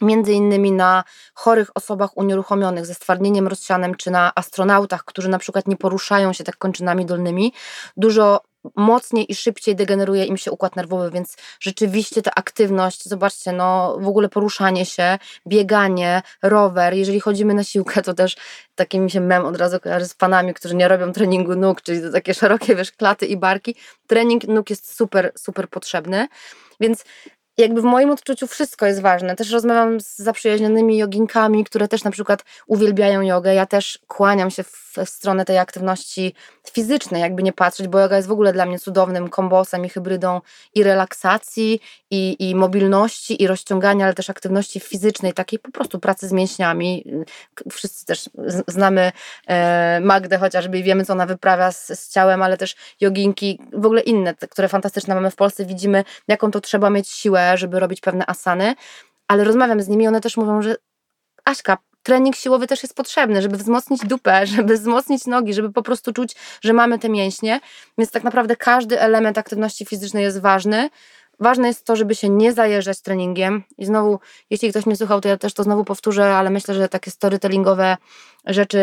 między 0.00 0.32
innymi 0.32 0.72
na 0.72 1.04
chorych 1.34 1.70
osobach 1.74 2.16
unieruchomionych 2.16 2.86
ze 2.86 2.94
stwardnieniem 2.94 3.48
rozsianem, 3.48 3.94
czy 3.94 4.10
na 4.10 4.32
astronautach, 4.34 5.04
którzy 5.04 5.28
na 5.28 5.38
przykład 5.38 5.68
nie 5.68 5.76
poruszają 5.76 6.32
się 6.32 6.44
tak 6.44 6.56
kończynami 6.56 7.06
dolnymi, 7.06 7.52
dużo 7.96 8.40
mocniej 8.76 9.32
i 9.32 9.34
szybciej 9.34 9.76
degeneruje 9.76 10.24
im 10.24 10.36
się 10.36 10.50
układ 10.50 10.76
nerwowy, 10.76 11.10
więc 11.10 11.36
rzeczywiście 11.60 12.22
ta 12.22 12.30
aktywność, 12.34 13.08
zobaczcie, 13.08 13.52
no 13.52 13.98
w 14.00 14.08
ogóle 14.08 14.28
poruszanie 14.28 14.86
się, 14.86 15.18
bieganie, 15.46 16.22
rower, 16.42 16.94
jeżeli 16.94 17.20
chodzimy 17.20 17.54
na 17.54 17.64
siłkę, 17.64 18.02
to 18.02 18.14
też 18.14 18.36
taki 18.74 19.00
mi 19.00 19.10
się 19.10 19.20
mem 19.20 19.46
od 19.46 19.56
razu 19.56 19.80
kojarzy 19.80 20.08
z 20.08 20.14
panami, 20.14 20.54
którzy 20.54 20.76
nie 20.76 20.88
robią 20.88 21.12
treningu 21.12 21.56
nóg, 21.56 21.82
czyli 21.82 22.02
to 22.02 22.12
takie 22.12 22.34
szerokie, 22.40 22.76
wiesz, 22.76 22.92
klaty 22.92 23.26
i 23.26 23.36
barki. 23.36 23.74
Trening 24.06 24.48
nóg 24.48 24.70
jest 24.70 24.96
super, 24.96 25.32
super 25.36 25.68
potrzebny, 25.68 26.28
więc 26.80 27.04
jakby 27.60 27.80
w 27.80 27.84
moim 27.84 28.10
odczuciu 28.10 28.46
wszystko 28.46 28.86
jest 28.86 29.00
ważne. 29.00 29.36
Też 29.36 29.50
rozmawiam 29.50 30.00
z 30.00 30.16
zaprzyjaźnionymi 30.18 30.98
joginkami, 30.98 31.64
które 31.64 31.88
też 31.88 32.04
na 32.04 32.10
przykład 32.10 32.44
uwielbiają 32.66 33.20
jogę. 33.20 33.54
Ja 33.54 33.66
też 33.66 33.98
kłaniam 34.08 34.50
się 34.50 34.62
w 34.62 34.96
stronę 35.04 35.44
tej 35.44 35.58
aktywności 35.58 36.34
fizycznej, 36.72 37.20
jakby 37.20 37.42
nie 37.42 37.52
patrzeć, 37.52 37.88
bo 37.88 38.00
yoga 38.00 38.16
jest 38.16 38.28
w 38.28 38.32
ogóle 38.32 38.52
dla 38.52 38.66
mnie 38.66 38.78
cudownym 38.78 39.28
kombosem 39.28 39.84
i 39.84 39.88
hybrydą 39.88 40.40
i 40.74 40.82
relaksacji, 40.82 41.80
i, 42.10 42.50
i 42.50 42.54
mobilności, 42.54 43.42
i 43.42 43.46
rozciągania, 43.46 44.04
ale 44.04 44.14
też 44.14 44.30
aktywności 44.30 44.80
fizycznej, 44.80 45.32
takiej 45.32 45.58
po 45.58 45.70
prostu 45.70 45.98
pracy 45.98 46.28
z 46.28 46.32
mięśniami. 46.32 47.04
Wszyscy 47.72 48.06
też 48.06 48.30
znamy 48.68 49.12
e, 49.46 50.00
Magdę 50.00 50.38
chociażby 50.38 50.78
i 50.78 50.82
wiemy, 50.82 51.04
co 51.04 51.12
ona 51.12 51.26
wyprawia 51.26 51.72
z, 51.72 51.86
z 51.86 52.12
ciałem, 52.12 52.42
ale 52.42 52.56
też 52.56 52.76
joginki, 53.00 53.58
w 53.72 53.86
ogóle 53.86 54.00
inne, 54.00 54.34
które 54.34 54.68
fantastyczne 54.68 55.14
mamy 55.14 55.30
w 55.30 55.36
Polsce. 55.36 55.64
Widzimy, 55.64 56.04
jaką 56.28 56.50
to 56.50 56.60
trzeba 56.60 56.90
mieć 56.90 57.08
siłę, 57.08 57.49
żeby 57.56 57.80
robić 57.80 58.00
pewne 58.00 58.26
asany, 58.26 58.74
ale 59.28 59.44
rozmawiam 59.44 59.80
z 59.80 59.88
nimi, 59.88 60.08
one 60.08 60.20
też 60.20 60.36
mówią, 60.36 60.62
że 60.62 60.76
Aśka, 61.44 61.78
trening 62.02 62.36
siłowy 62.36 62.66
też 62.66 62.82
jest 62.82 62.94
potrzebny, 62.94 63.42
żeby 63.42 63.56
wzmocnić 63.56 64.00
dupę, 64.06 64.46
żeby 64.56 64.74
wzmocnić 64.74 65.26
nogi, 65.26 65.54
żeby 65.54 65.72
po 65.72 65.82
prostu 65.82 66.12
czuć, 66.12 66.34
że 66.62 66.72
mamy 66.72 66.98
te 66.98 67.08
mięśnie. 67.08 67.60
Więc 67.98 68.10
tak 68.10 68.24
naprawdę 68.24 68.56
każdy 68.56 69.00
element 69.00 69.38
aktywności 69.38 69.86
fizycznej 69.86 70.24
jest 70.24 70.40
ważny. 70.40 70.90
Ważne 71.40 71.68
jest 71.68 71.84
to, 71.84 71.96
żeby 71.96 72.14
się 72.14 72.28
nie 72.28 72.52
zajeżdżać 72.52 73.00
treningiem. 73.00 73.62
I 73.78 73.86
znowu, 73.86 74.18
jeśli 74.50 74.70
ktoś 74.70 74.86
nie 74.86 74.96
słuchał, 74.96 75.20
to 75.20 75.28
ja 75.28 75.36
też 75.36 75.54
to 75.54 75.62
znowu 75.62 75.84
powtórzę, 75.84 76.34
ale 76.34 76.50
myślę, 76.50 76.74
że 76.74 76.88
takie 76.88 77.10
storytellingowe 77.10 77.96
rzeczy 78.46 78.78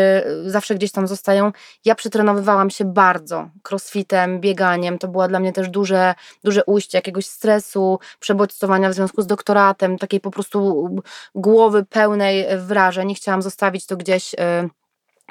y, 0.46 0.50
zawsze 0.50 0.74
gdzieś 0.74 0.92
tam 0.92 1.06
zostają. 1.06 1.52
Ja 1.84 1.94
przetrenowywałam 1.94 2.70
się 2.70 2.84
bardzo 2.84 3.48
crossfitem, 3.70 4.40
bieganiem. 4.40 4.98
To 4.98 5.08
było 5.08 5.28
dla 5.28 5.40
mnie 5.40 5.52
też 5.52 5.68
duże, 5.68 6.14
duże 6.44 6.64
ujście 6.64 6.98
jakiegoś 6.98 7.26
stresu, 7.26 7.98
przebodźcowania 8.20 8.90
w 8.90 8.94
związku 8.94 9.22
z 9.22 9.26
doktoratem, 9.26 9.98
takiej 9.98 10.20
po 10.20 10.30
prostu 10.30 10.88
głowy 11.34 11.84
pełnej 11.84 12.46
wrażeń. 12.58 13.14
Chciałam 13.14 13.42
zostawić 13.42 13.86
to 13.86 13.96
gdzieś 13.96 14.34
y, 14.34 14.38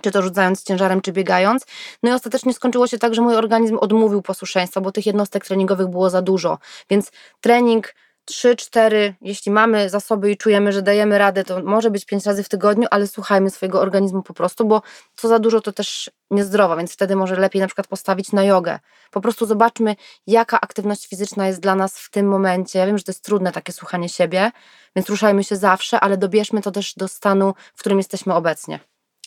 czy 0.01 0.11
to 0.11 0.21
rzucając 0.21 0.63
ciężarem, 0.63 1.01
czy 1.01 1.11
biegając. 1.11 1.65
No 2.03 2.09
i 2.09 2.13
ostatecznie 2.13 2.53
skończyło 2.53 2.87
się 2.87 2.97
tak, 2.97 3.15
że 3.15 3.21
mój 3.21 3.35
organizm 3.35 3.77
odmówił 3.81 4.21
posłuszeństwa, 4.21 4.81
bo 4.81 4.91
tych 4.91 5.05
jednostek 5.05 5.45
treningowych 5.45 5.87
było 5.87 6.09
za 6.09 6.21
dużo. 6.21 6.57
Więc 6.89 7.11
trening 7.41 7.93
3-4, 8.31 9.13
jeśli 9.21 9.51
mamy 9.51 9.89
zasoby 9.89 10.31
i 10.31 10.37
czujemy, 10.37 10.73
że 10.73 10.81
dajemy 10.81 11.17
radę, 11.17 11.43
to 11.43 11.63
może 11.63 11.91
być 11.91 12.05
5 12.05 12.25
razy 12.25 12.43
w 12.43 12.49
tygodniu, 12.49 12.87
ale 12.91 13.07
słuchajmy 13.07 13.49
swojego 13.49 13.81
organizmu 13.81 14.23
po 14.23 14.33
prostu, 14.33 14.65
bo 14.65 14.81
co 15.15 15.27
za 15.27 15.39
dużo 15.39 15.61
to 15.61 15.71
też 15.73 16.11
niezdrowo, 16.31 16.77
więc 16.77 16.93
wtedy 16.93 17.15
może 17.15 17.35
lepiej 17.35 17.61
na 17.61 17.67
przykład 17.67 17.87
postawić 17.87 18.31
na 18.31 18.43
jogę. 18.43 18.79
Po 19.11 19.21
prostu 19.21 19.45
zobaczmy, 19.45 19.95
jaka 20.27 20.61
aktywność 20.61 21.07
fizyczna 21.07 21.47
jest 21.47 21.59
dla 21.59 21.75
nas 21.75 21.99
w 21.99 22.09
tym 22.09 22.27
momencie. 22.27 22.79
Ja 22.79 22.85
wiem, 22.85 22.97
że 22.97 23.03
to 23.03 23.11
jest 23.11 23.23
trudne 23.23 23.51
takie 23.51 23.73
słuchanie 23.73 24.09
siebie, 24.09 24.51
więc 24.95 25.09
ruszajmy 25.09 25.43
się 25.43 25.55
zawsze, 25.55 25.99
ale 25.99 26.17
dobierzmy 26.17 26.61
to 26.61 26.71
też 26.71 26.93
do 26.95 27.07
stanu, 27.07 27.53
w 27.75 27.79
którym 27.79 27.97
jesteśmy 27.97 28.33
obecnie. 28.33 28.79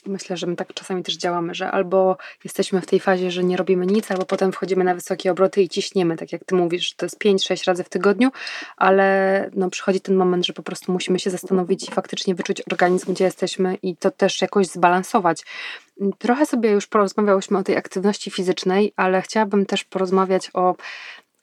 Myślę, 0.06 0.36
że 0.36 0.46
my 0.46 0.56
tak 0.56 0.74
czasami 0.74 1.02
też 1.02 1.16
działamy, 1.16 1.54
że 1.54 1.70
albo 1.70 2.16
jesteśmy 2.44 2.80
w 2.80 2.86
tej 2.86 3.00
fazie, 3.00 3.30
że 3.30 3.44
nie 3.44 3.56
robimy 3.56 3.86
nic, 3.86 4.10
albo 4.10 4.24
potem 4.24 4.52
wchodzimy 4.52 4.84
na 4.84 4.94
wysokie 4.94 5.32
obroty 5.32 5.62
i 5.62 5.68
ciśniemy, 5.68 6.16
tak 6.16 6.32
jak 6.32 6.44
ty 6.44 6.54
mówisz, 6.54 6.94
to 6.94 7.06
jest 7.06 7.18
5-6 7.18 7.66
razy 7.66 7.84
w 7.84 7.88
tygodniu, 7.88 8.30
ale 8.76 9.50
no, 9.54 9.70
przychodzi 9.70 10.00
ten 10.00 10.16
moment, 10.16 10.46
że 10.46 10.52
po 10.52 10.62
prostu 10.62 10.92
musimy 10.92 11.18
się 11.18 11.30
zastanowić 11.30 11.88
i 11.88 11.92
faktycznie 11.92 12.34
wyczuć 12.34 12.62
organizm, 12.72 13.12
gdzie 13.12 13.24
jesteśmy 13.24 13.74
i 13.74 13.96
to 13.96 14.10
też 14.10 14.42
jakoś 14.42 14.66
zbalansować. 14.66 15.44
Trochę 16.18 16.46
sobie 16.46 16.70
już 16.70 16.86
porozmawiałyśmy 16.86 17.58
o 17.58 17.62
tej 17.62 17.76
aktywności 17.76 18.30
fizycznej, 18.30 18.92
ale 18.96 19.22
chciałabym 19.22 19.66
też 19.66 19.84
porozmawiać 19.84 20.50
o 20.54 20.74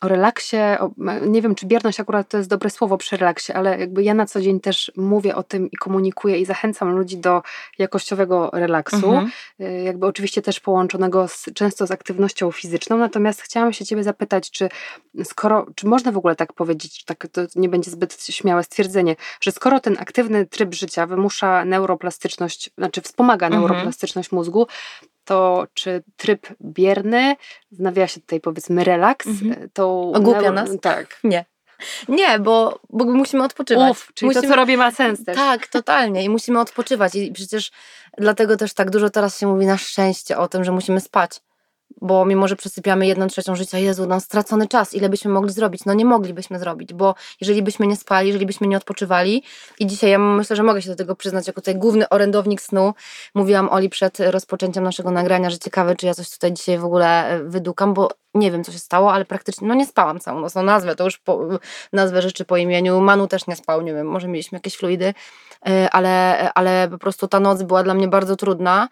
o 0.02 0.08
relaksie, 0.08 0.58
o, 0.80 0.92
nie 1.28 1.42
wiem, 1.42 1.56
czy 1.56 1.66
bierność 1.66 2.00
akurat 2.00 2.30
to 2.30 2.38
jest 2.38 2.50
dobre 2.50 2.70
słowo 2.70 2.98
przy 2.98 3.18
relaksie, 3.18 3.54
ale 3.54 3.80
jakby 3.80 4.04
ja 4.04 4.14
na 4.14 4.26
co 4.26 4.42
dzień 4.42 4.60
też 4.60 4.92
mówię 4.96 5.36
o 5.36 5.44
tym 5.44 5.72
i 5.72 5.78
komunikuję 5.78 6.40
i 6.40 6.46
zachęcam 6.46 6.92
ludzi 6.92 7.18
do 7.18 7.44
jakościowego 7.80 8.50
relaksu, 8.54 8.96
mhm. 8.96 9.32
Y, 9.62 9.84
jakby 9.84 10.06
oczywiście 10.06 10.42
też 10.42 10.60
połączonego 10.60 11.28
z, 11.28 11.46
często 11.54 11.88
z 11.88 11.92
aktywnością 11.92 12.52
fizyczną, 12.52 12.98
natomiast 12.98 13.42
chciałam 13.42 13.74
się 13.74 13.86
Ciebie 13.86 14.04
zapytać, 14.04 14.52
czy 14.52 14.70
skoro, 15.24 15.66
czy 15.76 15.88
można 15.88 16.12
w 16.12 16.18
ogóle 16.18 16.36
tak 16.36 16.54
powiedzieć, 16.54 17.04
tak 17.06 17.28
to 17.32 17.42
nie 17.56 17.70
będzie 17.70 17.92
zbyt 17.92 18.24
śmiałe 18.24 18.64
stwierdzenie, 18.64 19.16
że 19.42 19.52
skoro 19.52 19.80
ten 19.80 19.98
aktywny 20.00 20.46
tryb 20.46 20.76
życia 20.76 21.06
wymusza 21.06 21.66
neuroplastyczność, 21.66 22.70
znaczy 22.78 23.02
wspomaga 23.02 23.46
mhm. 23.48 23.62
neuroplastyczność 23.62 24.32
mózgu, 24.32 24.68
to 25.28 25.68
czy 25.74 26.04
tryb 26.18 26.48
bierny, 26.62 27.36
w 27.72 27.80
nawiasie 27.80 28.22
tutaj 28.22 28.42
powiedzmy 28.42 28.84
relaks, 28.84 29.28
mhm. 29.28 29.70
to... 29.74 30.12
Ogłupia 30.16 30.52
nas? 30.52 30.70
Tak. 30.82 31.20
Nie. 31.24 31.46
Nie, 32.08 32.40
bo, 32.40 32.80
bo 32.90 33.06
musimy 33.06 33.44
odpoczywać. 33.44 33.92
Uf, 33.92 34.12
czyli 34.14 34.28
musimy, 34.28 34.42
to, 34.42 34.50
co 34.50 34.56
robię, 34.56 34.78
ma 34.78 34.92
sens 34.92 35.24
też. 35.24 35.36
Tak, 35.36 35.68
totalnie. 35.68 36.24
I 36.24 36.30
musimy 36.30 36.60
odpoczywać. 36.60 37.16
I 37.16 37.32
przecież 37.32 37.72
dlatego 38.18 38.58
też 38.58 38.74
tak 38.74 38.90
dużo 38.90 39.10
teraz 39.10 39.40
się 39.40 39.48
mówi 39.48 39.66
na 39.66 39.78
szczęście 39.78 40.38
o 40.38 40.48
tym, 40.48 40.64
że 40.64 40.72
musimy 40.72 41.00
spać 41.00 41.42
bo 42.02 42.26
mimo, 42.26 42.48
że 42.48 42.56
przesypiamy 42.56 43.08
jedną 43.08 43.28
trzecią 43.28 43.56
życia, 43.56 43.78
Jezu, 43.78 44.08
no 44.08 44.20
stracony 44.20 44.68
czas, 44.68 44.94
ile 44.94 45.10
byśmy 45.10 45.32
mogli 45.32 45.54
zrobić? 45.54 45.86
No 45.86 45.94
nie 45.94 46.06
moglibyśmy 46.06 46.60
zrobić, 46.60 46.94
bo 46.94 47.16
jeżeli 47.42 47.64
byśmy 47.64 47.88
nie 47.88 47.96
spali, 47.96 48.28
jeżeli 48.28 48.46
byśmy 48.46 48.68
nie 48.68 48.78
odpoczywali 48.78 49.44
i 49.80 49.88
dzisiaj 49.88 50.10
ja 50.10 50.20
myślę, 50.20 50.56
że 50.56 50.64
mogę 50.64 50.82
się 50.82 50.90
do 50.90 50.96
tego 50.96 51.16
przyznać, 51.16 51.48
jako 51.48 51.62
tutaj 51.62 51.76
główny 51.76 52.10
orędownik 52.10 52.62
snu, 52.62 52.94
mówiłam 53.36 53.70
Oli 53.70 53.90
przed 53.90 54.20
rozpoczęciem 54.20 54.84
naszego 54.84 55.12
nagrania, 55.12 55.50
że 55.50 55.60
ciekawe, 55.60 55.96
czy 55.96 56.06
ja 56.06 56.14
coś 56.14 56.30
tutaj 56.30 56.54
dzisiaj 56.54 56.78
w 56.78 56.86
ogóle 56.86 57.30
e, 57.30 57.44
wydukam, 57.44 57.94
bo 57.94 58.10
nie 58.34 58.52
wiem, 58.52 58.64
co 58.64 58.72
się 58.72 58.80
stało, 58.80 59.14
ale 59.14 59.26
praktycznie, 59.26 59.68
no 59.68 59.74
nie 59.74 59.86
spałam 59.86 60.20
całą 60.20 60.40
noc, 60.40 60.56
no 60.56 60.64
nazwę 60.64 60.96
to 60.96 61.04
już, 61.04 61.18
po, 61.18 61.40
nazwę 61.94 62.22
rzeczy 62.22 62.46
po 62.46 62.58
imieniu, 62.58 63.02
Manu 63.02 63.28
też 63.28 63.48
nie 63.48 63.56
spał, 63.56 63.82
nie 63.82 63.94
wiem, 63.94 64.08
może 64.08 64.28
mieliśmy 64.28 64.56
jakieś 64.56 64.78
fluidy, 64.78 65.14
e, 65.68 65.90
ale, 65.90 66.54
ale 66.54 66.88
po 66.92 66.98
prostu 66.98 67.28
ta 67.28 67.40
noc 67.40 67.64
była 67.64 67.84
dla 67.84 67.94
mnie 67.94 68.08
bardzo 68.08 68.36
trudna, 68.36 68.88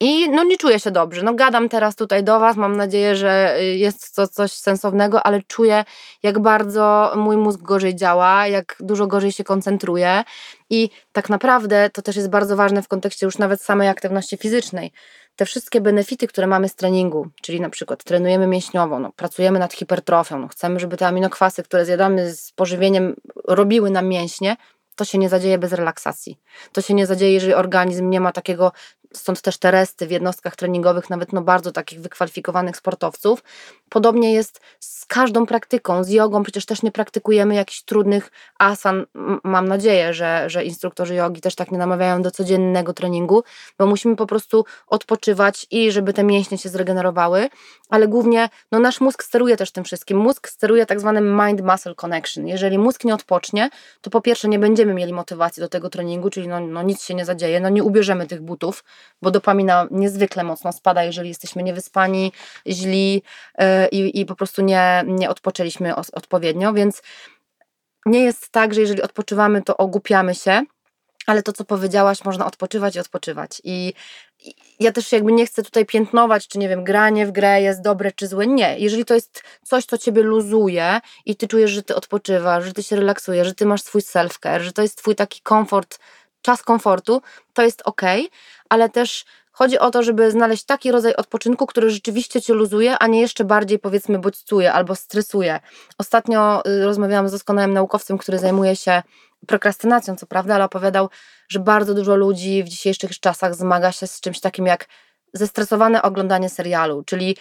i 0.00 0.30
no 0.30 0.44
nie 0.44 0.56
czuję 0.56 0.80
się 0.80 0.90
dobrze. 0.90 1.22
No 1.22 1.34
gadam 1.34 1.68
teraz 1.68 1.96
tutaj 1.96 2.24
do 2.24 2.40
Was, 2.40 2.56
mam 2.56 2.76
nadzieję, 2.76 3.16
że 3.16 3.56
y, 3.60 3.64
jest 3.64 4.14
to 4.14 4.28
coś 4.28 4.52
sensownego, 4.52 5.22
ale 5.22 5.42
czuję 5.42 5.84
jak 6.22 6.38
bardzo 6.38 7.12
mój 7.16 7.36
mózg 7.36 7.62
gorzej 7.62 7.94
działa, 7.94 8.46
jak 8.46 8.76
dużo 8.80 9.06
gorzej 9.06 9.32
się 9.32 9.44
koncentruje 9.44 10.24
i 10.70 10.90
tak 11.12 11.28
naprawdę 11.28 11.90
to 11.90 12.02
też 12.02 12.16
jest 12.16 12.30
bardzo 12.30 12.56
ważne 12.56 12.82
w 12.82 12.88
kontekście 12.88 13.26
już 13.26 13.38
nawet 13.38 13.62
samej 13.62 13.88
aktywności 13.88 14.36
fizycznej. 14.36 14.92
Te 15.36 15.44
wszystkie 15.44 15.80
benefity, 15.80 16.26
które 16.26 16.46
mamy 16.46 16.68
z 16.68 16.74
treningu, 16.74 17.28
czyli 17.42 17.60
na 17.60 17.70
przykład 17.70 18.04
trenujemy 18.04 18.46
mięśniowo, 18.46 18.98
no, 18.98 19.12
pracujemy 19.16 19.58
nad 19.58 19.72
hipertrofią, 19.72 20.38
no, 20.38 20.48
chcemy, 20.48 20.80
żeby 20.80 20.96
te 20.96 21.06
aminokwasy, 21.06 21.62
które 21.62 21.84
zjadamy 21.84 22.34
z 22.34 22.52
pożywieniem, 22.52 23.16
robiły 23.44 23.90
nam 23.90 24.08
mięśnie, 24.08 24.56
to 24.96 25.04
się 25.04 25.18
nie 25.18 25.28
zadzieje 25.28 25.58
bez 25.58 25.72
relaksacji. 25.72 26.38
To 26.72 26.80
się 26.80 26.94
nie 26.94 27.06
zadzieje, 27.06 27.32
jeżeli 27.32 27.54
organizm 27.54 28.10
nie 28.10 28.20
ma 28.20 28.32
takiego, 28.32 28.72
stąd 29.14 29.42
też 29.42 29.58
te 29.58 29.70
resty 29.70 30.06
w 30.06 30.10
jednostkach 30.10 30.56
treningowych, 30.56 31.10
nawet 31.10 31.32
no 31.32 31.42
bardzo 31.42 31.72
takich 31.72 32.00
wykwalifikowanych 32.00 32.76
sportowców, 32.76 33.42
Podobnie 33.88 34.32
jest 34.32 34.60
z 34.80 35.06
każdą 35.06 35.46
praktyką, 35.46 36.04
z 36.04 36.08
jogą 36.08 36.42
przecież 36.42 36.66
też 36.66 36.82
nie 36.82 36.92
praktykujemy 36.92 37.54
jakichś 37.54 37.82
trudnych 37.82 38.30
asan. 38.58 39.06
Mam 39.44 39.68
nadzieję, 39.68 40.14
że, 40.14 40.50
że 40.50 40.64
instruktorzy 40.64 41.14
jogi 41.14 41.40
też 41.40 41.54
tak 41.54 41.70
nie 41.70 41.78
namawiają 41.78 42.22
do 42.22 42.30
codziennego 42.30 42.92
treningu, 42.92 43.44
bo 43.78 43.86
musimy 43.86 44.16
po 44.16 44.26
prostu 44.26 44.64
odpoczywać 44.86 45.66
i 45.70 45.92
żeby 45.92 46.12
te 46.12 46.24
mięśnie 46.24 46.58
się 46.58 46.68
zregenerowały, 46.68 47.48
ale 47.88 48.08
głównie 48.08 48.48
no, 48.72 48.78
nasz 48.78 49.00
mózg 49.00 49.22
steruje 49.22 49.56
też 49.56 49.70
tym 49.72 49.84
wszystkim. 49.84 50.18
Mózg 50.18 50.48
steruje 50.48 50.86
tak 50.86 51.00
zwanym 51.00 51.36
mind-muscle 51.36 51.94
connection. 51.94 52.46
Jeżeli 52.46 52.78
mózg 52.78 53.04
nie 53.04 53.14
odpocznie, 53.14 53.70
to 54.00 54.10
po 54.10 54.20
pierwsze 54.20 54.48
nie 54.48 54.58
będziemy 54.58 54.94
mieli 54.94 55.12
motywacji 55.12 55.60
do 55.60 55.68
tego 55.68 55.90
treningu, 55.90 56.30
czyli 56.30 56.48
no, 56.48 56.60
no 56.60 56.82
nic 56.82 57.02
się 57.02 57.14
nie 57.14 57.24
zadzieje, 57.24 57.60
no 57.60 57.68
nie 57.68 57.84
ubierzemy 57.84 58.26
tych 58.26 58.42
butów, 58.42 58.84
bo 59.22 59.30
dopamina 59.30 59.86
niezwykle 59.90 60.44
mocno 60.44 60.72
spada, 60.72 61.04
jeżeli 61.04 61.28
jesteśmy 61.28 61.62
niewyspani, 61.62 62.32
źli 62.66 63.22
yy, 63.58 63.64
i, 63.92 64.20
i 64.20 64.26
po 64.26 64.36
prostu 64.36 64.62
nie, 64.62 65.04
nie 65.06 65.30
odpoczęliśmy 65.30 65.94
odpowiednio, 65.96 66.72
więc 66.72 67.02
nie 68.06 68.20
jest 68.20 68.50
tak, 68.50 68.74
że 68.74 68.80
jeżeli 68.80 69.02
odpoczywamy, 69.02 69.62
to 69.62 69.76
ogłupiamy 69.76 70.34
się, 70.34 70.62
ale 71.26 71.42
to, 71.42 71.52
co 71.52 71.64
powiedziałaś, 71.64 72.24
można 72.24 72.46
odpoczywać 72.46 72.96
i 72.96 73.00
odpoczywać. 73.00 73.60
I, 73.64 73.92
I, 74.38 74.54
ja 74.80 74.92
też 74.92 75.12
jakby 75.12 75.32
nie 75.32 75.46
chcę 75.46 75.62
tutaj 75.62 75.86
piętnować, 75.86 76.48
czy 76.48 76.58
nie 76.58 76.68
wiem, 76.68 76.84
granie 76.84 77.26
w 77.26 77.32
grę 77.32 77.62
jest 77.62 77.82
dobre 77.82 78.12
czy 78.12 78.26
złe. 78.26 78.46
Nie. 78.46 78.78
Jeżeli 78.78 79.04
to 79.04 79.14
jest 79.14 79.42
coś, 79.64 79.84
co 79.84 79.98
ciebie 79.98 80.22
luzuje 80.22 81.00
i 81.24 81.36
ty 81.36 81.48
czujesz, 81.48 81.70
że 81.70 81.82
ty 81.82 81.94
odpoczywasz, 81.94 82.64
że 82.64 82.72
ty 82.72 82.82
się 82.82 82.96
relaksujesz, 82.96 83.46
że 83.46 83.54
ty 83.54 83.66
masz 83.66 83.82
swój 83.82 84.00
self-care, 84.00 84.60
że 84.60 84.72
to 84.72 84.82
jest 84.82 84.98
twój 84.98 85.14
taki 85.14 85.40
komfort, 85.40 85.98
czas 86.42 86.62
komfortu, 86.62 87.22
to 87.52 87.62
jest 87.62 87.82
ok, 87.84 88.02
ale 88.68 88.88
też 88.88 89.24
Chodzi 89.56 89.78
o 89.78 89.90
to, 89.90 90.02
żeby 90.02 90.30
znaleźć 90.30 90.64
taki 90.64 90.92
rodzaj 90.92 91.14
odpoczynku, 91.14 91.66
który 91.66 91.90
rzeczywiście 91.90 92.42
cię 92.42 92.54
luzuje, 92.54 92.98
a 92.98 93.06
nie 93.06 93.20
jeszcze 93.20 93.44
bardziej 93.44 93.78
powiedzmy 93.78 94.18
bodźcuje 94.18 94.72
albo 94.72 94.94
stresuje. 94.94 95.60
Ostatnio 95.98 96.62
y, 96.66 96.84
rozmawiałam 96.84 97.28
z 97.28 97.32
doskonałym 97.32 97.72
naukowcem, 97.72 98.18
który 98.18 98.38
zajmuje 98.38 98.76
się 98.76 99.02
prokrastynacją, 99.46 100.16
co 100.16 100.26
prawda, 100.26 100.54
ale 100.54 100.64
opowiadał, 100.64 101.08
że 101.48 101.58
bardzo 101.58 101.94
dużo 101.94 102.16
ludzi 102.16 102.64
w 102.64 102.68
dzisiejszych 102.68 103.20
czasach 103.20 103.54
zmaga 103.54 103.92
się 103.92 104.06
z 104.06 104.20
czymś 104.20 104.40
takim 104.40 104.66
jak 104.66 104.86
zestresowane 105.32 106.02
oglądanie 106.02 106.48
serialu, 106.48 107.02
czyli 107.06 107.36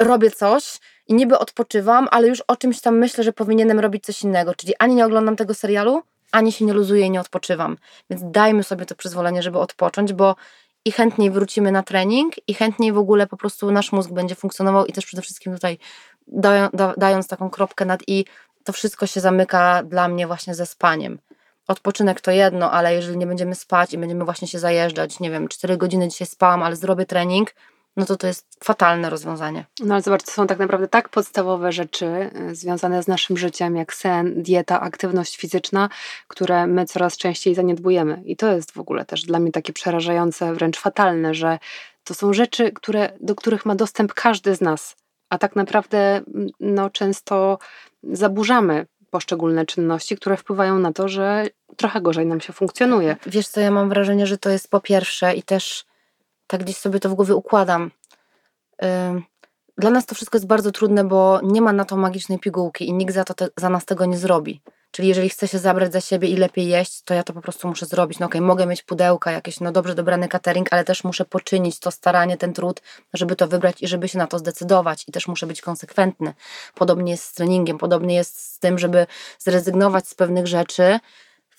robię 0.00 0.30
coś 0.30 0.78
i 1.08 1.14
niby 1.14 1.38
odpoczywam, 1.38 2.08
ale 2.10 2.28
już 2.28 2.40
o 2.40 2.56
czymś 2.56 2.80
tam 2.80 2.98
myślę, 2.98 3.24
że 3.24 3.32
powinienem 3.32 3.80
robić 3.80 4.04
coś 4.04 4.22
innego, 4.22 4.54
czyli 4.54 4.74
ani 4.78 4.94
nie 4.94 5.06
oglądam 5.06 5.36
tego 5.36 5.54
serialu, 5.54 6.02
ani 6.32 6.52
się 6.52 6.64
nie 6.64 6.72
luzuję 6.72 7.06
i 7.06 7.10
nie 7.10 7.20
odpoczywam. 7.20 7.76
Więc 8.10 8.22
dajmy 8.24 8.62
sobie 8.62 8.86
to 8.86 8.94
przyzwolenie, 8.94 9.42
żeby 9.42 9.58
odpocząć, 9.58 10.12
bo 10.12 10.36
i 10.84 10.92
chętniej 10.92 11.30
wrócimy 11.30 11.72
na 11.72 11.82
trening 11.82 12.34
i 12.48 12.54
chętniej 12.54 12.92
w 12.92 12.98
ogóle 12.98 13.26
po 13.26 13.36
prostu 13.36 13.72
nasz 13.72 13.92
mózg 13.92 14.10
będzie 14.10 14.34
funkcjonował 14.34 14.86
i 14.86 14.92
też 14.92 15.06
przede 15.06 15.22
wszystkim 15.22 15.54
tutaj 15.54 15.78
dając 16.96 17.28
taką 17.28 17.50
kropkę 17.50 17.84
nad 17.84 18.00
i, 18.06 18.24
to 18.64 18.72
wszystko 18.72 19.06
się 19.06 19.20
zamyka 19.20 19.82
dla 19.82 20.08
mnie 20.08 20.26
właśnie 20.26 20.54
ze 20.54 20.66
spaniem. 20.66 21.18
Odpoczynek 21.68 22.20
to 22.20 22.30
jedno, 22.30 22.72
ale 22.72 22.94
jeżeli 22.94 23.18
nie 23.18 23.26
będziemy 23.26 23.54
spać 23.54 23.94
i 23.94 23.98
będziemy 23.98 24.24
właśnie 24.24 24.48
się 24.48 24.58
zajeżdżać, 24.58 25.20
nie 25.20 25.30
wiem, 25.30 25.48
4 25.48 25.76
godziny 25.76 26.08
dzisiaj 26.08 26.26
spałam, 26.26 26.62
ale 26.62 26.76
zrobię 26.76 27.06
trening, 27.06 27.54
no 28.00 28.06
to 28.06 28.16
to 28.16 28.26
jest 28.26 28.64
fatalne 28.64 29.10
rozwiązanie. 29.10 29.64
No 29.80 29.94
ale 29.94 30.02
zobacz, 30.02 30.22
to 30.22 30.30
są 30.30 30.46
tak 30.46 30.58
naprawdę 30.58 30.88
tak 30.88 31.08
podstawowe 31.08 31.72
rzeczy 31.72 32.30
y, 32.50 32.54
związane 32.54 33.02
z 33.02 33.08
naszym 33.08 33.36
życiem, 33.36 33.76
jak 33.76 33.94
sen, 33.94 34.42
dieta, 34.42 34.80
aktywność 34.80 35.36
fizyczna, 35.36 35.88
które 36.28 36.66
my 36.66 36.86
coraz 36.86 37.16
częściej 37.16 37.54
zaniedbujemy. 37.54 38.22
I 38.24 38.36
to 38.36 38.52
jest 38.52 38.72
w 38.72 38.78
ogóle 38.80 39.04
też 39.04 39.22
dla 39.22 39.38
mnie 39.38 39.52
takie 39.52 39.72
przerażające, 39.72 40.54
wręcz 40.54 40.78
fatalne, 40.78 41.34
że 41.34 41.58
to 42.04 42.14
są 42.14 42.32
rzeczy, 42.32 42.72
które, 42.72 43.12
do 43.20 43.34
których 43.34 43.66
ma 43.66 43.74
dostęp 43.74 44.14
każdy 44.14 44.54
z 44.54 44.60
nas, 44.60 44.96
a 45.30 45.38
tak 45.38 45.56
naprawdę 45.56 46.20
no, 46.60 46.90
często 46.90 47.58
zaburzamy 48.02 48.86
poszczególne 49.10 49.66
czynności, 49.66 50.16
które 50.16 50.36
wpływają 50.36 50.78
na 50.78 50.92
to, 50.92 51.08
że 51.08 51.46
trochę 51.76 52.00
gorzej 52.00 52.26
nam 52.26 52.40
się 52.40 52.52
funkcjonuje. 52.52 53.16
Wiesz 53.26 53.48
co, 53.48 53.60
ja 53.60 53.70
mam 53.70 53.88
wrażenie, 53.88 54.26
że 54.26 54.38
to 54.38 54.50
jest 54.50 54.70
po 54.70 54.80
pierwsze 54.80 55.34
i 55.34 55.42
też 55.42 55.84
tak 56.50 56.64
gdzieś 56.64 56.76
sobie 56.76 57.00
to 57.00 57.08
w 57.08 57.14
głowie 57.14 57.34
układam. 57.34 57.90
Dla 59.78 59.90
nas 59.90 60.06
to 60.06 60.14
wszystko 60.14 60.36
jest 60.36 60.46
bardzo 60.46 60.72
trudne, 60.72 61.04
bo 61.04 61.40
nie 61.42 61.60
ma 61.62 61.72
na 61.72 61.84
to 61.84 61.96
magicznej 61.96 62.38
pigułki 62.38 62.88
i 62.88 62.92
nikt 62.92 63.14
za, 63.14 63.24
to 63.24 63.34
te, 63.34 63.48
za 63.56 63.68
nas 63.68 63.84
tego 63.84 64.06
nie 64.06 64.18
zrobi. 64.18 64.62
Czyli 64.90 65.08
jeżeli 65.08 65.28
chcę 65.28 65.48
się 65.48 65.58
zabrać 65.58 65.92
za 65.92 66.00
siebie 66.00 66.28
i 66.28 66.36
lepiej 66.36 66.68
jeść, 66.68 67.02
to 67.02 67.14
ja 67.14 67.22
to 67.22 67.32
po 67.32 67.40
prostu 67.40 67.68
muszę 67.68 67.86
zrobić. 67.86 68.18
No 68.18 68.26
okej, 68.26 68.38
okay, 68.38 68.46
mogę 68.46 68.66
mieć 68.66 68.82
pudełka, 68.82 69.30
jakieś 69.30 69.60
no 69.60 69.72
dobrze 69.72 69.94
dobrany 69.94 70.28
catering, 70.28 70.72
ale 70.72 70.84
też 70.84 71.04
muszę 71.04 71.24
poczynić 71.24 71.78
to 71.78 71.90
staranie, 71.90 72.36
ten 72.36 72.52
trud, 72.52 72.82
żeby 73.14 73.36
to 73.36 73.48
wybrać 73.48 73.82
i 73.82 73.88
żeby 73.88 74.08
się 74.08 74.18
na 74.18 74.26
to 74.26 74.38
zdecydować. 74.38 75.04
I 75.08 75.12
też 75.12 75.28
muszę 75.28 75.46
być 75.46 75.60
konsekwentny. 75.60 76.34
Podobnie 76.74 77.12
jest 77.12 77.24
z 77.24 77.32
treningiem, 77.32 77.78
podobnie 77.78 78.14
jest 78.14 78.40
z 78.40 78.58
tym, 78.58 78.78
żeby 78.78 79.06
zrezygnować 79.38 80.08
z 80.08 80.14
pewnych 80.14 80.46
rzeczy, 80.46 81.00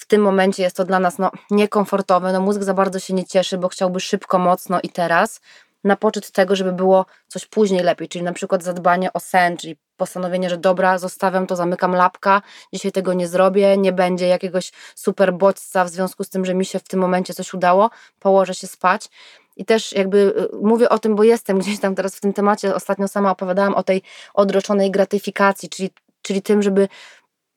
w 0.02 0.06
tym 0.06 0.22
momencie 0.22 0.64
jest 0.64 0.76
to 0.76 0.86
dla 0.86 1.00
nas 1.00 1.18
no, 1.18 1.32
niekomfortowe. 1.52 2.34
No, 2.34 2.42
mózg 2.42 2.62
za 2.62 2.74
bardzo 2.74 3.00
się 3.00 3.14
nie 3.14 3.26
cieszy, 3.26 3.58
bo 3.58 3.70
chciałby 3.70 4.00
szybko, 4.00 4.40
mocno 4.40 4.80
i 4.84 4.90
teraz, 4.90 5.42
na 5.84 5.96
poczet 5.96 6.32
tego, 6.32 6.56
żeby 6.56 6.72
było 6.72 7.06
coś 7.28 7.46
później 7.46 7.84
lepiej, 7.84 8.08
czyli 8.08 8.24
na 8.24 8.34
przykład 8.34 8.64
zadbanie 8.64 9.14
o 9.14 9.20
sen, 9.20 9.58
czyli 9.58 9.78
postanowienie, 9.98 10.50
że 10.50 10.58
dobra, 10.58 10.98
zostawiam 10.98 11.48
to, 11.48 11.56
zamykam 11.56 11.96
lapka, 11.96 12.42
dzisiaj 12.74 12.92
tego 12.92 13.14
nie 13.14 13.28
zrobię, 13.28 13.78
nie 13.78 13.94
będzie 13.94 14.28
jakiegoś 14.28 14.72
super 14.96 15.34
bodźca 15.34 15.86
w 15.86 15.90
związku 15.90 16.24
z 16.24 16.30
tym, 16.30 16.46
że 16.46 16.54
mi 16.54 16.66
się 16.66 16.80
w 16.80 16.84
tym 16.84 17.00
momencie 17.00 17.34
coś 17.34 17.54
udało, 17.54 17.90
położę 18.20 18.54
się 18.54 18.68
spać. 18.68 19.10
I 19.58 19.66
też 19.66 19.92
jakby 19.94 20.18
y, 20.18 20.58
mówię 20.62 20.90
o 20.90 21.00
tym, 21.00 21.16
bo 21.16 21.24
jestem 21.24 21.60
gdzieś 21.62 21.80
tam 21.80 21.96
teraz 21.96 22.16
w 22.16 22.20
tym 22.20 22.34
temacie. 22.34 22.76
Ostatnio 22.76 23.08
sama 23.08 23.32
opowiadałam 23.32 23.76
o 23.76 23.84
tej 23.84 24.02
odroczonej 24.34 24.92
gratyfikacji, 24.92 25.70
czyli, 25.70 25.90
czyli 26.22 26.42
tym, 26.42 26.62
żeby 26.62 26.88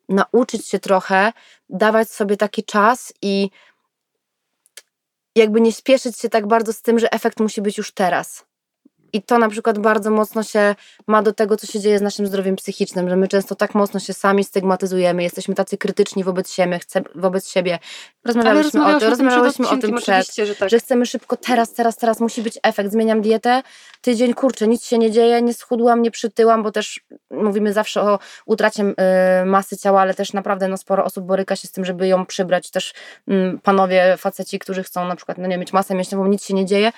nauczyć 0.09 0.69
się 0.69 0.79
trochę, 0.79 1.33
dawać 1.69 2.11
sobie 2.11 2.37
taki 2.37 2.65
czas 2.65 3.13
i 3.23 3.51
jakby 5.37 5.61
nie 5.61 5.73
spieszyć 5.73 6.19
się 6.19 6.29
tak 6.29 6.47
bardzo 6.47 6.73
z 6.73 6.83
tym, 6.83 6.99
że 6.99 7.13
efekt 7.13 7.41
musi 7.41 7.63
być 7.63 7.79
już 7.79 7.93
teraz. 7.93 8.45
I 9.15 9.23
to 9.23 9.39
na 9.39 9.49
przykład 9.49 9.79
bardzo 9.79 10.11
mocno 10.11 10.43
się 10.43 10.75
ma 11.07 11.23
do 11.23 11.33
tego, 11.33 11.57
co 11.57 11.67
się 11.67 11.81
dzieje 11.81 11.99
z 11.99 12.03
naszym 12.03 12.27
zdrowiem 12.27 12.57
psychicznym, 12.57 13.09
że 13.09 13.17
my 13.17 13.29
często 13.29 13.55
tak 13.55 13.75
mocno 13.75 14.01
się 14.01 14.13
sami 14.13 14.45
stygmatyzujemy, 14.45 15.23
jesteśmy 15.23 15.55
tacy 15.55 15.79
krytyczni 15.79 16.25
wobec 16.25 16.53
siebie, 16.53 16.79
chce, 16.79 17.03
wobec 17.15 17.49
siebie. 17.49 17.79
Rozmawialiśmy 18.25 18.87
o 18.87 19.01
tym, 19.01 19.67
o 19.67 19.77
tym 19.77 19.97
przed, 19.97 20.35
że, 20.37 20.55
tak. 20.55 20.71
że 20.71 20.79
chcemy 20.79 21.07
szybko 21.07 21.37
teraz, 21.37 21.73
teraz, 21.73 21.97
teraz 21.97 22.21
musi 22.21 22.43
być 22.43 22.59
efekt. 22.63 22.93
Zmieniam 22.93 23.23
dietę, 23.23 23.63
tydzień, 24.01 24.35
kurczę, 24.35 24.69
nic 24.69 24.85
się 24.85 24.99
nie 24.99 25.11
dzieje, 25.11 25.43
nie 25.43 25.55
schudłam, 25.55 26.03
nie 26.03 26.11
przytyłam, 26.11 26.63
bo 26.63 26.73
też 26.73 27.01
mówimy 27.31 27.73
zawsze 27.73 28.03
o 28.03 28.19
utracie 28.47 28.83
y, 28.83 28.95
masy 29.45 29.77
ciała, 29.77 30.01
ale 30.01 30.15
też 30.15 30.33
naprawdę 30.33 30.69
no, 30.69 30.77
sporo 30.77 31.05
osób 31.05 31.25
boryka 31.25 31.57
się 31.57 31.69
z 31.69 31.73
tym, 31.73 31.85
żeby 31.85 32.09
ją 32.09 32.27
przybrać. 32.27 32.71
Też 32.71 32.95
y, 33.31 33.59
panowie, 33.63 34.17
faceci, 34.19 34.59
którzy 34.59 34.83
chcą 34.83 35.09
na 35.09 35.17
przykład 35.17 35.39
no, 35.39 35.47
nie 35.47 35.59
mieć 35.59 35.73
masę 35.73 35.95
mięśniową, 35.95 36.27
nic 36.27 36.45
się 36.45 36.55
nie 36.55 36.67
dzieje, 36.67 36.93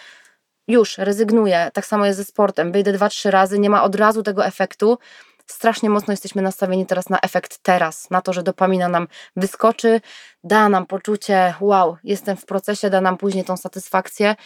już 0.68 0.98
rezygnuję. 0.98 1.70
Tak 1.74 1.86
samo 1.86 2.06
jest 2.06 2.18
ze 2.18 2.24
sportem. 2.24 2.72
Wyjdę 2.72 2.92
dwa, 2.92 3.08
trzy 3.08 3.30
razy, 3.30 3.58
nie 3.58 3.70
ma 3.70 3.82
od 3.82 3.94
razu 3.94 4.22
tego 4.22 4.46
efektu. 4.46 4.98
Strasznie 5.46 5.90
mocno 5.90 6.12
jesteśmy 6.12 6.42
nastawieni 6.42 6.86
teraz 6.86 7.08
na 7.08 7.20
efekt 7.20 7.58
teraz, 7.62 8.10
na 8.10 8.22
to, 8.22 8.32
że 8.32 8.42
dopamina 8.42 8.88
nam 8.88 9.08
wyskoczy, 9.36 10.00
da 10.44 10.68
nam 10.68 10.86
poczucie, 10.86 11.54
wow, 11.60 11.96
jestem 12.04 12.36
w 12.36 12.44
procesie, 12.44 12.90
da 12.90 13.00
nam 13.00 13.16
później 13.16 13.44
tą 13.44 13.56
satysfakcję. 13.56 14.36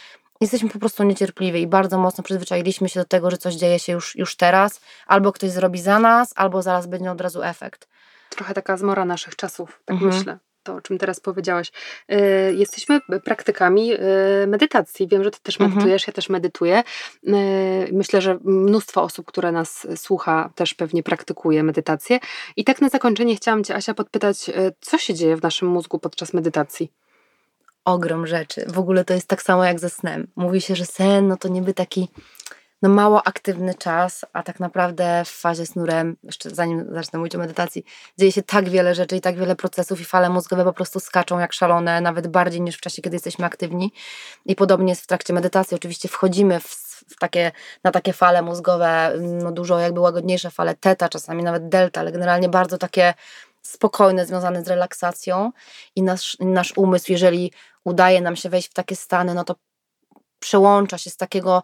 Jesteśmy 0.41 0.71
po 0.71 0.79
prostu 0.79 1.03
niecierpliwi 1.03 1.61
i 1.61 1.67
bardzo 1.67 1.99
mocno 1.99 2.25
przyzwyczailiśmy 2.25 2.89
się 2.89 3.01
do 3.01 3.07
tego, 3.07 3.31
że 3.31 3.39
coś 3.39 3.55
dzieje 3.55 3.79
się 3.79 3.93
już, 3.93 4.17
już 4.17 4.37
teraz, 4.37 4.81
albo 5.07 5.33
ktoś 5.33 5.51
zrobi 5.51 5.81
za 5.81 5.99
nas, 5.99 6.33
albo 6.37 6.63
zaraz 6.63 6.87
będzie 6.87 7.11
od 7.11 7.21
razu 7.21 7.43
efekt. 7.43 7.89
Trochę 8.31 8.55
taka 8.55 8.77
zmora 8.77 9.05
naszych 9.05 9.37
czasów, 9.37 9.83
tak 9.85 9.95
mhm. 9.95 10.17
myślę 10.17 10.39
to, 10.71 10.77
o 10.77 10.81
czym 10.81 10.99
teraz 10.99 11.21
powiedziałaś. 11.21 11.73
Y, 12.13 12.55
jesteśmy 12.55 13.01
praktykami 13.25 13.93
y, 13.95 14.47
medytacji. 14.47 15.09
Wiem, 15.09 15.25
że 15.25 15.31
ty 15.31 15.39
też 15.43 15.55
mhm. 15.55 15.71
medytujesz, 15.71 16.07
ja 16.07 16.13
też 16.13 16.29
medytuję. 16.29 16.83
Y, 17.29 17.33
myślę, 17.93 18.21
że 18.21 18.39
mnóstwo 18.45 19.03
osób, 19.03 19.27
które 19.27 19.53
nas 19.53 19.87
słucha, 19.97 20.51
też 20.55 20.75
pewnie 20.75 21.03
praktykuje 21.03 21.63
medytację. 21.63 22.19
I 22.57 22.65
tak 22.65 22.81
na 22.81 22.89
zakończenie 22.89 23.37
chciałam 23.37 23.65
cię, 23.65 23.75
Asia, 23.75 23.95
podpytać, 23.95 24.51
co 24.81 24.99
się 24.99 25.15
dzieje 25.15 25.37
w 25.37 25.43
naszym 25.43 25.69
mózgu 25.69 25.99
podczas 25.99 26.35
medytacji? 26.35 26.93
Ogrom 27.85 28.27
rzeczy. 28.27 28.65
W 28.69 28.79
ogóle 28.79 29.05
to 29.05 29.15
jest 29.15 29.29
tak 29.29 29.43
samo 29.43 29.65
jak 29.65 29.79
ze 29.79 29.91
snem. 29.91 30.27
Mówi 30.37 30.61
się, 30.61 30.77
że 30.77 30.87
sen, 30.87 31.29
no 31.29 31.37
to 31.37 31.49
niby 31.49 31.75
taki 31.75 32.09
no 32.83 32.89
mało 32.89 33.27
aktywny 33.27 33.75
czas, 33.75 34.25
a 34.33 34.43
tak 34.43 34.61
naprawdę 34.61 35.23
w 35.25 35.29
fazie 35.29 35.67
z 35.67 35.77
nurem, 35.77 36.17
jeszcze 36.23 36.51
zanim 36.51 36.87
zacznę 36.95 37.19
mówić 37.19 37.35
o 37.35 37.39
medytacji, 37.39 37.85
dzieje 38.19 38.33
się 38.33 38.43
tak 38.43 38.69
wiele 38.69 38.95
rzeczy 38.95 39.17
i 39.17 39.21
tak 39.21 39.39
wiele 39.39 39.57
procesów 39.57 40.01
i 40.01 40.05
fale 40.05 40.31
mózgowe 40.31 40.65
po 40.65 40.73
prostu 40.73 41.01
skaczą 41.01 41.39
jak 41.39 41.53
szalone, 41.53 42.01
nawet 42.01 42.29
bardziej 42.29 42.61
niż 42.61 42.77
w 42.77 42.81
czasie, 42.81 43.03
kiedy 43.03 43.17
jesteśmy 43.17 43.45
aktywni. 43.45 43.93
I 44.47 44.57
podobnie 44.57 44.93
jest 44.93 45.03
w 45.03 45.07
trakcie 45.07 45.33
medytacji. 45.33 45.75
Oczywiście 45.75 46.09
wchodzimy 46.09 46.61
w, 46.61 46.91
takie, 47.19 47.53
na 47.85 47.91
takie 47.91 48.13
fale 48.13 48.43
mózgowe, 48.43 49.13
no 49.21 49.53
dużo 49.53 49.79
jakby 49.79 50.01
łagodniejsze 50.01 50.51
fale 50.51 50.75
teta, 50.75 51.09
czasami 51.09 51.43
nawet 51.43 51.69
delta, 51.69 52.01
ale 52.01 52.13
generalnie 52.13 52.49
bardzo 52.49 52.79
takie 52.79 53.15
spokojne, 53.63 54.27
związane 54.27 54.65
z 54.65 54.69
relaksacją 54.69 55.53
i 55.97 56.03
nasz, 56.03 56.37
nasz 56.41 56.73
umysł, 56.77 57.13
jeżeli 57.13 57.53
udaje 57.85 58.21
nam 58.21 58.37
się 58.37 58.49
wejść 58.49 58.71
w 58.71 58.75
takie 58.75 58.97
stany, 58.97 59.35
no 59.35 59.45
to 59.45 59.55
przełącza 60.39 60.99
się 60.99 61.11
z 61.11 61.17
takiego 61.17 61.63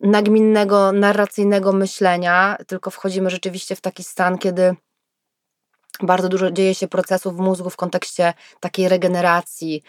nagminnego, 0.00 0.92
narracyjnego 0.92 1.72
myślenia, 1.72 2.56
tylko 2.66 2.90
wchodzimy 2.90 3.30
rzeczywiście 3.30 3.76
w 3.76 3.80
taki 3.80 4.04
stan, 4.04 4.38
kiedy 4.38 4.76
bardzo 6.02 6.28
dużo 6.28 6.50
dzieje 6.50 6.74
się 6.74 6.88
procesów 6.88 7.36
w 7.36 7.40
mózgu 7.40 7.70
w 7.70 7.76
kontekście 7.76 8.34
takiej 8.60 8.88
regeneracji. 8.88 9.82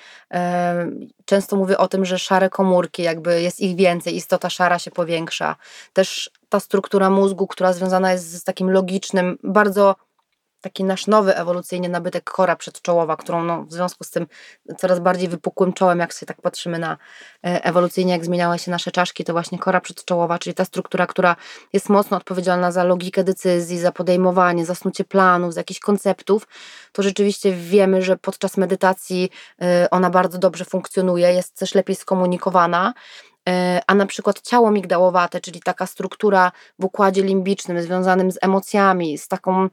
Często 1.25 1.55
mówię 1.55 1.77
o 1.77 1.87
tym, 1.87 2.05
że 2.05 2.19
szare 2.19 2.49
komórki, 2.49 3.03
jakby 3.03 3.41
jest 3.41 3.59
ich 3.59 3.75
więcej, 3.75 4.15
istota 4.15 4.49
szara 4.49 4.79
się 4.79 4.91
powiększa. 4.91 5.55
Też 5.93 6.31
ta 6.49 6.59
struktura 6.59 7.09
mózgu, 7.09 7.47
która 7.47 7.73
związana 7.73 8.11
jest 8.11 8.31
z 8.33 8.43
takim 8.43 8.71
logicznym, 8.71 9.37
bardzo 9.43 9.95
taki 10.65 10.83
nasz 10.83 11.07
nowy 11.07 11.35
ewolucyjnie 11.35 11.89
nabytek 11.89 12.23
kora 12.23 12.55
przedczołowa, 12.55 13.17
którą 13.17 13.43
no, 13.43 13.63
w 13.63 13.73
związku 13.73 14.03
z 14.03 14.11
tym 14.11 14.27
coraz 14.77 14.99
bardziej 14.99 15.29
wypukłym 15.29 15.73
czołem, 15.73 15.99
jak 15.99 16.13
się 16.13 16.25
tak 16.25 16.41
patrzymy 16.41 16.79
na 16.79 16.97
e, 17.43 17.63
ewolucyjnie, 17.63 18.13
jak 18.13 18.25
zmieniały 18.25 18.59
się 18.59 18.71
nasze 18.71 18.91
czaszki, 18.91 19.23
to 19.23 19.33
właśnie 19.33 19.59
kora 19.59 19.81
przedczołowa, 19.81 20.39
czyli 20.39 20.53
ta 20.53 20.65
struktura, 20.65 21.07
która 21.07 21.35
jest 21.73 21.89
mocno 21.89 22.17
odpowiedzialna 22.17 22.71
za 22.71 22.83
logikę 22.83 23.23
decyzji, 23.23 23.79
za 23.79 23.91
podejmowanie, 23.91 24.65
za 24.65 24.75
snucie 24.75 25.03
planów, 25.03 25.53
za 25.53 25.59
jakichś 25.59 25.79
konceptów, 25.79 26.47
to 26.91 27.03
rzeczywiście 27.03 27.51
wiemy, 27.51 28.01
że 28.01 28.17
podczas 28.17 28.57
medytacji 28.57 29.29
e, 29.61 29.87
ona 29.91 30.09
bardzo 30.09 30.37
dobrze 30.37 30.65
funkcjonuje, 30.65 31.33
jest 31.33 31.59
też 31.59 31.75
lepiej 31.75 31.95
skomunikowana 31.95 32.93
e, 33.49 33.81
a 33.87 33.95
na 33.95 34.05
przykład 34.05 34.41
ciało 34.41 34.71
migdałowate, 34.71 35.41
czyli 35.41 35.59
taka 35.59 35.85
struktura 35.85 36.51
w 36.79 36.85
układzie 36.85 37.21
limbicznym 37.21 37.81
związanym 37.81 38.31
z 38.31 38.37
emocjami, 38.41 39.17
z 39.17 39.27
taką 39.27 39.69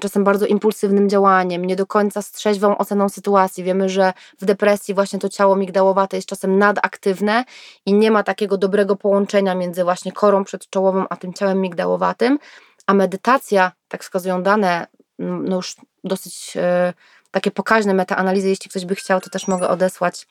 czasem 0.00 0.24
bardzo 0.24 0.46
impulsywnym 0.46 1.08
działaniem, 1.08 1.64
nie 1.64 1.76
do 1.76 1.86
końca 1.86 2.22
z 2.22 2.32
trzeźwą 2.32 2.78
oceną 2.78 3.08
sytuacji. 3.08 3.64
Wiemy, 3.64 3.88
że 3.88 4.12
w 4.40 4.44
depresji 4.44 4.94
właśnie 4.94 5.18
to 5.18 5.28
ciało 5.28 5.56
migdałowate 5.56 6.16
jest 6.16 6.28
czasem 6.28 6.58
nadaktywne 6.58 7.44
i 7.86 7.94
nie 7.94 8.10
ma 8.10 8.22
takiego 8.22 8.58
dobrego 8.58 8.96
połączenia 8.96 9.54
między 9.54 9.84
właśnie 9.84 10.12
korą 10.12 10.44
przedczołową 10.44 11.04
a 11.10 11.16
tym 11.16 11.32
ciałem 11.32 11.60
migdałowatym, 11.60 12.38
a 12.86 12.94
medytacja, 12.94 13.72
tak 13.88 14.02
wskazują 14.02 14.42
dane, 14.42 14.86
no 15.18 15.56
już 15.56 15.76
dosyć 16.04 16.52
e, 16.56 16.92
takie 17.30 17.50
pokaźne 17.50 17.94
metaanalizy, 17.94 18.48
jeśli 18.48 18.70
ktoś 18.70 18.84
by 18.84 18.94
chciał, 18.94 19.20
to 19.20 19.30
też 19.30 19.48
mogę 19.48 19.68
odesłać 19.68 20.26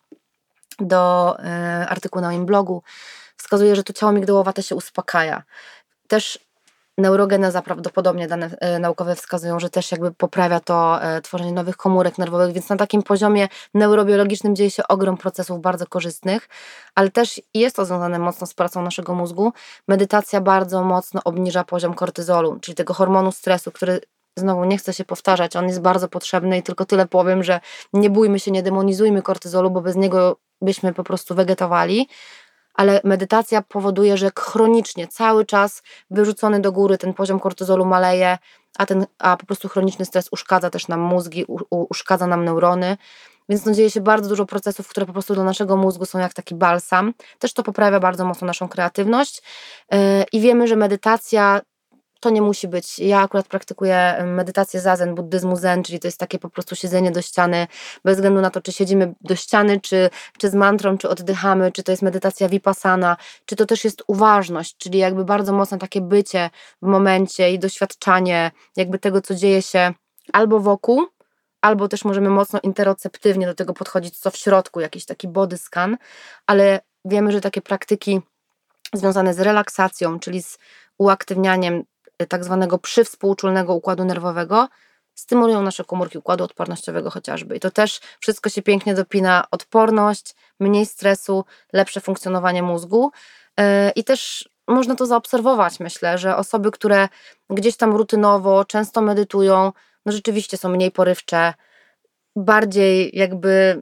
do 0.79 1.35
e, 1.39 1.87
artykułu 1.89 2.21
na 2.21 2.27
moim 2.27 2.45
blogu, 2.45 2.83
wskazuje, 3.37 3.75
że 3.75 3.83
to 3.83 3.93
ciało 3.93 4.11
migdałowate 4.11 4.63
się 4.63 4.75
uspokaja. 4.75 5.43
Też 6.07 6.48
Neurogeneza 6.99 7.61
prawdopodobnie 7.61 8.27
dane 8.27 8.49
e, 8.59 8.79
naukowe 8.79 9.15
wskazują, 9.15 9.59
że 9.59 9.69
też 9.69 9.91
jakby 9.91 10.11
poprawia 10.11 10.59
to 10.59 11.03
e, 11.03 11.21
tworzenie 11.21 11.51
nowych 11.51 11.77
komórek 11.77 12.17
nerwowych, 12.17 12.53
więc 12.53 12.69
na 12.69 12.75
takim 12.75 13.03
poziomie 13.03 13.47
neurobiologicznym 13.73 14.55
dzieje 14.55 14.71
się 14.71 14.87
ogrom 14.87 15.17
procesów 15.17 15.61
bardzo 15.61 15.87
korzystnych, 15.87 16.49
ale 16.95 17.09
też 17.11 17.41
jest 17.53 17.75
to 17.75 17.85
związane 17.85 18.19
mocno 18.19 18.47
z 18.47 18.53
pracą 18.53 18.81
naszego 18.81 19.15
mózgu. 19.15 19.53
Medytacja 19.87 20.41
bardzo 20.41 20.83
mocno 20.83 21.21
obniża 21.23 21.63
poziom 21.63 21.93
kortyzolu, 21.93 22.59
czyli 22.61 22.75
tego 22.75 22.93
hormonu 22.93 23.31
stresu, 23.31 23.71
który 23.71 24.01
znowu 24.37 24.65
nie 24.65 24.77
chcę 24.77 24.93
się 24.93 25.05
powtarzać, 25.05 25.55
on 25.55 25.67
jest 25.67 25.81
bardzo 25.81 26.07
potrzebny 26.07 26.57
i 26.57 26.63
tylko 26.63 26.85
tyle 26.85 27.07
powiem, 27.07 27.43
że 27.43 27.59
nie 27.93 28.09
bójmy 28.09 28.39
się, 28.39 28.51
nie 28.51 28.63
demonizujmy 28.63 29.21
kortyzolu, 29.21 29.71
bo 29.71 29.81
bez 29.81 29.95
niego 29.95 30.39
byśmy 30.61 30.93
po 30.93 31.03
prostu 31.03 31.35
wegetowali, 31.35 32.07
ale 32.79 33.01
medytacja 33.03 33.61
powoduje, 33.61 34.17
że 34.17 34.31
chronicznie, 34.39 35.07
cały 35.07 35.45
czas 35.45 35.83
wyrzucony 36.11 36.59
do 36.59 36.71
góry 36.71 36.97
ten 36.97 37.13
poziom 37.13 37.39
kortyzolu 37.39 37.85
maleje, 37.85 38.37
a, 38.77 38.85
ten, 38.85 39.05
a 39.17 39.37
po 39.37 39.45
prostu 39.45 39.69
chroniczny 39.69 40.05
stres 40.05 40.27
uszkadza 40.31 40.69
też 40.69 40.87
nam 40.87 40.99
mózgi, 40.99 41.45
u, 41.47 41.85
uszkadza 41.89 42.27
nam 42.27 42.45
neurony. 42.45 42.97
Więc 43.49 43.65
no, 43.65 43.71
dzieje 43.71 43.89
się 43.89 44.01
bardzo 44.01 44.29
dużo 44.29 44.45
procesów, 44.45 44.87
które 44.87 45.05
po 45.05 45.13
prostu 45.13 45.33
dla 45.33 45.43
naszego 45.43 45.77
mózgu 45.77 46.05
są 46.05 46.19
jak 46.19 46.33
taki 46.33 46.55
balsam. 46.55 47.13
Też 47.39 47.53
to 47.53 47.63
poprawia 47.63 47.99
bardzo 47.99 48.25
mocno 48.25 48.47
naszą 48.47 48.67
kreatywność. 48.67 49.41
Yy, 49.91 49.97
I 50.33 50.41
wiemy, 50.41 50.67
że 50.67 50.75
medytacja 50.75 51.61
to 52.19 52.29
nie 52.29 52.41
musi 52.41 52.67
być. 52.67 52.99
Ja 52.99 53.21
akurat 53.21 53.47
praktykuję 53.47 54.23
medytację 54.25 54.81
zazen, 54.81 55.15
buddyzmu 55.15 55.55
zen, 55.55 55.83
czyli 55.83 55.99
to 55.99 56.07
jest 56.07 56.17
takie 56.17 56.39
po 56.39 56.49
prostu 56.49 56.75
siedzenie 56.75 57.11
do 57.11 57.21
ściany, 57.21 57.67
bez 58.05 58.15
względu 58.15 58.41
na 58.41 58.49
to, 58.49 58.61
czy 58.61 58.71
siedzimy 58.71 59.13
do 59.21 59.35
ściany, 59.35 59.79
czy, 59.81 60.09
czy 60.37 60.49
z 60.49 60.53
mantrą, 60.53 60.97
czy 60.97 61.09
oddychamy, 61.09 61.71
czy 61.71 61.83
to 61.83 61.91
jest 61.91 62.01
medytacja 62.01 62.49
vipassana, 62.49 63.17
czy 63.45 63.55
to 63.55 63.65
też 63.65 63.83
jest 63.83 64.03
uważność, 64.07 64.77
czyli 64.77 64.99
jakby 64.99 65.25
bardzo 65.25 65.53
mocno 65.53 65.77
takie 65.77 66.01
bycie 66.01 66.49
w 66.81 66.85
momencie 66.85 67.51
i 67.51 67.59
doświadczanie 67.59 68.51
jakby 68.75 68.99
tego, 68.99 69.21
co 69.21 69.35
dzieje 69.35 69.61
się 69.61 69.93
albo 70.33 70.59
wokół, 70.59 71.07
albo 71.61 71.87
też 71.87 72.05
możemy 72.05 72.29
mocno 72.29 72.59
interoceptywnie 72.63 73.45
do 73.45 73.55
tego 73.55 73.73
podchodzić, 73.73 74.17
co 74.17 74.31
w 74.31 74.37
środku, 74.37 74.79
jakiś 74.79 75.05
taki 75.05 75.27
body 75.27 75.57
scan, 75.57 75.97
ale 76.47 76.79
wiemy, 77.05 77.31
że 77.31 77.41
takie 77.41 77.61
praktyki 77.61 78.21
związane 78.93 79.33
z 79.33 79.39
relaksacją, 79.39 80.19
czyli 80.19 80.43
z 80.43 80.57
uaktywnianiem 80.97 81.83
tak 82.27 82.43
zwanego 82.43 82.77
przywspółczulnego 82.77 83.73
układu 83.73 84.05
nerwowego, 84.05 84.67
stymulują 85.15 85.61
nasze 85.61 85.83
komórki 85.83 86.17
układu 86.17 86.43
odpornościowego 86.43 87.09
chociażby. 87.09 87.55
I 87.55 87.59
to 87.59 87.71
też 87.71 87.99
wszystko 88.19 88.49
się 88.49 88.61
pięknie 88.61 88.95
dopina 88.95 89.45
odporność, 89.51 90.35
mniej 90.59 90.85
stresu, 90.85 91.45
lepsze 91.73 92.01
funkcjonowanie 92.01 92.63
mózgu. 92.63 93.11
E, 93.59 93.91
I 93.95 94.03
też 94.03 94.49
można 94.67 94.95
to 94.95 95.05
zaobserwować, 95.05 95.79
myślę, 95.79 96.17
że 96.17 96.35
osoby, 96.35 96.71
które 96.71 97.09
gdzieś 97.49 97.77
tam 97.77 97.95
rutynowo, 97.95 98.65
często 98.65 99.01
medytują, 99.01 99.71
no 100.05 100.11
rzeczywiście 100.11 100.57
są 100.57 100.69
mniej 100.69 100.91
porywcze, 100.91 101.53
bardziej 102.35 103.11
jakby 103.13 103.81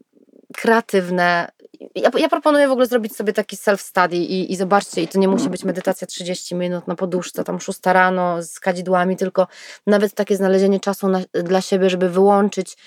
kreatywne, 0.54 1.52
ja, 1.96 2.10
ja, 2.18 2.30
proponuję 2.30 2.68
w 2.68 2.72
ogóle 2.72 2.88
zrobić 2.88 3.16
sobie 3.16 3.34
taki 3.34 3.56
self-study 3.56 4.16
i, 4.16 4.52
i 4.52 4.56
zobaczcie, 4.56 5.02
i 5.02 5.08
to 5.08 5.20
nie 5.20 5.28
musi 5.28 5.50
być 5.50 5.64
medytacja 5.64 6.08
30 6.08 6.56
minut 6.56 6.88
na 6.88 6.96
poduszce, 6.96 7.44
tam 7.44 7.60
6 7.60 7.80
rano 7.86 8.44
z 8.44 8.60
kadzidłami, 8.60 9.18
tylko 9.18 9.48
nawet 9.88 10.14
takie 10.14 10.36
znalezienie 10.36 10.80
czasu 10.80 11.08
na, 11.10 11.20
dla 11.34 11.62
siebie, 11.62 11.90
żeby 11.90 12.10
wyłączyć 12.10 12.78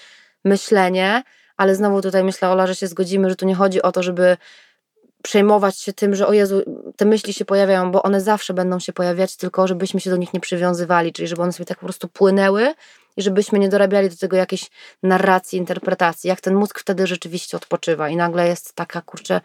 myślenie, 0.45 1.23
ale 1.57 1.75
znowu 1.75 2.03
tutaj 2.03 2.25
myślę, 2.25 2.49
Ola, 2.49 2.67
że 2.67 2.75
się 2.75 2.87
zgodzimy, 2.87 3.31
że 3.31 3.37
tu 3.37 3.47
nie 3.47 3.55
chodzi 3.55 3.83
o 3.83 3.93
to, 3.93 4.03
żeby 4.03 4.37
przejmować 5.23 5.79
się 5.79 5.93
tym, 5.93 6.15
że 6.15 6.27
o 6.27 6.33
Jezu, 6.33 6.63
te 6.97 7.05
myśli 7.05 7.33
się 7.33 7.45
pojawiają, 7.45 7.91
bo 7.91 8.03
one 8.03 8.21
zawsze 8.21 8.55
będą 8.55 8.79
się 8.79 8.93
pojawiać, 8.93 9.37
tylko 9.37 9.67
żebyśmy 9.67 10.01
się 10.01 10.11
do 10.11 10.17
nich 10.17 10.35
nie 10.35 10.41
przywiązywali, 10.41 11.13
czyli 11.13 11.29
żeby 11.29 11.43
one 11.43 11.53
sobie 11.53 11.67
tak 11.67 11.79
po 11.79 11.87
prostu 11.87 12.09
płynęły 12.09 12.75
żebyśmy 13.23 13.59
nie 13.59 13.69
dorabiali 13.69 14.09
do 14.11 14.17
tego 14.17 14.37
jakiejś 14.37 14.71
narracji, 15.03 15.59
interpretacji, 15.59 16.29
jak 16.29 16.41
ten 16.41 16.55
mózg 16.55 16.79
wtedy 16.79 17.07
rzeczywiście 17.07 17.57
odpoczywa 17.57 18.09
i 18.09 18.17
nagle 18.17 18.49
jest 18.49 18.75
taka, 18.75 19.03
kurczę, 19.03 19.41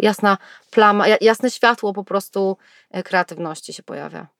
jasna 0.00 0.38
plama, 0.70 1.04
jasne 1.20 1.50
światło 1.50 1.92
po 1.92 2.04
prostu 2.04 2.56
e, 2.90 3.02
kreatywności 3.02 3.72
się 3.72 3.82
pojawia. 3.82 4.35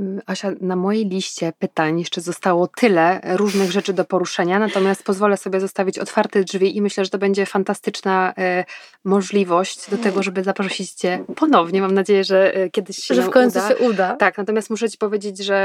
Mm, 0.00 0.20
Asia, 0.26 0.52
na 0.60 0.76
mojej 0.76 1.08
liście 1.08 1.52
pytań 1.58 1.98
jeszcze 1.98 2.20
zostało 2.20 2.66
tyle 2.66 3.20
różnych 3.24 3.70
rzeczy 3.72 3.92
do 3.92 4.04
poruszenia, 4.04 4.58
natomiast 4.58 5.02
pozwolę 5.02 5.36
sobie 5.36 5.60
zostawić 5.60 5.98
otwarte 5.98 6.44
drzwi 6.44 6.76
i 6.76 6.82
myślę, 6.82 7.04
że 7.04 7.10
to 7.10 7.18
będzie 7.18 7.46
fantastyczna 7.46 8.34
e, 8.38 8.64
możliwość 9.04 9.90
do 9.90 9.98
tego, 9.98 10.22
żeby 10.22 10.44
zaprosić 10.44 10.92
Cię 10.92 11.24
ponownie. 11.36 11.80
Mam 11.80 11.94
nadzieję, 11.94 12.24
że 12.24 12.54
e, 12.54 12.70
kiedyś 12.70 12.96
się 12.96 13.14
Że 13.14 13.22
w 13.22 13.30
końcu 13.30 13.58
uda. 13.58 13.68
się 13.68 13.76
uda. 13.76 14.16
Tak, 14.16 14.38
natomiast 14.38 14.70
muszę 14.70 14.90
Ci 14.90 14.98
powiedzieć, 14.98 15.38
że 15.38 15.60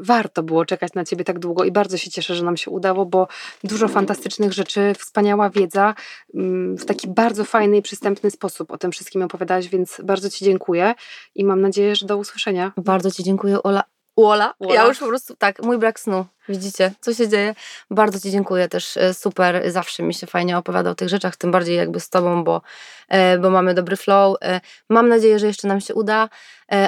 warto 0.00 0.42
było 0.42 0.64
czekać 0.64 0.94
na 0.94 1.04
Ciebie 1.04 1.24
tak 1.24 1.38
długo 1.38 1.64
i 1.64 1.72
bardzo 1.72 1.96
się 1.96 2.10
cieszę, 2.10 2.34
że 2.34 2.44
nam 2.44 2.56
się 2.56 2.70
udało, 2.70 3.06
bo 3.06 3.28
dużo 3.64 3.88
fantastycznych 3.88 4.52
rzeczy, 4.52 4.94
wspaniała 4.98 5.50
wiedza 5.50 5.94
mm, 6.34 6.78
w 6.78 6.84
taki 6.84 7.08
bardzo 7.08 7.44
fajny 7.44 7.76
i 7.76 7.82
przystępny 7.82 8.30
sposób 8.30 8.70
o 8.70 8.78
tym 8.78 8.92
wszystkim 8.92 9.22
opowiadałaś, 9.22 9.68
więc 9.68 10.00
bardzo 10.04 10.30
Ci 10.30 10.44
dziękuję 10.44 10.94
i 11.34 11.44
mam 11.44 11.60
nadzieję, 11.60 11.96
że 11.96 12.06
do 12.06 12.16
usłyszenia. 12.16 12.72
Bardzo 12.76 13.10
Ci 13.10 13.22
dziękuję, 13.24 13.35
Ola. 13.62 13.84
Ola. 14.16 14.54
Ja 14.74 14.86
już 14.86 14.98
po 14.98 15.06
prostu, 15.06 15.36
tak, 15.36 15.62
mój 15.62 15.78
brak 15.78 16.00
snu. 16.00 16.26
Widzicie, 16.48 16.92
co 17.00 17.14
się 17.14 17.28
dzieje? 17.28 17.54
Bardzo 17.90 18.20
Ci 18.20 18.30
dziękuję 18.30 18.68
też, 18.68 18.96
e, 18.96 19.14
super, 19.14 19.70
zawsze 19.70 20.02
mi 20.02 20.14
się 20.14 20.26
fajnie 20.26 20.58
opowiada 20.58 20.90
o 20.90 20.94
tych 20.94 21.08
rzeczach, 21.08 21.36
tym 21.36 21.50
bardziej 21.50 21.76
jakby 21.76 22.00
z 22.00 22.10
Tobą, 22.10 22.44
bo, 22.44 22.62
e, 23.08 23.38
bo 23.38 23.50
mamy 23.50 23.74
dobry 23.74 23.96
flow. 23.96 24.36
E, 24.42 24.60
mam 24.90 25.08
nadzieję, 25.08 25.38
że 25.38 25.46
jeszcze 25.46 25.68
nam 25.68 25.80
się 25.80 25.94
uda, 25.94 26.28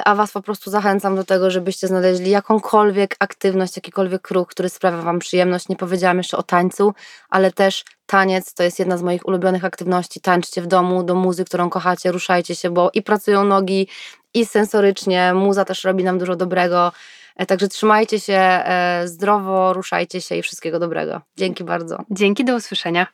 a 0.05 0.15
Was 0.15 0.31
po 0.31 0.41
prostu 0.41 0.71
zachęcam 0.71 1.15
do 1.15 1.23
tego, 1.23 1.51
żebyście 1.51 1.87
znaleźli 1.87 2.31
jakąkolwiek 2.31 3.15
aktywność, 3.19 3.75
jakikolwiek 3.75 4.31
ruch, 4.31 4.47
który 4.47 4.69
sprawia 4.69 5.01
Wam 5.01 5.19
przyjemność. 5.19 5.69
Nie 5.69 5.75
powiedziałam 5.75 6.17
jeszcze 6.17 6.37
o 6.37 6.43
tańcu, 6.43 6.93
ale 7.29 7.51
też 7.51 7.83
taniec 8.05 8.53
to 8.53 8.63
jest 8.63 8.79
jedna 8.79 8.97
z 8.97 9.01
moich 9.01 9.27
ulubionych 9.27 9.65
aktywności. 9.65 10.21
Tańczcie 10.21 10.61
w 10.61 10.67
domu, 10.67 11.03
do 11.03 11.15
muzy, 11.15 11.45
którą 11.45 11.69
kochacie, 11.69 12.11
ruszajcie 12.11 12.55
się, 12.55 12.69
bo 12.69 12.89
i 12.93 13.01
pracują 13.01 13.43
nogi, 13.43 13.87
i 14.33 14.45
sensorycznie, 14.45 15.33
muza 15.33 15.65
też 15.65 15.83
robi 15.83 16.03
nam 16.03 16.19
dużo 16.19 16.35
dobrego. 16.35 16.91
E, 17.39 17.45
także 17.45 17.67
trzymajcie 17.67 18.19
się 18.19 18.33
e, 18.33 19.01
zdrowo, 19.05 19.73
ruszajcie 19.73 20.21
się 20.21 20.35
i 20.35 20.41
wszystkiego 20.41 20.79
dobrego. 20.79 21.21
Dzięki 21.37 21.63
bardzo. 21.63 22.03
Dzięki, 22.11 22.45
do 22.45 22.55
usłyszenia. 22.55 23.07